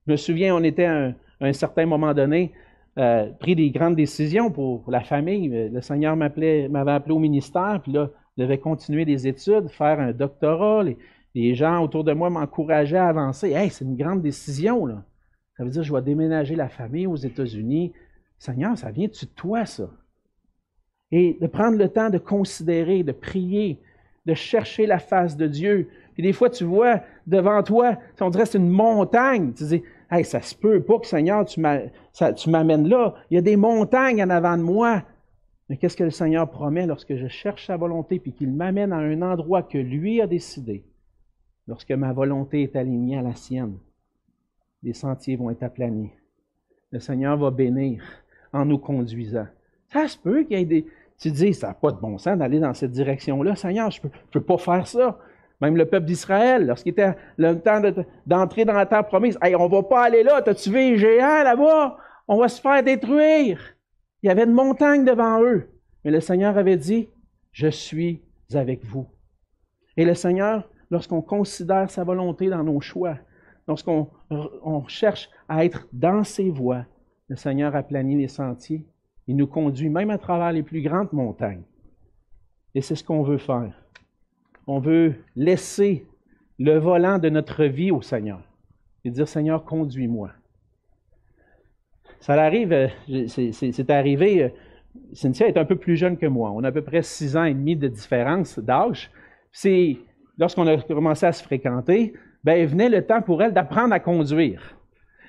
je 0.06 0.12
me 0.12 0.17
souviens, 0.17 0.56
on 0.56 0.63
était 0.63 0.86
à 0.86 1.13
un, 1.41 1.54
certain 1.54 1.86
moment 1.86 2.13
donné, 2.13 2.54
euh, 2.98 3.32
pris 3.39 3.56
des 3.56 3.71
grandes 3.71 3.95
décisions 3.95 4.52
pour, 4.52 4.89
la 4.89 5.02
famille. 5.02 5.50
Le 5.50 5.82
Seigneur 5.82 6.15
m'avait 6.15 6.69
appelé 6.91 7.13
au 7.13 7.19
ministère, 7.19 7.80
puis 7.82 7.91
là, 7.91 8.10
je 8.38 8.43
devais 8.43 8.60
continuer 8.60 9.06
des 9.06 9.28
études, 9.28 9.69
faire 9.69 10.00
un 10.00 10.12
doctorat. 10.12 10.84
Les, 11.34 11.56
gens 11.56 11.84
autour 11.84 12.04
de 12.04 12.13
moi 12.13 12.30
m'encourageaient 12.30 12.98
à 12.98 13.08
avancer. 13.08 13.52
Hey, 13.52 13.69
c'est 13.69 13.84
une 13.84 13.98
grande 13.98 14.21
décision, 14.21 14.86
là. 14.86 15.04
Ça 15.58 15.63
veut 15.63 15.69
dire 15.69 15.84
je 15.84 15.93
vais 15.93 16.02
déménager 16.02 16.56
la 16.56 16.69
famille 16.69 17.08
aux 17.08 17.15
États-Unis. 17.15 17.93
Seigneur, 18.38 18.78
ça 18.78 18.91
vient 18.91 19.08
de 19.08 19.26
toi, 19.36 19.65
ça? 19.65 19.89
Et 21.12 21.38
de 21.39 21.48
prendre 21.48 21.78
le 21.78 21.88
temps 21.89 22.10
de 22.10 22.17
considérer, 22.17 23.04
de 23.04 23.13
prier, 23.13 23.82
de 24.26 24.34
chercher 24.34 24.86
la 24.86 25.00
face 25.00 25.38
de 25.38 25.48
Dieu. 25.48 25.90
Puis 26.14 26.24
des 26.24 26.34
fois, 26.34 26.50
tu 26.50 26.64
vois 26.64 27.02
devant 27.28 27.62
toi, 27.64 27.98
on 28.22 28.30
dirait 28.30 28.46
c'est 28.46 28.58
une 28.58 28.70
montagne. 28.70 29.54
Tu 29.54 29.66
dis, 29.66 29.84
hey, 30.12 30.24
ça 30.24 30.42
se 30.42 30.56
peut 30.56 30.82
pas 30.82 31.00
que 31.00 31.08
Seigneur, 31.08 31.46
tu 31.46 31.60
m'amènes 31.60 32.88
là. 32.88 33.16
Il 33.30 33.36
y 33.36 33.38
a 33.38 33.42
des 33.42 33.58
montagnes 33.58 34.24
en 34.24 34.30
avant 34.30 34.58
de 34.58 34.64
moi. 34.64 35.04
Mais 35.70 35.78
qu'est-ce 35.78 35.98
que 35.98 36.04
le 36.04 36.12
Seigneur 36.12 36.50
promet 36.50 36.86
lorsque 36.86 37.16
je 37.16 37.28
cherche 37.28 37.68
sa 37.68 37.78
volonté 37.78 38.20
puis 38.20 38.34
qu'il 38.34 38.52
m'amène 38.52 38.94
à 38.94 38.98
un 38.98 39.22
endroit 39.22 39.64
que 39.64 39.80
lui 39.80 40.22
a 40.22 40.28
décidé? 40.28 40.86
Lorsque 41.68 41.92
ma 41.92 42.14
volonté 42.14 42.62
est 42.62 42.76
alignée 42.76 43.18
à 43.18 43.24
la 43.24 43.34
sienne, 43.34 43.78
les 44.84 44.94
sentiers 44.94 45.36
vont 45.36 45.50
être 45.50 45.64
aplanis. 45.64 46.12
Le 46.92 47.00
Seigneur 47.00 47.38
va 47.38 47.50
bénir 47.50 48.04
en 48.54 48.66
nous 48.66 48.78
conduisant. 48.78 49.48
Ça 49.92 50.08
se 50.08 50.18
peut 50.18 50.44
qu'il 50.44 50.58
y 50.58 50.62
ait 50.62 50.66
des, 50.66 50.86
tu 51.19 51.32
dis, 51.32 51.54
ça 51.54 51.67
n'a 51.67 51.73
pas 51.73 51.91
de 51.91 51.99
bon 51.99 52.17
sens 52.17 52.38
d'aller 52.38 52.60
dans 52.60 52.73
cette 52.73 52.91
direction-là. 52.91 53.56
Seigneur, 53.56 53.89
je 53.91 54.01
ne 54.04 54.10
peux, 54.32 54.41
pas 54.41 54.58
faire 54.58 54.86
ça. 54.88 55.17
Même 55.62 55.78
le 55.78 55.86
peuple 55.86 56.06
d'Israël, 56.06 56.67
lorsqu'il 56.67 56.91
était 56.91 57.15
le 57.38 57.56
temps 57.56 57.82
d'entrer 58.25 58.65
dans 58.65 58.73
la 58.73 58.86
terre 58.86 59.06
promise, 59.06 59.38
hey, 59.41 59.56
on 59.56 59.69
ne 59.69 59.71
va 59.71 59.84
pas 59.84 60.04
aller 60.04 60.23
là, 60.23 60.41
t'as-tu 60.41 60.69
vu 60.69 60.78
les 60.78 60.97
géants 60.97 61.43
là-bas? 61.43 61.97
On 62.28 62.38
va 62.38 62.49
se 62.49 62.60
faire 62.60 62.84
détruire. 62.84 63.60
Il 64.21 64.28
y 64.28 64.30
avait 64.30 64.43
une 64.43 64.54
montagne 64.54 65.06
devant 65.06 65.41
eux. 65.41 65.69
Mais 66.04 66.12
le 66.12 66.19
Seigneur 66.19 66.58
avait 66.58 66.78
dit, 66.78 67.10
je 67.51 67.67
suis 67.67 68.21
avec 68.54 68.84
vous. 68.84 69.08
Et 69.95 70.04
le 70.04 70.13
Seigneur, 70.13 70.69
lorsqu'on 70.91 71.21
considère 71.21 71.89
sa 71.89 72.04
volonté 72.04 72.49
dans 72.49 72.63
nos 72.63 72.82
choix, 72.82 73.17
lorsqu'on 73.67 74.10
cherche 74.88 75.30
à 75.47 75.63
être 75.63 75.88
dans 75.93 76.23
ses 76.23 76.49
voies, 76.49 76.86
le 77.30 77.38
Seigneur 77.38 77.75
a 77.75 77.82
plani 77.82 78.17
les 78.17 78.28
sentiers 78.28 78.86
il 79.28 79.36
nous 79.36 79.48
conduit 79.48 79.90
même 79.90 80.10
à 80.10 80.18
travers 80.18 80.52
les 80.52 80.64
plus 80.64 80.82
grandes 80.82 81.14
montagnes. 81.14 81.64
Et 82.74 82.82
c'est 82.82 82.96
ce 82.96 83.04
qu'on 83.04 83.24
veut 83.24 83.38
faire. 83.38 83.74
On 84.68 84.80
veut 84.80 85.16
laisser 85.36 86.06
le 86.60 86.78
volant 86.78 87.20
de 87.20 87.30
notre 87.30 87.66
vie 87.66 87.92
au 87.92 88.02
Seigneur 88.02 88.42
et 89.04 89.10
dire 89.10 89.28
Seigneur, 89.28 89.64
conduis-moi. 89.64 90.32
Ça 92.20 92.34
arrive, 92.34 92.72
euh, 92.72 92.88
c'est 93.28 93.90
arrivé, 93.90 94.44
euh, 94.44 94.50
Cynthia 95.14 95.48
est 95.48 95.58
un 95.58 95.66
peu 95.66 95.76
plus 95.76 95.96
jeune 95.96 96.18
que 96.18 96.26
moi. 96.26 96.52
On 96.52 96.64
a 96.64 96.70
à 96.70 96.72
peu 96.72 96.82
près 96.82 97.02
six 97.02 97.38
ans 97.38 97.44
et 97.44 97.54
demi 97.54 97.76
de 97.76 97.88
différence 97.88 98.58
d'âge. 98.60 99.12
C'est 99.52 99.98
lorsqu'on 100.38 100.68
a 100.68 100.78
commencé 100.78 101.26
à 101.26 101.32
se 101.32 101.44
fréquenter, 101.44 102.14
ben, 102.44 102.66
venait 102.66 102.90
le 102.90 103.06
temps 103.06 103.22
pour 103.22 103.42
elle 103.44 103.54
d'apprendre 103.54 103.94
à 103.94 104.00
conduire. 104.00 104.78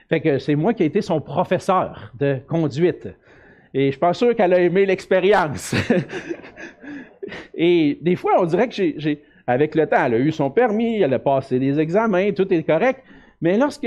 Fait 0.09 0.21
que 0.21 0.39
c'est 0.39 0.55
moi 0.55 0.73
qui 0.73 0.83
ai 0.83 0.87
été 0.87 1.03
son 1.03 1.21
professeur 1.21 2.13
de 2.19 2.39
conduite. 2.47 3.09
Et 3.77 3.89
je 3.89 3.91
suis 3.91 4.01
pas 4.01 4.15
sûr 4.15 4.35
qu'elle 4.35 4.55
a 4.55 4.59
aimé 4.59 4.87
l'expérience. 4.87 5.75
et 7.55 7.99
des 8.01 8.17
fois, 8.17 8.41
on 8.41 8.47
dirait 8.47 8.71
que 8.71 8.75
j'ai, 8.75 9.23
avec 9.47 9.75
le 9.75 9.87
temps, 9.87 10.03
elle 10.03 10.15
a 10.15 10.19
eu 10.19 10.33
son 10.33 10.51
permis, 10.51 11.03
elle 11.03 11.13
a 11.13 11.19
passé 11.19 11.59
des 11.59 11.79
examens, 11.79 12.33
tout 12.33 12.51
est 12.55 12.63
correct. 12.63 13.05
Mais 13.43 13.59
lorsque 13.59 13.87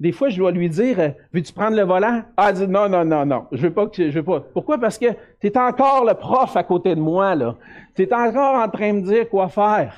des 0.00 0.10
fois, 0.10 0.28
je 0.28 0.38
dois 0.38 0.50
lui 0.50 0.68
dire, 0.68 1.14
veux-tu 1.32 1.52
prendre 1.52 1.76
le 1.76 1.84
volant? 1.84 2.24
Ah, 2.36 2.48
elle 2.48 2.56
dit, 2.56 2.66
non, 2.66 2.88
non, 2.88 3.04
non, 3.04 3.24
non, 3.24 3.46
je 3.52 3.62
veux 3.62 3.72
pas 3.72 3.88
je 3.96 4.08
veux 4.08 4.24
pas. 4.24 4.40
Pourquoi? 4.40 4.76
Parce 4.76 4.98
que 4.98 5.06
tu 5.40 5.46
es 5.46 5.56
encore 5.56 6.04
le 6.04 6.14
prof 6.14 6.56
à 6.56 6.64
côté 6.64 6.96
de 6.96 7.00
moi, 7.00 7.36
là. 7.36 7.54
Tu 7.94 8.02
es 8.02 8.12
encore 8.12 8.56
en 8.56 8.68
train 8.68 8.92
de 8.92 8.98
me 9.02 9.06
dire 9.06 9.28
quoi 9.28 9.48
faire. 9.48 9.94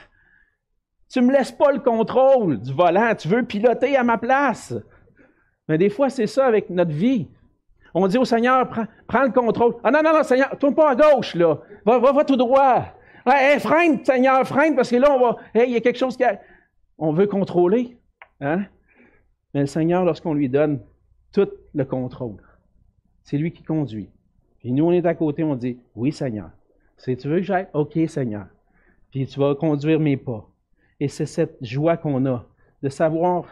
Tu 1.10 1.22
me 1.22 1.32
laisses 1.32 1.52
pas 1.52 1.72
le 1.72 1.80
contrôle 1.80 2.60
du 2.60 2.74
volant. 2.74 3.14
Tu 3.14 3.28
veux 3.28 3.42
piloter 3.42 3.96
à 3.96 4.04
ma 4.04 4.18
place. 4.18 4.74
Mais 5.66 5.78
des 5.78 5.88
fois, 5.88 6.10
c'est 6.10 6.26
ça 6.26 6.44
avec 6.44 6.68
notre 6.68 6.92
vie 6.92 7.26
On 7.94 8.08
dit 8.08 8.18
au 8.18 8.24
Seigneur, 8.24 8.68
prends, 8.68 9.22
le 9.22 9.30
contrôle. 9.30 9.76
Ah 9.84 9.90
non, 9.92 10.02
non, 10.02 10.12
non, 10.12 10.22
Seigneur, 10.24 10.58
tourne 10.58 10.74
pas 10.74 10.90
à 10.90 10.96
gauche, 10.96 11.36
là. 11.36 11.60
Va, 11.86 11.98
va, 11.98 12.12
va 12.12 12.24
tout 12.24 12.36
droit. 12.36 12.86
Hey, 13.24 13.60
freine, 13.60 14.04
Seigneur, 14.04 14.46
freine, 14.46 14.74
parce 14.74 14.90
que 14.90 14.96
là, 14.96 15.14
on 15.14 15.20
va. 15.20 15.36
Hey, 15.54 15.70
il 15.70 15.74
y 15.74 15.76
a 15.76 15.80
quelque 15.80 15.98
chose 15.98 16.16
qui. 16.16 16.24
A... 16.24 16.40
On 16.98 17.12
veut 17.12 17.26
contrôler. 17.26 17.96
Hein? 18.40 18.64
Mais 19.54 19.60
le 19.60 19.66
Seigneur, 19.66 20.04
lorsqu'on 20.04 20.34
lui 20.34 20.48
donne 20.48 20.80
tout 21.32 21.48
le 21.72 21.84
contrôle, 21.84 22.42
c'est 23.22 23.38
lui 23.38 23.52
qui 23.52 23.62
conduit. 23.62 24.10
Puis 24.58 24.72
nous, 24.72 24.84
on 24.84 24.92
est 24.92 25.06
à 25.06 25.14
côté, 25.14 25.44
on 25.44 25.54
dit 25.54 25.78
Oui, 25.94 26.12
Seigneur. 26.12 26.50
Si 26.96 27.16
tu 27.16 27.28
veux 27.28 27.36
que 27.36 27.42
j'aille, 27.42 27.68
OK, 27.74 27.98
Seigneur. 28.08 28.46
Puis 29.10 29.26
tu 29.26 29.38
vas 29.38 29.54
conduire 29.54 30.00
mes 30.00 30.16
pas. 30.16 30.48
Et 30.98 31.08
c'est 31.08 31.26
cette 31.26 31.56
joie 31.64 31.96
qu'on 31.96 32.26
a 32.26 32.44
de 32.82 32.88
savoir, 32.88 33.44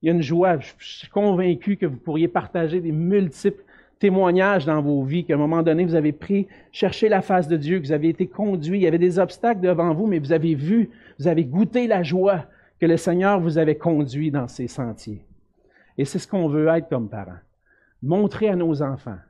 il 0.00 0.06
y 0.06 0.10
a 0.10 0.14
une 0.14 0.22
joie, 0.22 0.58
je 0.58 0.72
suis 0.78 1.08
convaincu 1.08 1.76
que 1.76 1.86
vous 1.86 1.96
pourriez 1.96 2.28
partager 2.28 2.80
des 2.80 2.92
multiples 2.92 3.62
témoignages 4.02 4.66
dans 4.66 4.82
vos 4.82 5.04
vies, 5.04 5.24
qu'à 5.24 5.34
un 5.34 5.36
moment 5.36 5.62
donné, 5.62 5.84
vous 5.84 5.94
avez 5.94 6.10
pris, 6.10 6.48
cherché 6.72 7.08
la 7.08 7.22
face 7.22 7.46
de 7.46 7.56
Dieu, 7.56 7.78
que 7.78 7.86
vous 7.86 7.92
avez 7.92 8.08
été 8.08 8.26
conduit, 8.26 8.80
il 8.80 8.82
y 8.82 8.88
avait 8.88 8.98
des 8.98 9.20
obstacles 9.20 9.60
devant 9.60 9.94
vous, 9.94 10.08
mais 10.08 10.18
vous 10.18 10.32
avez 10.32 10.56
vu, 10.56 10.90
vous 11.20 11.28
avez 11.28 11.44
goûté 11.44 11.86
la 11.86 12.02
joie 12.02 12.46
que 12.80 12.86
le 12.86 12.96
Seigneur 12.96 13.38
vous 13.38 13.58
avait 13.58 13.76
conduit 13.76 14.32
dans 14.32 14.48
ces 14.48 14.66
sentiers. 14.66 15.24
Et 15.96 16.04
c'est 16.04 16.18
ce 16.18 16.26
qu'on 16.26 16.48
veut 16.48 16.66
être 16.66 16.88
comme 16.88 17.08
parents. 17.08 17.38
Montrer 18.02 18.48
à 18.48 18.56
nos 18.56 18.82
enfants 18.82 19.20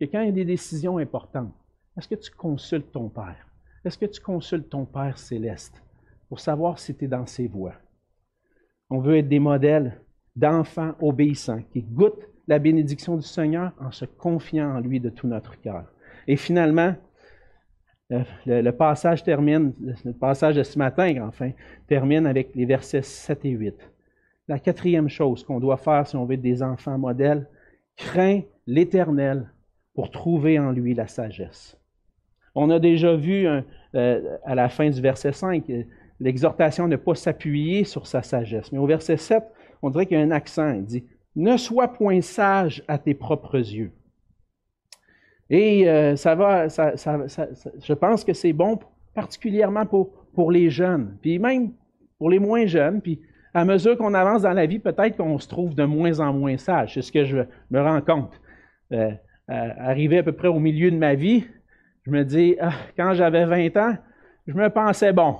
que 0.00 0.06
quand 0.06 0.22
il 0.22 0.26
y 0.26 0.30
a 0.30 0.32
des 0.32 0.46
décisions 0.46 0.96
importantes, 0.96 1.52
est-ce 1.98 2.08
que 2.08 2.14
tu 2.14 2.30
consultes 2.30 2.90
ton 2.90 3.10
Père? 3.10 3.46
Est-ce 3.84 3.98
que 3.98 4.06
tu 4.06 4.22
consultes 4.22 4.70
ton 4.70 4.86
Père 4.86 5.18
céleste 5.18 5.82
pour 6.30 6.40
savoir 6.40 6.78
si 6.78 6.94
tu 6.94 7.04
es 7.04 7.08
dans 7.08 7.26
ses 7.26 7.48
voies? 7.48 7.76
On 8.88 9.00
veut 9.00 9.18
être 9.18 9.28
des 9.28 9.40
modèles 9.40 10.00
d'enfants 10.34 10.94
obéissants 11.02 11.60
qui 11.70 11.82
goûtent 11.82 12.31
la 12.48 12.58
bénédiction 12.58 13.16
du 13.16 13.26
Seigneur 13.26 13.72
en 13.80 13.90
se 13.90 14.04
confiant 14.04 14.76
en 14.76 14.80
lui 14.80 15.00
de 15.00 15.10
tout 15.10 15.26
notre 15.26 15.60
cœur. 15.60 15.84
Et 16.26 16.36
finalement, 16.36 16.94
le, 18.46 18.70
passage 18.70 19.22
termine, 19.22 19.72
le 20.04 20.12
passage 20.12 20.56
de 20.56 20.62
ce 20.62 20.78
matin, 20.78 21.26
enfin, 21.26 21.50
termine 21.86 22.26
avec 22.26 22.54
les 22.54 22.66
versets 22.66 23.02
7 23.02 23.44
et 23.44 23.50
8. 23.50 23.74
La 24.48 24.58
quatrième 24.58 25.08
chose 25.08 25.44
qu'on 25.44 25.60
doit 25.60 25.76
faire 25.76 26.06
si 26.06 26.16
on 26.16 26.24
veut 26.24 26.34
être 26.34 26.42
des 26.42 26.62
enfants 26.62 26.98
modèles, 26.98 27.48
crains 27.96 28.42
l'Éternel 28.66 29.50
pour 29.94 30.10
trouver 30.10 30.58
en 30.58 30.72
lui 30.72 30.94
la 30.94 31.06
sagesse. 31.06 31.78
On 32.54 32.68
a 32.70 32.78
déjà 32.78 33.14
vu 33.16 33.46
euh, 33.46 34.38
à 34.44 34.54
la 34.54 34.68
fin 34.68 34.90
du 34.90 35.00
verset 35.00 35.32
5 35.32 35.64
l'exhortation 36.20 36.84
de 36.84 36.92
ne 36.92 36.96
pas 36.96 37.14
s'appuyer 37.14 37.84
sur 37.84 38.06
sa 38.06 38.22
sagesse. 38.22 38.70
Mais 38.72 38.78
au 38.78 38.86
verset 38.86 39.16
7, 39.16 39.42
on 39.80 39.90
dirait 39.90 40.06
qu'il 40.06 40.18
y 40.18 40.20
a 40.20 40.24
un 40.24 40.30
accent. 40.30 40.74
Il 40.74 40.84
dit 40.84 41.04
Ne 41.34 41.56
sois 41.56 41.88
point 41.88 42.20
sage 42.20 42.82
à 42.88 42.98
tes 42.98 43.14
propres 43.14 43.58
yeux. 43.58 43.92
Et 45.50 45.88
euh, 45.88 46.16
ça 46.16 46.34
va, 46.34 46.68
je 46.68 47.92
pense 47.92 48.24
que 48.24 48.32
c'est 48.32 48.52
bon 48.52 48.78
particulièrement 49.14 49.84
pour, 49.84 50.12
pour 50.34 50.50
les 50.50 50.70
jeunes, 50.70 51.16
puis 51.20 51.38
même 51.38 51.72
pour 52.18 52.30
les 52.30 52.38
moins 52.38 52.66
jeunes. 52.66 53.00
Puis 53.02 53.20
à 53.54 53.64
mesure 53.64 53.96
qu'on 53.98 54.14
avance 54.14 54.42
dans 54.42 54.52
la 54.52 54.66
vie, 54.66 54.78
peut-être 54.78 55.16
qu'on 55.16 55.38
se 55.38 55.48
trouve 55.48 55.74
de 55.74 55.84
moins 55.84 56.20
en 56.20 56.32
moins 56.32 56.56
sage. 56.56 56.94
C'est 56.94 57.02
ce 57.02 57.12
que 57.12 57.24
je 57.24 57.38
me 57.70 57.80
rends 57.80 58.00
compte. 58.00 58.40
Euh, 58.92 59.12
arrivé 59.48 60.18
à 60.18 60.22
peu 60.22 60.32
près 60.32 60.48
au 60.48 60.58
milieu 60.58 60.90
de 60.90 60.96
ma 60.96 61.14
vie, 61.14 61.44
je 62.06 62.10
me 62.10 62.24
dis, 62.24 62.56
ah, 62.60 62.72
quand 62.96 63.12
j'avais 63.14 63.44
20 63.44 63.76
ans, 63.76 63.96
je 64.46 64.54
me 64.54 64.68
pensais 64.70 65.12
bon. 65.12 65.36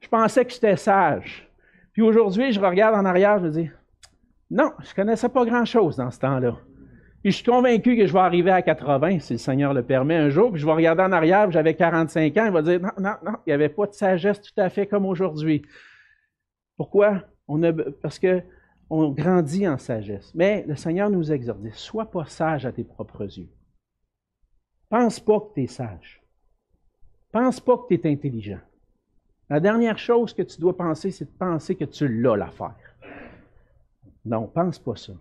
Je 0.00 0.08
pensais 0.08 0.44
que 0.44 0.52
j'étais 0.52 0.76
sage. 0.76 1.48
Puis 1.92 2.02
aujourd'hui, 2.02 2.52
je 2.52 2.60
regarde 2.60 2.94
en 2.94 3.04
arrière, 3.04 3.38
je 3.38 3.44
me 3.44 3.50
dis, 3.50 3.70
non, 4.50 4.72
je 4.80 4.90
ne 4.90 4.94
connaissais 4.94 5.28
pas 5.28 5.44
grand-chose 5.44 5.96
dans 5.96 6.10
ce 6.10 6.18
temps-là. 6.20 6.56
Puis 7.22 7.32
je 7.32 7.36
suis 7.36 7.44
convaincu 7.44 7.96
que 7.96 8.06
je 8.06 8.12
vais 8.12 8.20
arriver 8.20 8.50
à 8.50 8.62
80, 8.62 9.20
si 9.20 9.34
le 9.34 9.38
Seigneur 9.38 9.74
le 9.74 9.82
permet 9.82 10.16
un 10.16 10.30
jour, 10.30 10.50
puis 10.50 10.60
je 10.60 10.66
vais 10.66 10.72
regarder 10.72 11.02
en 11.02 11.12
arrière, 11.12 11.50
j'avais 11.50 11.74
45 11.74 12.36
ans, 12.38 12.46
il 12.46 12.52
va 12.52 12.62
dire, 12.62 12.80
non, 12.80 12.90
non, 12.98 13.14
non, 13.24 13.32
il 13.46 13.50
n'y 13.50 13.52
avait 13.52 13.68
pas 13.68 13.86
de 13.86 13.92
sagesse 13.92 14.40
tout 14.40 14.58
à 14.58 14.70
fait 14.70 14.86
comme 14.86 15.04
aujourd'hui. 15.04 15.62
Pourquoi? 16.76 17.22
Parce 18.02 18.18
que 18.18 18.42
on 18.88 19.10
grandit 19.10 19.68
en 19.68 19.78
sagesse. 19.78 20.32
Mais 20.34 20.64
le 20.66 20.74
Seigneur 20.74 21.10
nous 21.10 21.30
exhorte, 21.30 21.60
sois 21.72 22.10
pas 22.10 22.26
sage 22.26 22.66
à 22.66 22.72
tes 22.72 22.84
propres 22.84 23.38
yeux. 23.38 23.48
Pense 24.88 25.20
pas 25.20 25.38
que 25.40 25.54
tu 25.54 25.62
es 25.62 25.66
sage. 25.68 26.20
Pense 27.30 27.60
pas 27.60 27.76
que 27.78 27.94
tu 27.94 27.94
es 27.94 28.10
intelligent. 28.10 28.58
La 29.48 29.60
dernière 29.60 29.98
chose 29.98 30.34
que 30.34 30.42
tu 30.42 30.60
dois 30.60 30.76
penser, 30.76 31.12
c'est 31.12 31.26
de 31.26 31.38
penser 31.38 31.76
que 31.76 31.84
tu 31.84 32.08
l'as 32.08 32.36
l'affaire. 32.36 32.89
Non, 34.24 34.46
pense 34.46 34.78
pas 34.78 34.96
ça. 34.96 35.12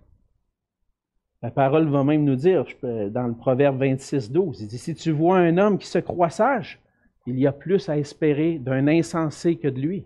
La 1.42 1.52
parole 1.52 1.88
va 1.88 2.04
même 2.04 2.26
nous 2.26 2.36
dire, 2.36 2.66
dans 2.84 3.28
le 3.28 3.34
proverbe 3.34 3.78
26, 3.80 4.32
12, 4.32 4.62
il 4.62 4.68
dit, 4.68 4.78
si 4.78 4.94
tu 4.94 5.12
vois 5.12 5.38
un 5.38 5.58
homme 5.58 5.78
qui 5.78 5.88
se 5.88 6.00
croit 6.00 6.30
sage, 6.30 6.82
il 7.26 7.40
y 7.40 7.48
a 7.48 7.54
plus 7.54 7.88
à 7.88 7.98
espérer 7.98 8.60
d'un 8.60 8.88
insensé 8.88 9.58
que 9.58 9.68
de 9.68 9.80
lui. 9.80 10.06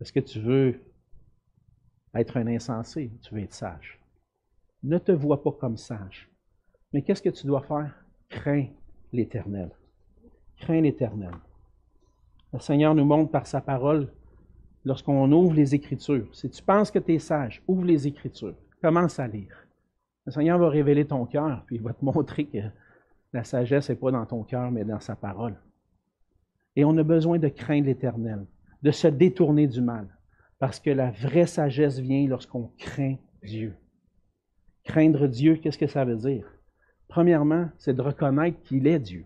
Est-ce 0.00 0.12
que 0.12 0.20
tu 0.20 0.40
veux 0.40 0.80
être 2.14 2.36
un 2.36 2.46
insensé? 2.48 3.10
Tu 3.22 3.34
veux 3.34 3.40
être 3.40 3.54
sage. 3.54 3.98
Ne 4.82 4.98
te 4.98 5.12
vois 5.12 5.42
pas 5.42 5.52
comme 5.52 5.76
sage. 5.76 6.28
Mais 6.92 7.02
qu'est-ce 7.02 7.22
que 7.22 7.30
tu 7.30 7.46
dois 7.46 7.62
faire? 7.62 7.94
Crains 8.28 8.66
l'Éternel. 9.12 9.70
Crains 10.58 10.80
l'Éternel. 10.80 11.34
Le 12.52 12.58
Seigneur 12.58 12.94
nous 12.94 13.04
montre 13.04 13.30
par 13.30 13.46
sa 13.46 13.62
parole, 13.62 14.12
lorsqu'on 14.84 15.30
ouvre 15.32 15.54
les 15.54 15.74
Écritures, 15.74 16.28
si 16.34 16.50
tu 16.50 16.62
penses 16.62 16.90
que 16.90 16.98
tu 16.98 17.14
es 17.14 17.18
sage, 17.18 17.62
ouvre 17.66 17.84
les 17.84 18.06
Écritures, 18.06 18.56
commence 18.80 19.18
à 19.18 19.26
lire. 19.26 19.56
Le 20.26 20.32
Seigneur 20.32 20.58
va 20.58 20.68
révéler 20.68 21.04
ton 21.04 21.26
cœur, 21.26 21.64
puis 21.66 21.76
il 21.76 21.82
va 21.82 21.92
te 21.92 22.04
montrer 22.04 22.46
que 22.46 22.58
la 23.32 23.44
sagesse 23.44 23.88
n'est 23.88 23.96
pas 23.96 24.10
dans 24.10 24.26
ton 24.26 24.42
cœur, 24.42 24.70
mais 24.70 24.84
dans 24.84 25.00
sa 25.00 25.16
parole. 25.16 25.56
Et 26.76 26.84
on 26.84 26.96
a 26.96 27.02
besoin 27.02 27.38
de 27.38 27.48
craindre 27.48 27.86
l'Éternel, 27.86 28.46
de 28.82 28.90
se 28.90 29.08
détourner 29.08 29.66
du 29.66 29.80
mal, 29.80 30.08
parce 30.58 30.80
que 30.80 30.90
la 30.90 31.10
vraie 31.10 31.46
sagesse 31.46 31.98
vient 31.98 32.26
lorsqu'on 32.28 32.70
craint 32.78 33.16
Dieu. 33.42 33.74
Craindre 34.84 35.26
Dieu, 35.26 35.56
qu'est-ce 35.56 35.78
que 35.78 35.86
ça 35.86 36.04
veut 36.04 36.16
dire? 36.16 36.46
Premièrement, 37.08 37.68
c'est 37.78 37.94
de 37.94 38.02
reconnaître 38.02 38.60
qu'il 38.62 38.86
est 38.86 38.98
Dieu. 38.98 39.24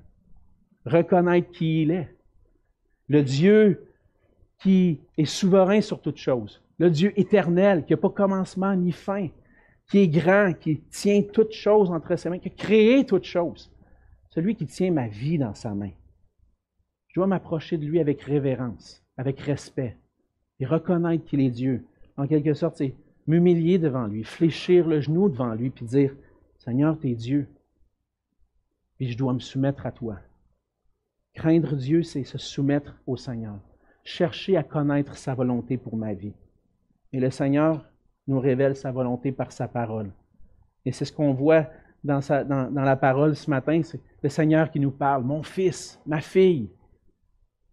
Reconnaître 0.84 1.50
qui 1.50 1.82
il 1.82 1.90
est. 1.90 2.14
Le 3.08 3.22
Dieu 3.22 3.86
qui 4.60 5.00
est 5.16 5.24
souverain 5.24 5.80
sur 5.80 6.00
toutes 6.00 6.16
choses. 6.16 6.62
Le 6.78 6.90
Dieu 6.90 7.12
éternel, 7.18 7.84
qui 7.84 7.92
n'a 7.92 7.96
pas 7.96 8.10
commencement 8.10 8.74
ni 8.74 8.92
fin, 8.92 9.28
qui 9.90 9.98
est 9.98 10.08
grand, 10.08 10.52
qui 10.52 10.80
tient 10.90 11.22
toutes 11.22 11.52
choses 11.52 11.90
entre 11.90 12.16
ses 12.16 12.28
mains, 12.28 12.38
qui 12.38 12.48
a 12.48 12.52
créé 12.52 13.04
toutes 13.04 13.24
choses. 13.24 13.70
Celui 14.30 14.54
qui 14.56 14.66
tient 14.66 14.90
ma 14.90 15.08
vie 15.08 15.38
dans 15.38 15.54
sa 15.54 15.74
main. 15.74 15.92
Je 17.08 17.20
dois 17.20 17.26
m'approcher 17.26 17.78
de 17.78 17.86
lui 17.86 18.00
avec 18.00 18.22
révérence, 18.22 19.02
avec 19.16 19.40
respect, 19.40 19.96
et 20.60 20.66
reconnaître 20.66 21.24
qu'il 21.24 21.40
est 21.40 21.50
Dieu. 21.50 21.84
En 22.16 22.26
quelque 22.26 22.54
sorte, 22.54 22.76
c'est 22.76 22.94
m'humilier 23.26 23.78
devant 23.78 24.06
lui, 24.06 24.24
fléchir 24.24 24.86
le 24.86 25.00
genou 25.00 25.28
devant 25.28 25.54
lui, 25.54 25.70
puis 25.70 25.86
dire, 25.86 26.14
Seigneur, 26.58 26.98
tu 26.98 27.10
es 27.10 27.14
Dieu 27.14 27.48
puis 28.96 29.10
je 29.12 29.18
dois 29.18 29.32
me 29.32 29.40
soumettre 29.40 29.86
à 29.86 29.92
toi. 29.92 30.18
Craindre 31.34 31.76
Dieu, 31.76 32.02
c'est 32.02 32.24
se 32.24 32.38
soumettre 32.38 32.96
au 33.06 33.16
Seigneur, 33.16 33.58
chercher 34.06 34.56
à 34.56 34.62
connaître 34.62 35.16
sa 35.16 35.34
volonté 35.34 35.76
pour 35.76 35.96
ma 35.96 36.14
vie. 36.14 36.32
Et 37.12 37.18
le 37.18 37.30
Seigneur 37.30 37.84
nous 38.28 38.38
révèle 38.38 38.76
sa 38.76 38.92
volonté 38.92 39.32
par 39.32 39.50
sa 39.50 39.66
parole. 39.66 40.12
Et 40.84 40.92
c'est 40.92 41.04
ce 41.04 41.12
qu'on 41.12 41.34
voit 41.34 41.66
dans, 42.04 42.20
la 42.72 42.96
parole 42.96 43.34
ce 43.34 43.50
matin, 43.50 43.82
c'est 43.82 44.00
le 44.22 44.28
Seigneur 44.28 44.70
qui 44.70 44.78
nous 44.78 44.92
parle. 44.92 45.24
Mon 45.24 45.42
fils, 45.42 46.00
ma 46.06 46.20
fille, 46.20 46.70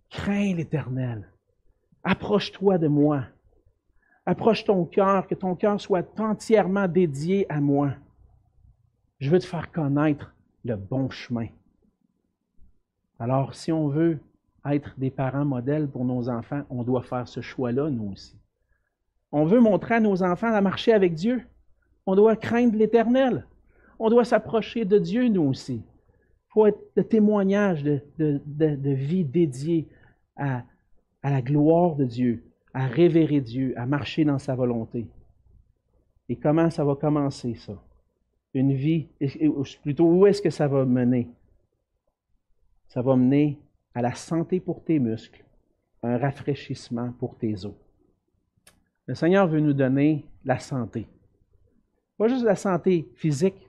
crains 0.09 0.55
l'Éternel. 0.55 1.29
Approche-toi 2.03 2.79
de 2.79 2.87
moi. 2.87 3.25
Approche 4.25 4.63
ton 4.63 4.85
cœur, 4.85 5.27
que 5.27 5.35
ton 5.35 5.55
cœur 5.55 5.79
soit 5.79 6.19
entièrement 6.19 6.87
dédié 6.87 7.45
à 7.51 7.61
moi. 7.61 7.91
Je 9.19 9.29
veux 9.29 9.39
te 9.39 9.45
faire 9.45 9.71
connaître 9.71 10.33
le 10.65 10.75
bon 10.75 11.11
chemin. 11.11 11.47
Alors, 13.19 13.53
si 13.53 13.71
on 13.71 13.87
veut 13.89 14.19
être 14.65 14.93
des 14.97 15.11
parents 15.11 15.45
modèles 15.45 15.87
pour 15.87 16.05
nos 16.05 16.29
enfants, 16.29 16.63
on 16.69 16.83
doit 16.83 17.03
faire 17.03 17.27
ce 17.27 17.41
choix-là, 17.41 17.89
nous 17.89 18.11
aussi. 18.11 18.37
On 19.31 19.45
veut 19.45 19.59
montrer 19.59 19.95
à 19.95 19.99
nos 19.99 20.23
enfants 20.23 20.53
à 20.53 20.61
marcher 20.61 20.93
avec 20.93 21.13
Dieu. 21.13 21.43
On 22.05 22.15
doit 22.15 22.35
craindre 22.35 22.77
l'Éternel. 22.77 23.45
On 23.99 24.09
doit 24.09 24.25
s'approcher 24.25 24.85
de 24.85 24.97
Dieu, 24.97 25.27
nous 25.27 25.43
aussi. 25.43 25.81
Il 25.83 26.51
faut 26.53 26.67
être 26.67 26.79
le 26.95 27.03
témoignage 27.03 27.83
de, 27.83 28.01
vie 28.93 29.25
dédiée 29.25 29.87
à, 30.35 30.63
à 31.23 31.31
la 31.31 31.41
gloire 31.41 31.95
de 31.95 32.05
Dieu, 32.05 32.43
à 32.73 32.85
révérer 32.85 33.41
Dieu, 33.41 33.73
à 33.75 33.85
marcher 33.85 34.23
dans 34.23 34.39
sa 34.39 34.55
volonté. 34.55 35.07
Et 36.29 36.35
comment 36.35 36.69
ça 36.69 36.85
va 36.85 36.95
commencer, 36.95 37.55
ça? 37.55 37.73
une 38.53 38.73
vie, 38.73 39.07
plutôt 39.81 40.05
où 40.05 40.27
est-ce 40.27 40.41
que 40.41 40.49
ça 40.49 40.67
va 40.67 40.85
mener? 40.85 41.29
Ça 42.87 43.01
va 43.01 43.15
mener 43.15 43.59
à 43.93 44.01
la 44.01 44.13
santé 44.13 44.59
pour 44.59 44.83
tes 44.83 44.99
muscles, 44.99 45.43
un 46.01 46.17
rafraîchissement 46.17 47.11
pour 47.19 47.37
tes 47.37 47.65
os. 47.65 47.73
Le 49.07 49.15
Seigneur 49.15 49.47
veut 49.47 49.59
nous 49.59 49.73
donner 49.73 50.25
la 50.45 50.59
santé. 50.59 51.07
Pas 52.17 52.27
juste 52.27 52.45
la 52.45 52.55
santé 52.55 53.07
physique, 53.15 53.67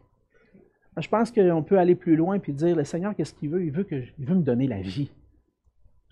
Je 0.96 1.08
pense 1.08 1.32
qu'on 1.32 1.62
peut 1.64 1.78
aller 1.78 1.96
plus 1.96 2.14
loin 2.14 2.38
et 2.38 2.52
dire, 2.52 2.76
le 2.76 2.84
Seigneur, 2.84 3.16
qu'est-ce 3.16 3.34
qu'il 3.34 3.50
veut? 3.50 3.64
Il 3.64 3.72
veut, 3.72 3.82
que, 3.82 3.96
il 4.16 4.28
me 4.28 4.42
donner 4.42 4.68
la 4.68 4.80
vie. 4.80 5.10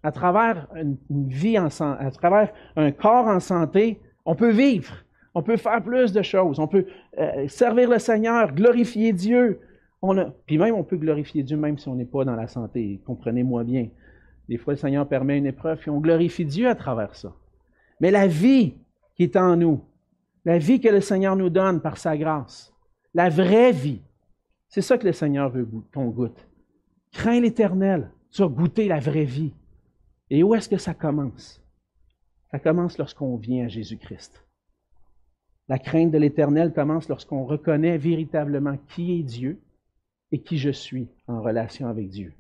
À 0.03 0.11
travers 0.11 0.67
une, 0.75 0.97
vie 1.29 1.57
en, 1.57 1.69
à 1.69 2.11
travers 2.11 2.53
un 2.75 2.91
corps 2.91 3.29
en 3.29 3.39
santé, 3.39 4.01
on 4.25 4.35
peut 4.35 4.51
vivre. 4.51 5.05
On 5.35 5.43
peut 5.43 5.57
faire 5.57 5.83
plus 5.83 6.13
de 6.13 6.23
choses. 6.23 6.59
On 6.59 6.67
peut 6.67 6.87
euh, 7.19 7.47
servir 7.47 7.91
le 7.91 8.01
Seigneur, 8.01 8.53
glorifier 8.53 9.13
Dieu. 9.13 9.61
On 10.03 10.33
puis 10.47 10.59
même, 10.59 10.75
on 10.75 10.83
peut 10.83 10.97
glorifier 10.97 11.45
Dieu 11.45 11.57
même 11.57 11.79
si 11.79 11.89
on 11.89 11.95
n'est 11.95 12.05
pas 12.05 12.25
dans 12.25 12.35
la 12.35 12.49
santé. 12.49 13.01
Comprenez-moi 13.07 13.63
bien. 13.63 13.89
Des 14.49 14.59
fois, 14.59 14.73
le 14.73 14.79
Seigneur 14.79 15.09
permet 15.09 15.39
une 15.39 15.47
épreuve, 15.47 15.81
et 15.87 15.91
on 15.91 16.01
glorifie 16.01 16.45
Dieu 16.45 16.69
à 16.69 16.75
travers 16.75 17.15
ça. 17.15 17.33
Mais 18.01 18.11
la 18.11 18.27
vie 18.27 18.75
qui 19.15 19.23
est 19.23 19.37
en 19.37 19.57
nous, 19.57 19.81
la 20.45 20.59
vie 20.59 20.81
que 20.81 20.89
le 20.89 21.01
Seigneur 21.01 21.37
nous 21.37 21.51
donne 21.51 21.81
par 21.81 21.97
sa 21.97 22.17
grâce, 22.17 22.75
la 23.15 23.29
vraie 23.29 23.71
vie, 23.71 24.03
c'est 24.69 24.83
ça 24.83 24.99
que 24.99 25.07
le 25.07 25.13
Seigneur 25.13 25.51
veut 25.51 25.69
qu'on 25.95 26.09
goûte. 26.09 26.49
Crains 27.13 27.41
l'Éternel, 27.41 28.11
tu 28.33 28.43
vas 28.43 28.49
goûter 28.49 28.89
la 28.89 28.99
vraie 28.99 29.25
vie. 29.25 29.53
Et 30.31 30.43
où 30.43 30.55
est-ce 30.55 30.69
que 30.69 30.79
ça 30.79 30.95
commence? 30.95 31.63
Ça 32.51 32.59
commence 32.59 32.99
lorsqu'on 32.99 33.37
vient 33.37 33.67
à 33.67 33.69
Jésus-Christ. 33.69 34.45
La 35.69 35.79
crainte 35.79 36.11
de 36.11 36.19
l'Éternel 36.19 36.73
commence 36.73 37.09
lorsqu'on 37.09 37.45
reconnaît 37.45 37.99
véritablement 37.99 38.77
qui 38.89 39.21
est 39.21 39.23
Dieu 39.23 39.61
et 40.33 40.41
qui 40.41 40.59
je 40.59 40.71
suis 40.71 41.09
en 41.29 41.43
relation 41.43 41.89
avec 41.89 42.09
Dieu. 42.09 42.33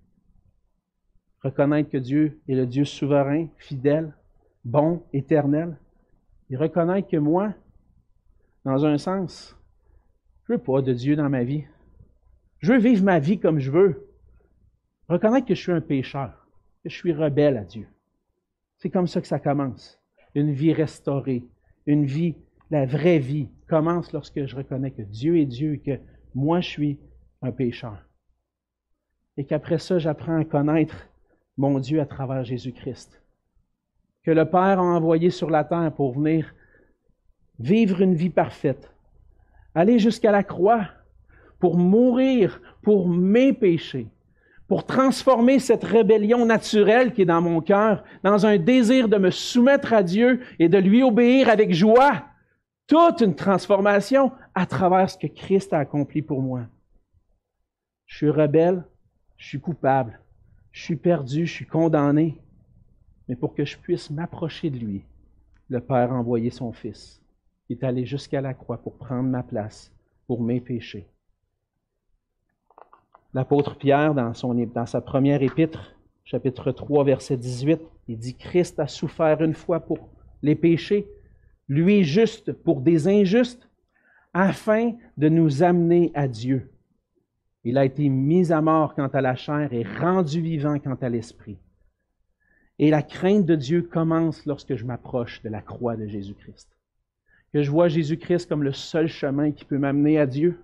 Reconnaître 1.45 1.90
que 1.90 1.99
Dieu 1.99 2.40
est 2.49 2.55
le 2.55 2.66
Dieu 2.66 2.84
souverain, 2.84 3.49
fidèle, 3.59 4.14
bon, 4.64 5.03
éternel. 5.12 5.76
Et 6.51 6.57
reconnaître 6.57 7.09
que 7.09 7.16
moi, 7.16 7.55
dans 8.64 8.84
un 8.86 8.97
sens, 8.97 9.57
je 10.45 10.55
veux 10.55 10.59
pas 10.59 10.82
de 10.82 10.93
Dieu 10.93 11.16
dans 11.16 11.28
ma 11.28 11.45
vie. 11.45 11.64
Je 12.61 12.72
veux 12.72 12.78
vivre 12.78 13.05
ma 13.05 13.18
vie 13.18 13.38
comme 13.38 13.59
je 13.59 13.70
veux. 13.70 14.09
Reconnaître 15.09 15.47
que 15.47 15.55
je 15.55 15.61
suis 15.61 15.72
un 15.72 15.80
pécheur, 15.80 16.47
que 16.82 16.88
je 16.88 16.95
suis 16.95 17.12
rebelle 17.12 17.57
à 17.57 17.64
Dieu. 17.64 17.88
C'est 18.78 18.90
comme 18.90 19.07
ça 19.07 19.20
que 19.20 19.26
ça 19.26 19.38
commence. 19.38 20.01
Une 20.34 20.53
vie 20.53 20.72
restaurée, 20.72 21.45
une 21.86 22.07
vie, 22.07 22.36
la 22.70 22.86
vraie 22.86 23.18
vie, 23.18 23.49
commence 23.68 24.12
lorsque 24.12 24.47
je 24.47 24.57
reconnais 24.57 24.90
que 24.90 25.03
Dieu 25.03 25.38
est 25.38 25.47
Dieu 25.47 25.74
et 25.74 25.78
que 25.78 25.99
moi 26.34 26.61
je 26.61 26.68
suis 26.68 26.99
un 27.43 27.51
pécheur. 27.51 27.99
Et 29.36 29.45
qu'après 29.45 29.78
ça, 29.78 29.99
j'apprends 29.99 30.40
à 30.40 30.45
connaître 30.45 31.09
mon 31.57 31.78
Dieu 31.78 32.01
à 32.01 32.07
travers 32.07 32.45
Jésus-Christ. 32.45 33.22
Que 34.24 34.30
le 34.30 34.45
Père 34.45 34.78
a 34.78 34.82
envoyé 34.82 35.30
sur 35.30 35.51
la 35.51 35.64
terre 35.64 35.93
pour 35.95 36.14
venir 36.14 36.55
vivre 37.59 38.01
une 38.01 38.14
vie 38.14 38.30
parfaite, 38.30 38.90
aller 39.74 39.99
jusqu'à 39.99 40.32
la 40.32 40.43
croix 40.43 40.88
pour 41.59 41.76
mourir 41.76 42.61
pour 42.82 43.09
mes 43.09 43.53
péchés, 43.53 44.09
pour 44.66 44.84
transformer 44.84 45.59
cette 45.59 45.84
rébellion 45.84 46.45
naturelle 46.45 47.12
qui 47.12 47.22
est 47.22 47.26
dans 47.26 47.40
mon 47.40 47.61
cœur 47.61 48.03
dans 48.24 48.47
un 48.47 48.59
désir 48.59 49.09
de 49.09 49.16
me 49.16 49.30
soumettre 49.30 49.93
à 49.93 50.03
Dieu 50.03 50.40
et 50.59 50.68
de 50.68 50.78
lui 50.78 51.03
obéir 51.03 51.49
avec 51.49 51.72
joie. 51.72 52.24
Toute 52.88 53.20
une 53.20 53.36
transformation 53.36 54.32
à 54.55 54.66
travers 54.66 55.09
ce 55.09 55.16
que 55.16 55.28
Christ 55.28 55.72
a 55.72 55.78
accompli 55.78 56.20
pour 56.20 56.43
moi. 56.43 56.62
Je 58.12 58.18
suis 58.18 58.30
rebelle, 58.30 58.84
je 59.38 59.46
suis 59.46 59.58
coupable, 59.58 60.20
je 60.70 60.82
suis 60.82 60.96
perdu, 60.96 61.46
je 61.46 61.52
suis 61.54 61.64
condamné. 61.64 62.36
Mais 63.26 63.36
pour 63.36 63.54
que 63.54 63.64
je 63.64 63.78
puisse 63.78 64.10
m'approcher 64.10 64.68
de 64.68 64.76
lui, 64.76 65.02
le 65.70 65.80
Père 65.80 66.12
a 66.12 66.18
envoyé 66.18 66.50
son 66.50 66.74
Fils. 66.74 67.22
Il 67.70 67.78
est 67.78 67.84
allé 67.84 68.04
jusqu'à 68.04 68.42
la 68.42 68.52
croix 68.52 68.76
pour 68.76 68.98
prendre 68.98 69.30
ma 69.30 69.42
place, 69.42 69.90
pour 70.26 70.42
mes 70.42 70.60
péchés. 70.60 71.06
L'apôtre 73.32 73.78
Pierre, 73.78 74.12
dans, 74.12 74.34
son, 74.34 74.52
dans 74.52 74.86
sa 74.86 75.00
première 75.00 75.42
épître, 75.42 75.96
chapitre 76.22 76.70
3, 76.70 77.04
verset 77.04 77.38
18, 77.38 77.80
il 78.08 78.18
dit 78.18 78.34
Christ 78.34 78.78
a 78.78 78.88
souffert 78.88 79.40
une 79.40 79.54
fois 79.54 79.80
pour 79.80 80.10
les 80.42 80.54
péchés, 80.54 81.08
lui 81.66 82.04
juste 82.04 82.52
pour 82.52 82.82
des 82.82 83.08
injustes, 83.08 83.70
afin 84.34 84.92
de 85.16 85.30
nous 85.30 85.62
amener 85.62 86.12
à 86.14 86.28
Dieu. 86.28 86.71
Il 87.64 87.78
a 87.78 87.84
été 87.84 88.08
mis 88.08 88.52
à 88.52 88.60
mort 88.60 88.94
quant 88.94 89.08
à 89.08 89.20
la 89.20 89.36
chair 89.36 89.72
et 89.72 89.84
rendu 89.84 90.40
vivant 90.40 90.78
quant 90.78 90.98
à 91.00 91.08
l'esprit. 91.08 91.58
Et 92.78 92.90
la 92.90 93.02
crainte 93.02 93.46
de 93.46 93.54
Dieu 93.54 93.82
commence 93.82 94.44
lorsque 94.46 94.74
je 94.74 94.84
m'approche 94.84 95.42
de 95.42 95.48
la 95.48 95.60
croix 95.60 95.96
de 95.96 96.06
Jésus-Christ. 96.06 96.68
Que 97.52 97.62
je 97.62 97.70
vois 97.70 97.88
Jésus-Christ 97.88 98.48
comme 98.48 98.64
le 98.64 98.72
seul 98.72 99.06
chemin 99.06 99.52
qui 99.52 99.64
peut 99.64 99.78
m'amener 99.78 100.18
à 100.18 100.26
Dieu. 100.26 100.58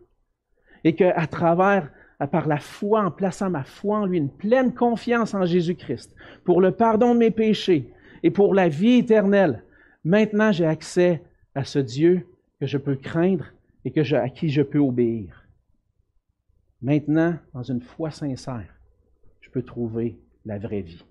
Et 0.82 0.94
qu'à 0.94 1.26
travers, 1.26 1.90
par 2.26 2.48
la 2.48 2.58
foi, 2.58 3.04
en 3.04 3.10
plaçant 3.10 3.50
ma 3.50 3.62
foi 3.62 3.98
en 3.98 4.06
lui, 4.06 4.18
une 4.18 4.30
pleine 4.30 4.74
confiance 4.74 5.34
en 5.34 5.44
Jésus-Christ, 5.44 6.14
pour 6.44 6.60
le 6.60 6.72
pardon 6.72 7.14
de 7.14 7.20
mes 7.20 7.30
péchés 7.30 7.92
et 8.22 8.30
pour 8.30 8.54
la 8.54 8.68
vie 8.68 8.98
éternelle, 8.98 9.62
maintenant 10.04 10.50
j'ai 10.50 10.66
accès 10.66 11.22
à 11.54 11.62
ce 11.62 11.78
Dieu 11.78 12.26
que 12.58 12.66
je 12.66 12.78
peux 12.78 12.96
craindre 12.96 13.46
et 13.84 13.92
à 14.14 14.28
qui 14.28 14.48
je 14.48 14.62
peux 14.62 14.78
obéir. 14.78 15.37
Maintenant, 16.80 17.36
dans 17.54 17.62
une 17.62 17.82
foi 17.82 18.10
sincère, 18.10 18.72
je 19.40 19.50
peux 19.50 19.62
trouver 19.62 20.18
la 20.44 20.58
vraie 20.58 20.82
vie. 20.82 21.04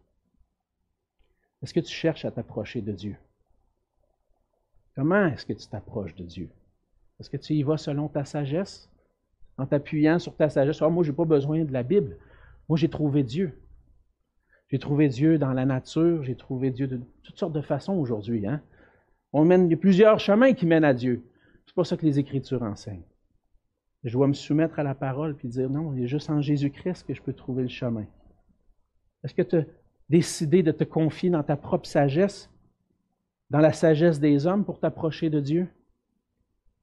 Est-ce 1.62 1.74
que 1.74 1.80
tu 1.80 1.92
cherches 1.92 2.26
à 2.26 2.32
t'approcher 2.32 2.82
de 2.82 2.92
Dieu? 2.92 3.16
Comment 4.96 5.28
est-ce 5.28 5.46
que 5.46 5.54
tu 5.54 5.68
t'approches 5.68 6.16
de 6.16 6.24
Dieu? 6.24 6.50
Est-ce 7.20 7.30
que 7.30 7.38
tu 7.38 7.54
y 7.54 7.64
vas 7.64 7.78
selon 7.78 8.08
ta 8.08 8.26
sagesse? 8.26 8.90
En 9.58 9.66
t'appuyant 9.66 10.20
sur 10.20 10.36
ta 10.36 10.50
sagesse, 10.50 10.82
oh, 10.82 10.90
moi, 10.90 11.04
je 11.04 11.12
n'ai 11.12 11.16
pas 11.16 11.26
besoin 11.26 11.64
de 11.64 11.74
la 11.74 11.84
Bible. 11.84 12.18
Moi, 12.70 12.78
j'ai 12.78 12.90
trouvé 12.90 13.24
Dieu. 13.24 13.60
J'ai 14.70 14.80
trouvé 14.80 15.08
Dieu 15.08 15.38
dans 15.38 15.54
la 15.54 15.66
nature, 15.66 16.24
j'ai 16.24 16.36
trouvé 16.36 16.72
Dieu 16.72 16.88
de 16.88 17.02
toutes 17.24 17.38
sortes 17.38 17.54
de 17.54 17.62
façons 17.62 17.94
aujourd'hui. 17.94 18.46
Hein? 18.46 18.62
Il 19.34 19.68
y 19.70 19.74
a 19.74 19.78
plusieurs 19.78 20.20
chemins 20.20 20.54
qui 20.54 20.66
mènent 20.66 20.84
à 20.84 20.94
Dieu. 20.94 21.24
C'est 21.66 21.76
pas 21.76 21.84
ça 21.84 21.98
que 21.98 22.06
les 22.06 22.20
Écritures 22.20 22.64
enseignent. 22.64 23.04
Je 24.04 24.12
dois 24.12 24.28
me 24.28 24.34
soumettre 24.34 24.80
à 24.80 24.84
la 24.84 24.96
parole 24.96 25.36
puis 25.36 25.48
dire 25.48 25.70
non, 25.70 25.94
il 25.94 26.04
est 26.04 26.08
juste 26.08 26.30
en 26.30 26.42
Jésus-Christ 26.42 27.06
que 27.06 27.14
je 27.14 27.22
peux 27.22 27.34
trouver 27.34 27.64
le 27.64 27.70
chemin. 27.70 28.06
Est-ce 29.24 29.34
que 29.34 29.42
tu 29.42 29.58
as 29.58 29.66
décidé 30.10 30.64
de 30.64 30.72
te 30.72 30.84
confier 30.84 31.30
dans 31.30 31.44
ta 31.44 31.58
propre 31.58 31.88
sagesse, 31.88 32.50
dans 33.50 33.60
la 33.60 33.74
sagesse 33.74 34.20
des 34.20 34.46
hommes 34.46 34.66
pour 34.66 34.80
t'approcher 34.80 35.30
de 35.30 35.40
Dieu? 35.40 35.68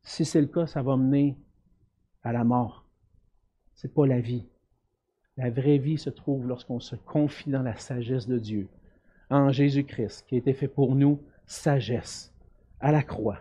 Si 0.03 0.25
c'est 0.25 0.41
le 0.41 0.49
cas, 0.49 0.67
ça 0.67 0.83
va 0.83 0.97
mener 0.97 1.37
à 2.23 2.33
la 2.33 2.45
mort. 2.45 2.87
Ce 3.75 3.87
n'est 3.87 3.93
pas 3.93 4.07
la 4.07 4.21
vie. 4.21 4.47
La 5.37 5.51
vraie 5.51 5.79
vie 5.79 5.99
se 5.99 6.11
trouve 6.11 6.47
lorsqu'on 6.47 6.81
se 6.81 6.95
confie 6.95 7.51
dans 7.51 7.63
la 7.63 7.77
sagesse 7.77 8.29
de 8.29 8.39
Dieu, 8.39 8.69
en 9.31 9.51
Jésus-Christ, 9.51 10.27
qui 10.29 10.37
a 10.37 10.39
été 10.39 10.53
fait 10.53 10.69
pour 10.69 10.95
nous, 10.95 11.21
sagesse, 11.47 12.33
à 12.81 12.93
la 12.93 13.03
croix. 13.03 13.39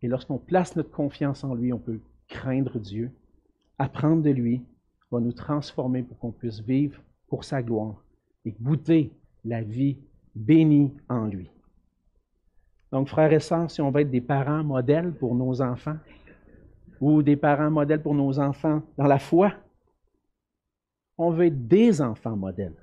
Et 0.00 0.08
lorsqu'on 0.08 0.38
place 0.38 0.74
notre 0.76 0.90
confiance 0.90 1.44
en 1.44 1.54
lui, 1.54 1.72
on 1.72 1.78
peut 1.78 2.00
craindre 2.32 2.78
Dieu, 2.78 3.12
apprendre 3.78 4.22
de 4.22 4.30
lui, 4.30 4.62
va 5.10 5.20
nous 5.20 5.32
transformer 5.32 6.02
pour 6.02 6.18
qu'on 6.18 6.32
puisse 6.32 6.60
vivre 6.60 7.00
pour 7.28 7.44
sa 7.44 7.62
gloire 7.62 8.02
et 8.44 8.52
goûter 8.60 9.12
la 9.44 9.62
vie 9.62 9.98
bénie 10.34 10.92
en 11.08 11.26
lui. 11.26 11.50
Donc, 12.90 13.08
frères 13.08 13.32
et 13.32 13.40
sœurs, 13.40 13.70
si 13.70 13.80
on 13.80 13.90
veut 13.90 14.00
être 14.00 14.10
des 14.10 14.20
parents 14.20 14.64
modèles 14.64 15.12
pour 15.12 15.34
nos 15.34 15.60
enfants, 15.60 15.96
ou 17.00 17.22
des 17.22 17.36
parents 17.36 17.70
modèles 17.70 18.02
pour 18.02 18.14
nos 18.14 18.38
enfants 18.38 18.82
dans 18.96 19.06
la 19.06 19.18
foi, 19.18 19.52
on 21.18 21.30
veut 21.30 21.46
être 21.46 21.66
des 21.66 22.00
enfants 22.00 22.36
modèles. 22.36 22.76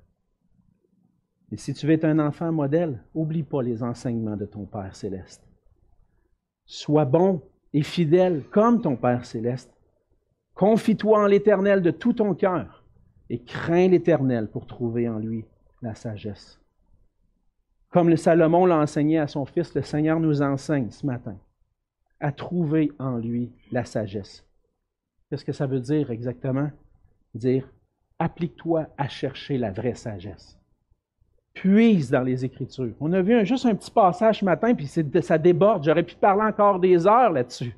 Et 1.52 1.58
si 1.58 1.74
tu 1.74 1.88
veux 1.88 1.94
être 1.94 2.06
un 2.06 2.20
enfant 2.20 2.52
modèle, 2.52 3.02
oublie 3.16 3.44
pas 3.44 3.64
les 3.64 3.82
enseignements 3.82 4.38
de 4.38 4.46
ton 4.46 4.66
Père 4.66 4.96
céleste. 4.96 5.42
Sois 6.66 7.06
bon 7.06 7.42
et 7.74 7.84
fidèle 7.84 8.44
comme 8.52 8.82
ton 8.82 8.96
Père 8.96 9.26
céleste. 9.26 9.74
Confie-toi 10.54 11.24
en 11.24 11.26
l'Éternel 11.28 11.82
de 11.82 11.92
tout 11.92 12.14
ton 12.14 12.34
cœur 12.34 12.84
et 13.30 13.42
crains 13.42 13.88
l'Éternel 13.88 14.50
pour 14.50 14.66
trouver 14.66 15.08
en 15.08 15.20
lui 15.20 15.46
la 15.82 15.96
sagesse. 15.96 16.60
Comme 17.90 18.10
le 18.10 18.18
Salomon 18.18 18.66
l'a 18.66 18.78
enseigné 18.78 19.20
à 19.20 19.28
son 19.28 19.46
fils, 19.46 19.74
le 19.74 19.82
Seigneur 19.82 20.20
nous 20.20 20.42
enseigne 20.42 20.92
ce 20.92 21.06
matin 21.06 21.38
à 22.20 22.32
trouver 22.32 22.92
en 23.00 23.18
lui 23.18 23.52
la 23.72 23.86
sagesse. 23.86 24.46
Qu'est-ce 25.30 25.46
que 25.46 25.54
ça 25.54 25.68
veut 25.68 25.80
dire 25.80 26.12
exactement? 26.12 26.70
Dire, 27.34 27.72
applique-toi 28.18 28.88
à 28.98 29.08
chercher 29.08 29.58
la 29.58 29.72
vraie 29.72 29.96
sagesse 29.96 30.59
puise 31.60 32.10
dans 32.10 32.22
les 32.22 32.46
Écritures. 32.46 32.94
On 33.02 33.12
a 33.12 33.22
vu 33.22 33.46
juste 33.46 33.66
un 33.66 33.76
petit 33.76 33.92
passage 33.92 34.40
ce 34.40 34.46
matin, 34.46 34.74
puis 34.74 34.88
ça 34.88 35.38
déborde. 35.38 35.84
J'aurais 35.84 36.04
pu 36.04 36.16
parler 36.16 36.44
encore 36.44 36.80
des 36.80 37.06
heures 37.06 37.34
là-dessus. 37.34 37.76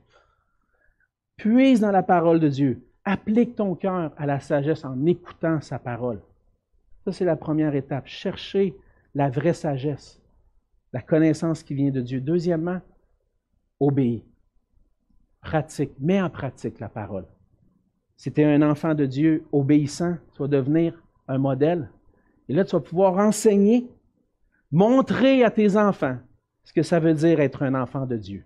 Puise 1.36 1.80
dans 1.80 1.90
la 1.90 2.04
parole 2.04 2.40
de 2.40 2.48
Dieu. 2.48 2.86
Applique 3.04 3.56
ton 3.56 3.74
cœur 3.74 4.12
à 4.18 4.28
la 4.28 4.40
sagesse 4.40 4.86
en 4.86 5.04
écoutant 5.08 5.60
sa 5.62 5.80
parole. 5.80 6.22
Ça, 7.04 7.12
c'est 7.12 7.26
la 7.26 7.36
première 7.36 7.74
étape. 7.74 8.06
Chercher 8.06 8.76
la 9.16 9.32
vraie 9.32 9.56
sagesse, 9.56 10.22
la 10.94 11.02
connaissance 11.02 11.64
qui 11.64 11.74
vient 11.74 11.90
de 11.90 12.02
Dieu. 12.02 12.22
Deuxièmement, 12.22 12.82
obéis. 13.80 14.24
Pratique. 15.42 15.94
Mets 16.00 16.22
en 16.22 16.30
pratique 16.30 16.80
la 16.80 16.90
parole. 16.90 17.26
Si 18.16 18.32
tu 18.32 18.42
es 18.42 18.46
un 18.46 18.62
enfant 18.62 18.94
de 18.94 19.08
Dieu 19.08 19.44
obéissant, 19.52 20.18
tu 20.34 20.44
vas 20.44 20.48
devenir 20.48 21.02
un 21.28 21.40
modèle. 21.40 21.90
Et 22.52 22.54
là, 22.54 22.66
tu 22.66 22.76
vas 22.76 22.82
pouvoir 22.82 23.18
enseigner, 23.18 23.88
montrer 24.74 25.46
à 25.46 25.50
tes 25.50 25.78
enfants 25.78 26.18
ce 26.66 26.74
que 26.74 26.84
ça 26.84 27.00
veut 27.00 27.14
dire 27.14 27.40
être 27.40 27.64
un 27.64 27.74
enfant 27.76 28.06
de 28.06 28.18
Dieu. 28.18 28.44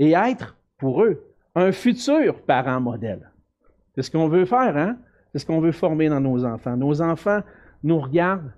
Et 0.00 0.14
être, 0.14 0.56
pour 0.78 1.04
eux, 1.04 1.32
un 1.54 1.70
futur 1.70 2.42
parent 2.42 2.80
modèle. 2.80 3.30
C'est 3.94 4.02
ce 4.02 4.10
qu'on 4.10 4.26
veut 4.26 4.46
faire, 4.46 4.76
hein? 4.76 4.98
C'est 5.30 5.38
ce 5.38 5.46
qu'on 5.46 5.60
veut 5.60 5.70
former 5.70 6.08
dans 6.08 6.18
nos 6.18 6.44
enfants. 6.44 6.76
Nos 6.76 7.00
enfants 7.00 7.42
nous 7.84 8.00
regardent, 8.00 8.50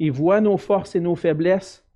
ils 0.00 0.10
voient 0.10 0.40
nos 0.40 0.56
forces 0.56 0.96
et 0.96 1.00
nos 1.00 1.14
faiblesses, 1.14 1.86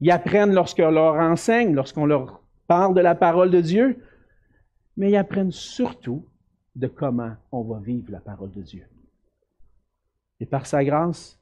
ils 0.00 0.12
apprennent 0.12 0.54
lorsqu'on 0.54 0.92
leur 0.92 1.16
enseigne, 1.16 1.74
lorsqu'on 1.74 2.06
leur 2.06 2.42
parle 2.68 2.94
de 2.94 3.00
la 3.00 3.16
parole 3.16 3.50
de 3.50 3.60
Dieu, 3.60 4.00
mais 4.96 5.10
ils 5.10 5.16
apprennent 5.16 5.50
surtout 5.50 6.24
de 6.76 6.86
comment 6.86 7.32
on 7.50 7.62
va 7.62 7.80
vivre 7.80 8.12
la 8.12 8.20
parole 8.20 8.52
de 8.52 8.62
Dieu. 8.62 8.84
Et 10.38 10.46
par 10.46 10.66
sa 10.66 10.84
grâce, 10.84 11.35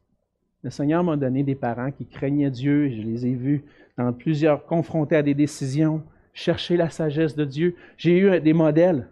le 0.64 0.70
Seigneur 0.70 1.04
m'a 1.04 1.18
donné 1.18 1.42
des 1.42 1.54
parents 1.54 1.92
qui 1.92 2.06
craignaient 2.06 2.50
Dieu. 2.50 2.88
Je 2.88 3.02
les 3.02 3.26
ai 3.26 3.34
vus 3.34 3.64
dans 3.98 4.10
plusieurs 4.14 4.64
confrontés 4.64 5.16
à 5.16 5.22
des 5.22 5.34
décisions, 5.34 6.02
chercher 6.32 6.78
la 6.78 6.88
sagesse 6.88 7.36
de 7.36 7.44
Dieu. 7.44 7.76
J'ai 7.98 8.18
eu 8.18 8.40
des 8.40 8.54
modèles. 8.54 9.10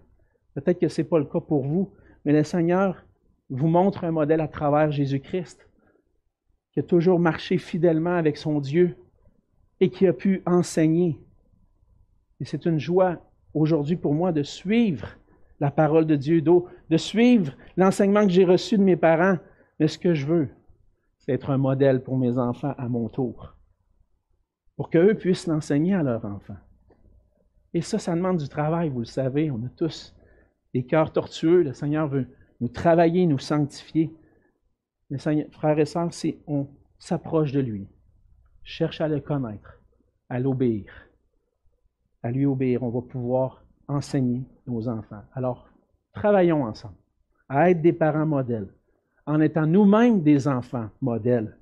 Peut-être 0.54 0.80
que 0.80 0.88
ce 0.88 1.02
n'est 1.02 1.08
pas 1.08 1.18
le 1.18 1.26
cas 1.26 1.40
pour 1.40 1.62
vous, 1.62 1.90
mais 2.24 2.32
le 2.32 2.42
Seigneur 2.42 3.04
vous 3.50 3.68
montre 3.68 4.04
un 4.04 4.12
modèle 4.12 4.40
à 4.40 4.48
travers 4.48 4.90
Jésus-Christ, 4.90 5.68
qui 6.72 6.80
a 6.80 6.82
toujours 6.82 7.20
marché 7.20 7.58
fidèlement 7.58 8.16
avec 8.16 8.38
son 8.38 8.58
Dieu 8.58 8.96
et 9.78 9.90
qui 9.90 10.06
a 10.06 10.14
pu 10.14 10.40
enseigner. 10.46 11.18
Et 12.40 12.46
c'est 12.46 12.64
une 12.64 12.78
joie 12.78 13.20
aujourd'hui 13.52 13.96
pour 13.96 14.14
moi 14.14 14.32
de 14.32 14.42
suivre 14.42 15.18
la 15.60 15.70
parole 15.70 16.06
de 16.06 16.16
Dieu, 16.16 16.40
de 16.40 16.96
suivre 16.96 17.52
l'enseignement 17.76 18.24
que 18.24 18.32
j'ai 18.32 18.46
reçu 18.46 18.78
de 18.78 18.82
mes 18.82 18.96
parents. 18.96 19.36
Mais 19.78 19.88
ce 19.88 19.98
que 19.98 20.14
je 20.14 20.24
veux, 20.26 20.48
c'est 21.24 21.32
être 21.32 21.50
un 21.50 21.58
modèle 21.58 22.02
pour 22.02 22.18
mes 22.18 22.36
enfants 22.36 22.74
à 22.76 22.88
mon 22.88 23.08
tour, 23.08 23.54
pour 24.76 24.90
qu'eux 24.90 25.14
puissent 25.14 25.46
l'enseigner 25.46 25.94
à 25.94 26.02
leurs 26.02 26.24
enfants. 26.24 26.56
Et 27.74 27.80
ça, 27.80 27.98
ça 27.98 28.14
demande 28.14 28.38
du 28.38 28.48
travail, 28.48 28.88
vous 28.88 29.00
le 29.00 29.04
savez, 29.04 29.50
on 29.50 29.64
a 29.64 29.68
tous 29.76 30.14
des 30.74 30.84
cœurs 30.84 31.12
tortueux. 31.12 31.62
Le 31.62 31.72
Seigneur 31.72 32.08
veut 32.08 32.26
nous 32.60 32.68
travailler, 32.68 33.24
nous 33.26 33.38
sanctifier. 33.38 34.12
Mais 35.10 35.18
frères 35.18 35.78
et 35.78 35.84
sœurs, 35.84 36.12
si 36.12 36.38
on 36.46 36.66
s'approche 36.98 37.52
de 37.52 37.60
lui, 37.60 37.86
cherche 38.64 39.00
à 39.00 39.08
le 39.08 39.20
connaître, 39.20 39.80
à 40.28 40.40
l'obéir, 40.40 40.92
à 42.22 42.30
lui 42.30 42.46
obéir, 42.46 42.82
on 42.82 42.90
va 42.90 43.00
pouvoir 43.02 43.64
enseigner 43.88 44.44
nos 44.66 44.88
enfants. 44.88 45.22
Alors, 45.34 45.68
travaillons 46.12 46.64
ensemble 46.64 46.96
à 47.48 47.70
être 47.70 47.80
des 47.80 47.92
parents 47.92 48.26
modèles, 48.26 48.68
en 49.32 49.40
étant 49.40 49.66
nous-mêmes 49.66 50.22
des 50.22 50.46
enfants 50.46 50.90
modèles 51.00 51.56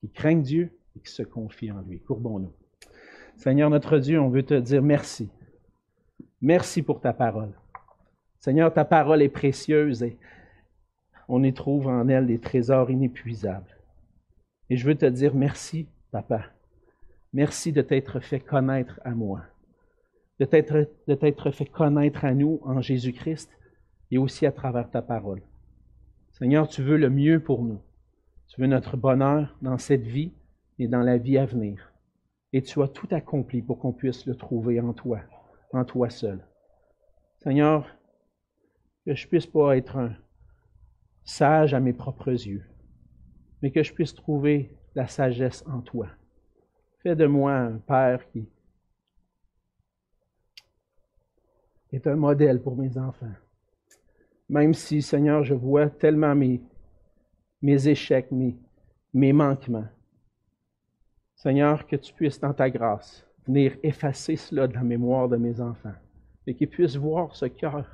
qui 0.00 0.10
craignent 0.10 0.42
Dieu 0.42 0.70
et 0.94 1.00
qui 1.00 1.10
se 1.10 1.22
confient 1.22 1.72
en 1.72 1.80
lui. 1.80 1.98
Courbons-nous. 2.00 2.52
Seigneur 3.36 3.70
notre 3.70 3.98
Dieu, 3.98 4.20
on 4.20 4.28
veut 4.28 4.42
te 4.42 4.52
dire 4.52 4.82
merci. 4.82 5.30
Merci 6.42 6.82
pour 6.82 7.00
ta 7.00 7.14
parole. 7.14 7.54
Seigneur, 8.38 8.72
ta 8.72 8.84
parole 8.84 9.22
est 9.22 9.30
précieuse 9.30 10.02
et 10.02 10.18
on 11.26 11.42
y 11.42 11.54
trouve 11.54 11.86
en 11.86 12.06
elle 12.08 12.26
des 12.26 12.38
trésors 12.38 12.90
inépuisables. 12.90 13.78
Et 14.68 14.76
je 14.76 14.86
veux 14.86 14.94
te 14.94 15.06
dire 15.06 15.34
merci, 15.34 15.88
papa. 16.10 16.44
Merci 17.32 17.72
de 17.72 17.80
t'être 17.80 18.20
fait 18.20 18.40
connaître 18.40 19.00
à 19.04 19.12
moi, 19.12 19.40
de 20.38 20.44
t'être 20.44 21.50
fait 21.50 21.66
connaître 21.66 22.26
à 22.26 22.34
nous 22.34 22.60
en 22.62 22.82
Jésus-Christ 22.82 23.50
et 24.10 24.18
aussi 24.18 24.44
à 24.44 24.52
travers 24.52 24.90
ta 24.90 25.00
parole. 25.00 25.40
Seigneur, 26.40 26.68
tu 26.68 26.82
veux 26.82 26.96
le 26.96 27.10
mieux 27.10 27.38
pour 27.38 27.62
nous. 27.62 27.82
Tu 28.48 28.62
veux 28.62 28.66
notre 28.66 28.96
bonheur 28.96 29.54
dans 29.60 29.76
cette 29.76 30.06
vie 30.06 30.32
et 30.78 30.88
dans 30.88 31.02
la 31.02 31.18
vie 31.18 31.36
à 31.36 31.44
venir. 31.44 31.92
Et 32.54 32.62
tu 32.62 32.80
as 32.80 32.88
tout 32.88 33.08
accompli 33.10 33.60
pour 33.60 33.78
qu'on 33.78 33.92
puisse 33.92 34.24
le 34.24 34.34
trouver 34.34 34.80
en 34.80 34.94
toi, 34.94 35.20
en 35.74 35.84
toi 35.84 36.08
seul. 36.08 36.42
Seigneur, 37.42 37.86
que 39.04 39.14
je 39.14 39.28
puisse 39.28 39.44
pas 39.44 39.76
être 39.76 39.98
un 39.98 40.16
sage 41.24 41.74
à 41.74 41.80
mes 41.80 41.92
propres 41.92 42.30
yeux, 42.30 42.64
mais 43.60 43.70
que 43.70 43.82
je 43.82 43.92
puisse 43.92 44.14
trouver 44.14 44.74
la 44.94 45.08
sagesse 45.08 45.62
en 45.66 45.82
toi. 45.82 46.08
Fais 47.02 47.16
de 47.16 47.26
moi 47.26 47.52
un 47.52 47.76
père 47.76 48.26
qui 48.30 48.48
est 51.92 52.06
un 52.06 52.16
modèle 52.16 52.62
pour 52.62 52.78
mes 52.78 52.96
enfants. 52.96 53.34
Même 54.50 54.74
si, 54.74 55.00
Seigneur, 55.00 55.44
je 55.44 55.54
vois 55.54 55.88
tellement 55.88 56.34
mes, 56.34 56.60
mes 57.62 57.86
échecs, 57.86 58.32
mes, 58.32 59.32
manquements. 59.32 59.86
Seigneur, 61.36 61.86
que 61.86 61.94
tu 61.94 62.12
puisses, 62.12 62.40
dans 62.40 62.52
ta 62.52 62.68
grâce, 62.68 63.24
venir 63.46 63.76
effacer 63.84 64.34
cela 64.34 64.66
de 64.66 64.74
la 64.74 64.82
mémoire 64.82 65.28
de 65.28 65.36
mes 65.36 65.60
enfants 65.60 65.94
et 66.48 66.56
qu'ils 66.56 66.68
puissent 66.68 66.96
voir 66.96 67.36
ce 67.36 67.46
cœur 67.46 67.86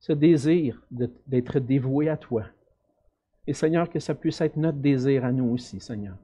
ce 0.00 0.12
désir 0.12 0.82
d'être 0.90 1.60
dévoué 1.60 2.08
à 2.08 2.16
toi. 2.16 2.44
Et 3.46 3.52
Seigneur, 3.52 3.88
que 3.88 4.00
ça 4.00 4.16
puisse 4.16 4.40
être 4.40 4.56
notre 4.56 4.78
désir 4.78 5.24
à 5.24 5.30
nous 5.30 5.52
aussi, 5.52 5.78
Seigneur. 5.78 6.16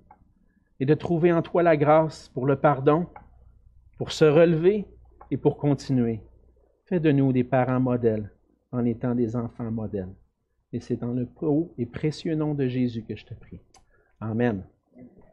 Et 0.81 0.85
de 0.85 0.95
trouver 0.95 1.33
en 1.33 1.43
toi 1.43 1.63
la 1.63 1.77
grâce 1.77 2.29
pour 2.31 2.47
le 2.47 2.57
pardon, 2.57 3.07
pour 3.99 4.11
se 4.11 4.25
relever 4.25 4.85
et 5.31 5.37
pour 5.37 5.59
continuer. 5.59 6.21
Fais 6.87 6.99
de 6.99 7.13
nous 7.13 7.33
des 7.33 7.45
parents 7.45 7.81
modèles 7.81 8.34
en 8.75 8.85
étant 8.85 9.15
des 9.15 9.37
enfants 9.37 9.71
modèles. 9.71 10.15
Et 10.73 10.81
c'est 10.81 10.97
dans 10.97 11.13
le 11.13 11.29
haut 11.41 11.73
et 11.79 11.87
précieux 11.87 12.35
nom 12.35 12.55
de 12.55 12.67
Jésus 12.67 13.05
que 13.05 13.15
je 13.15 13.25
te 13.25 13.35
prie. 13.35 13.61
Amen. 14.21 14.65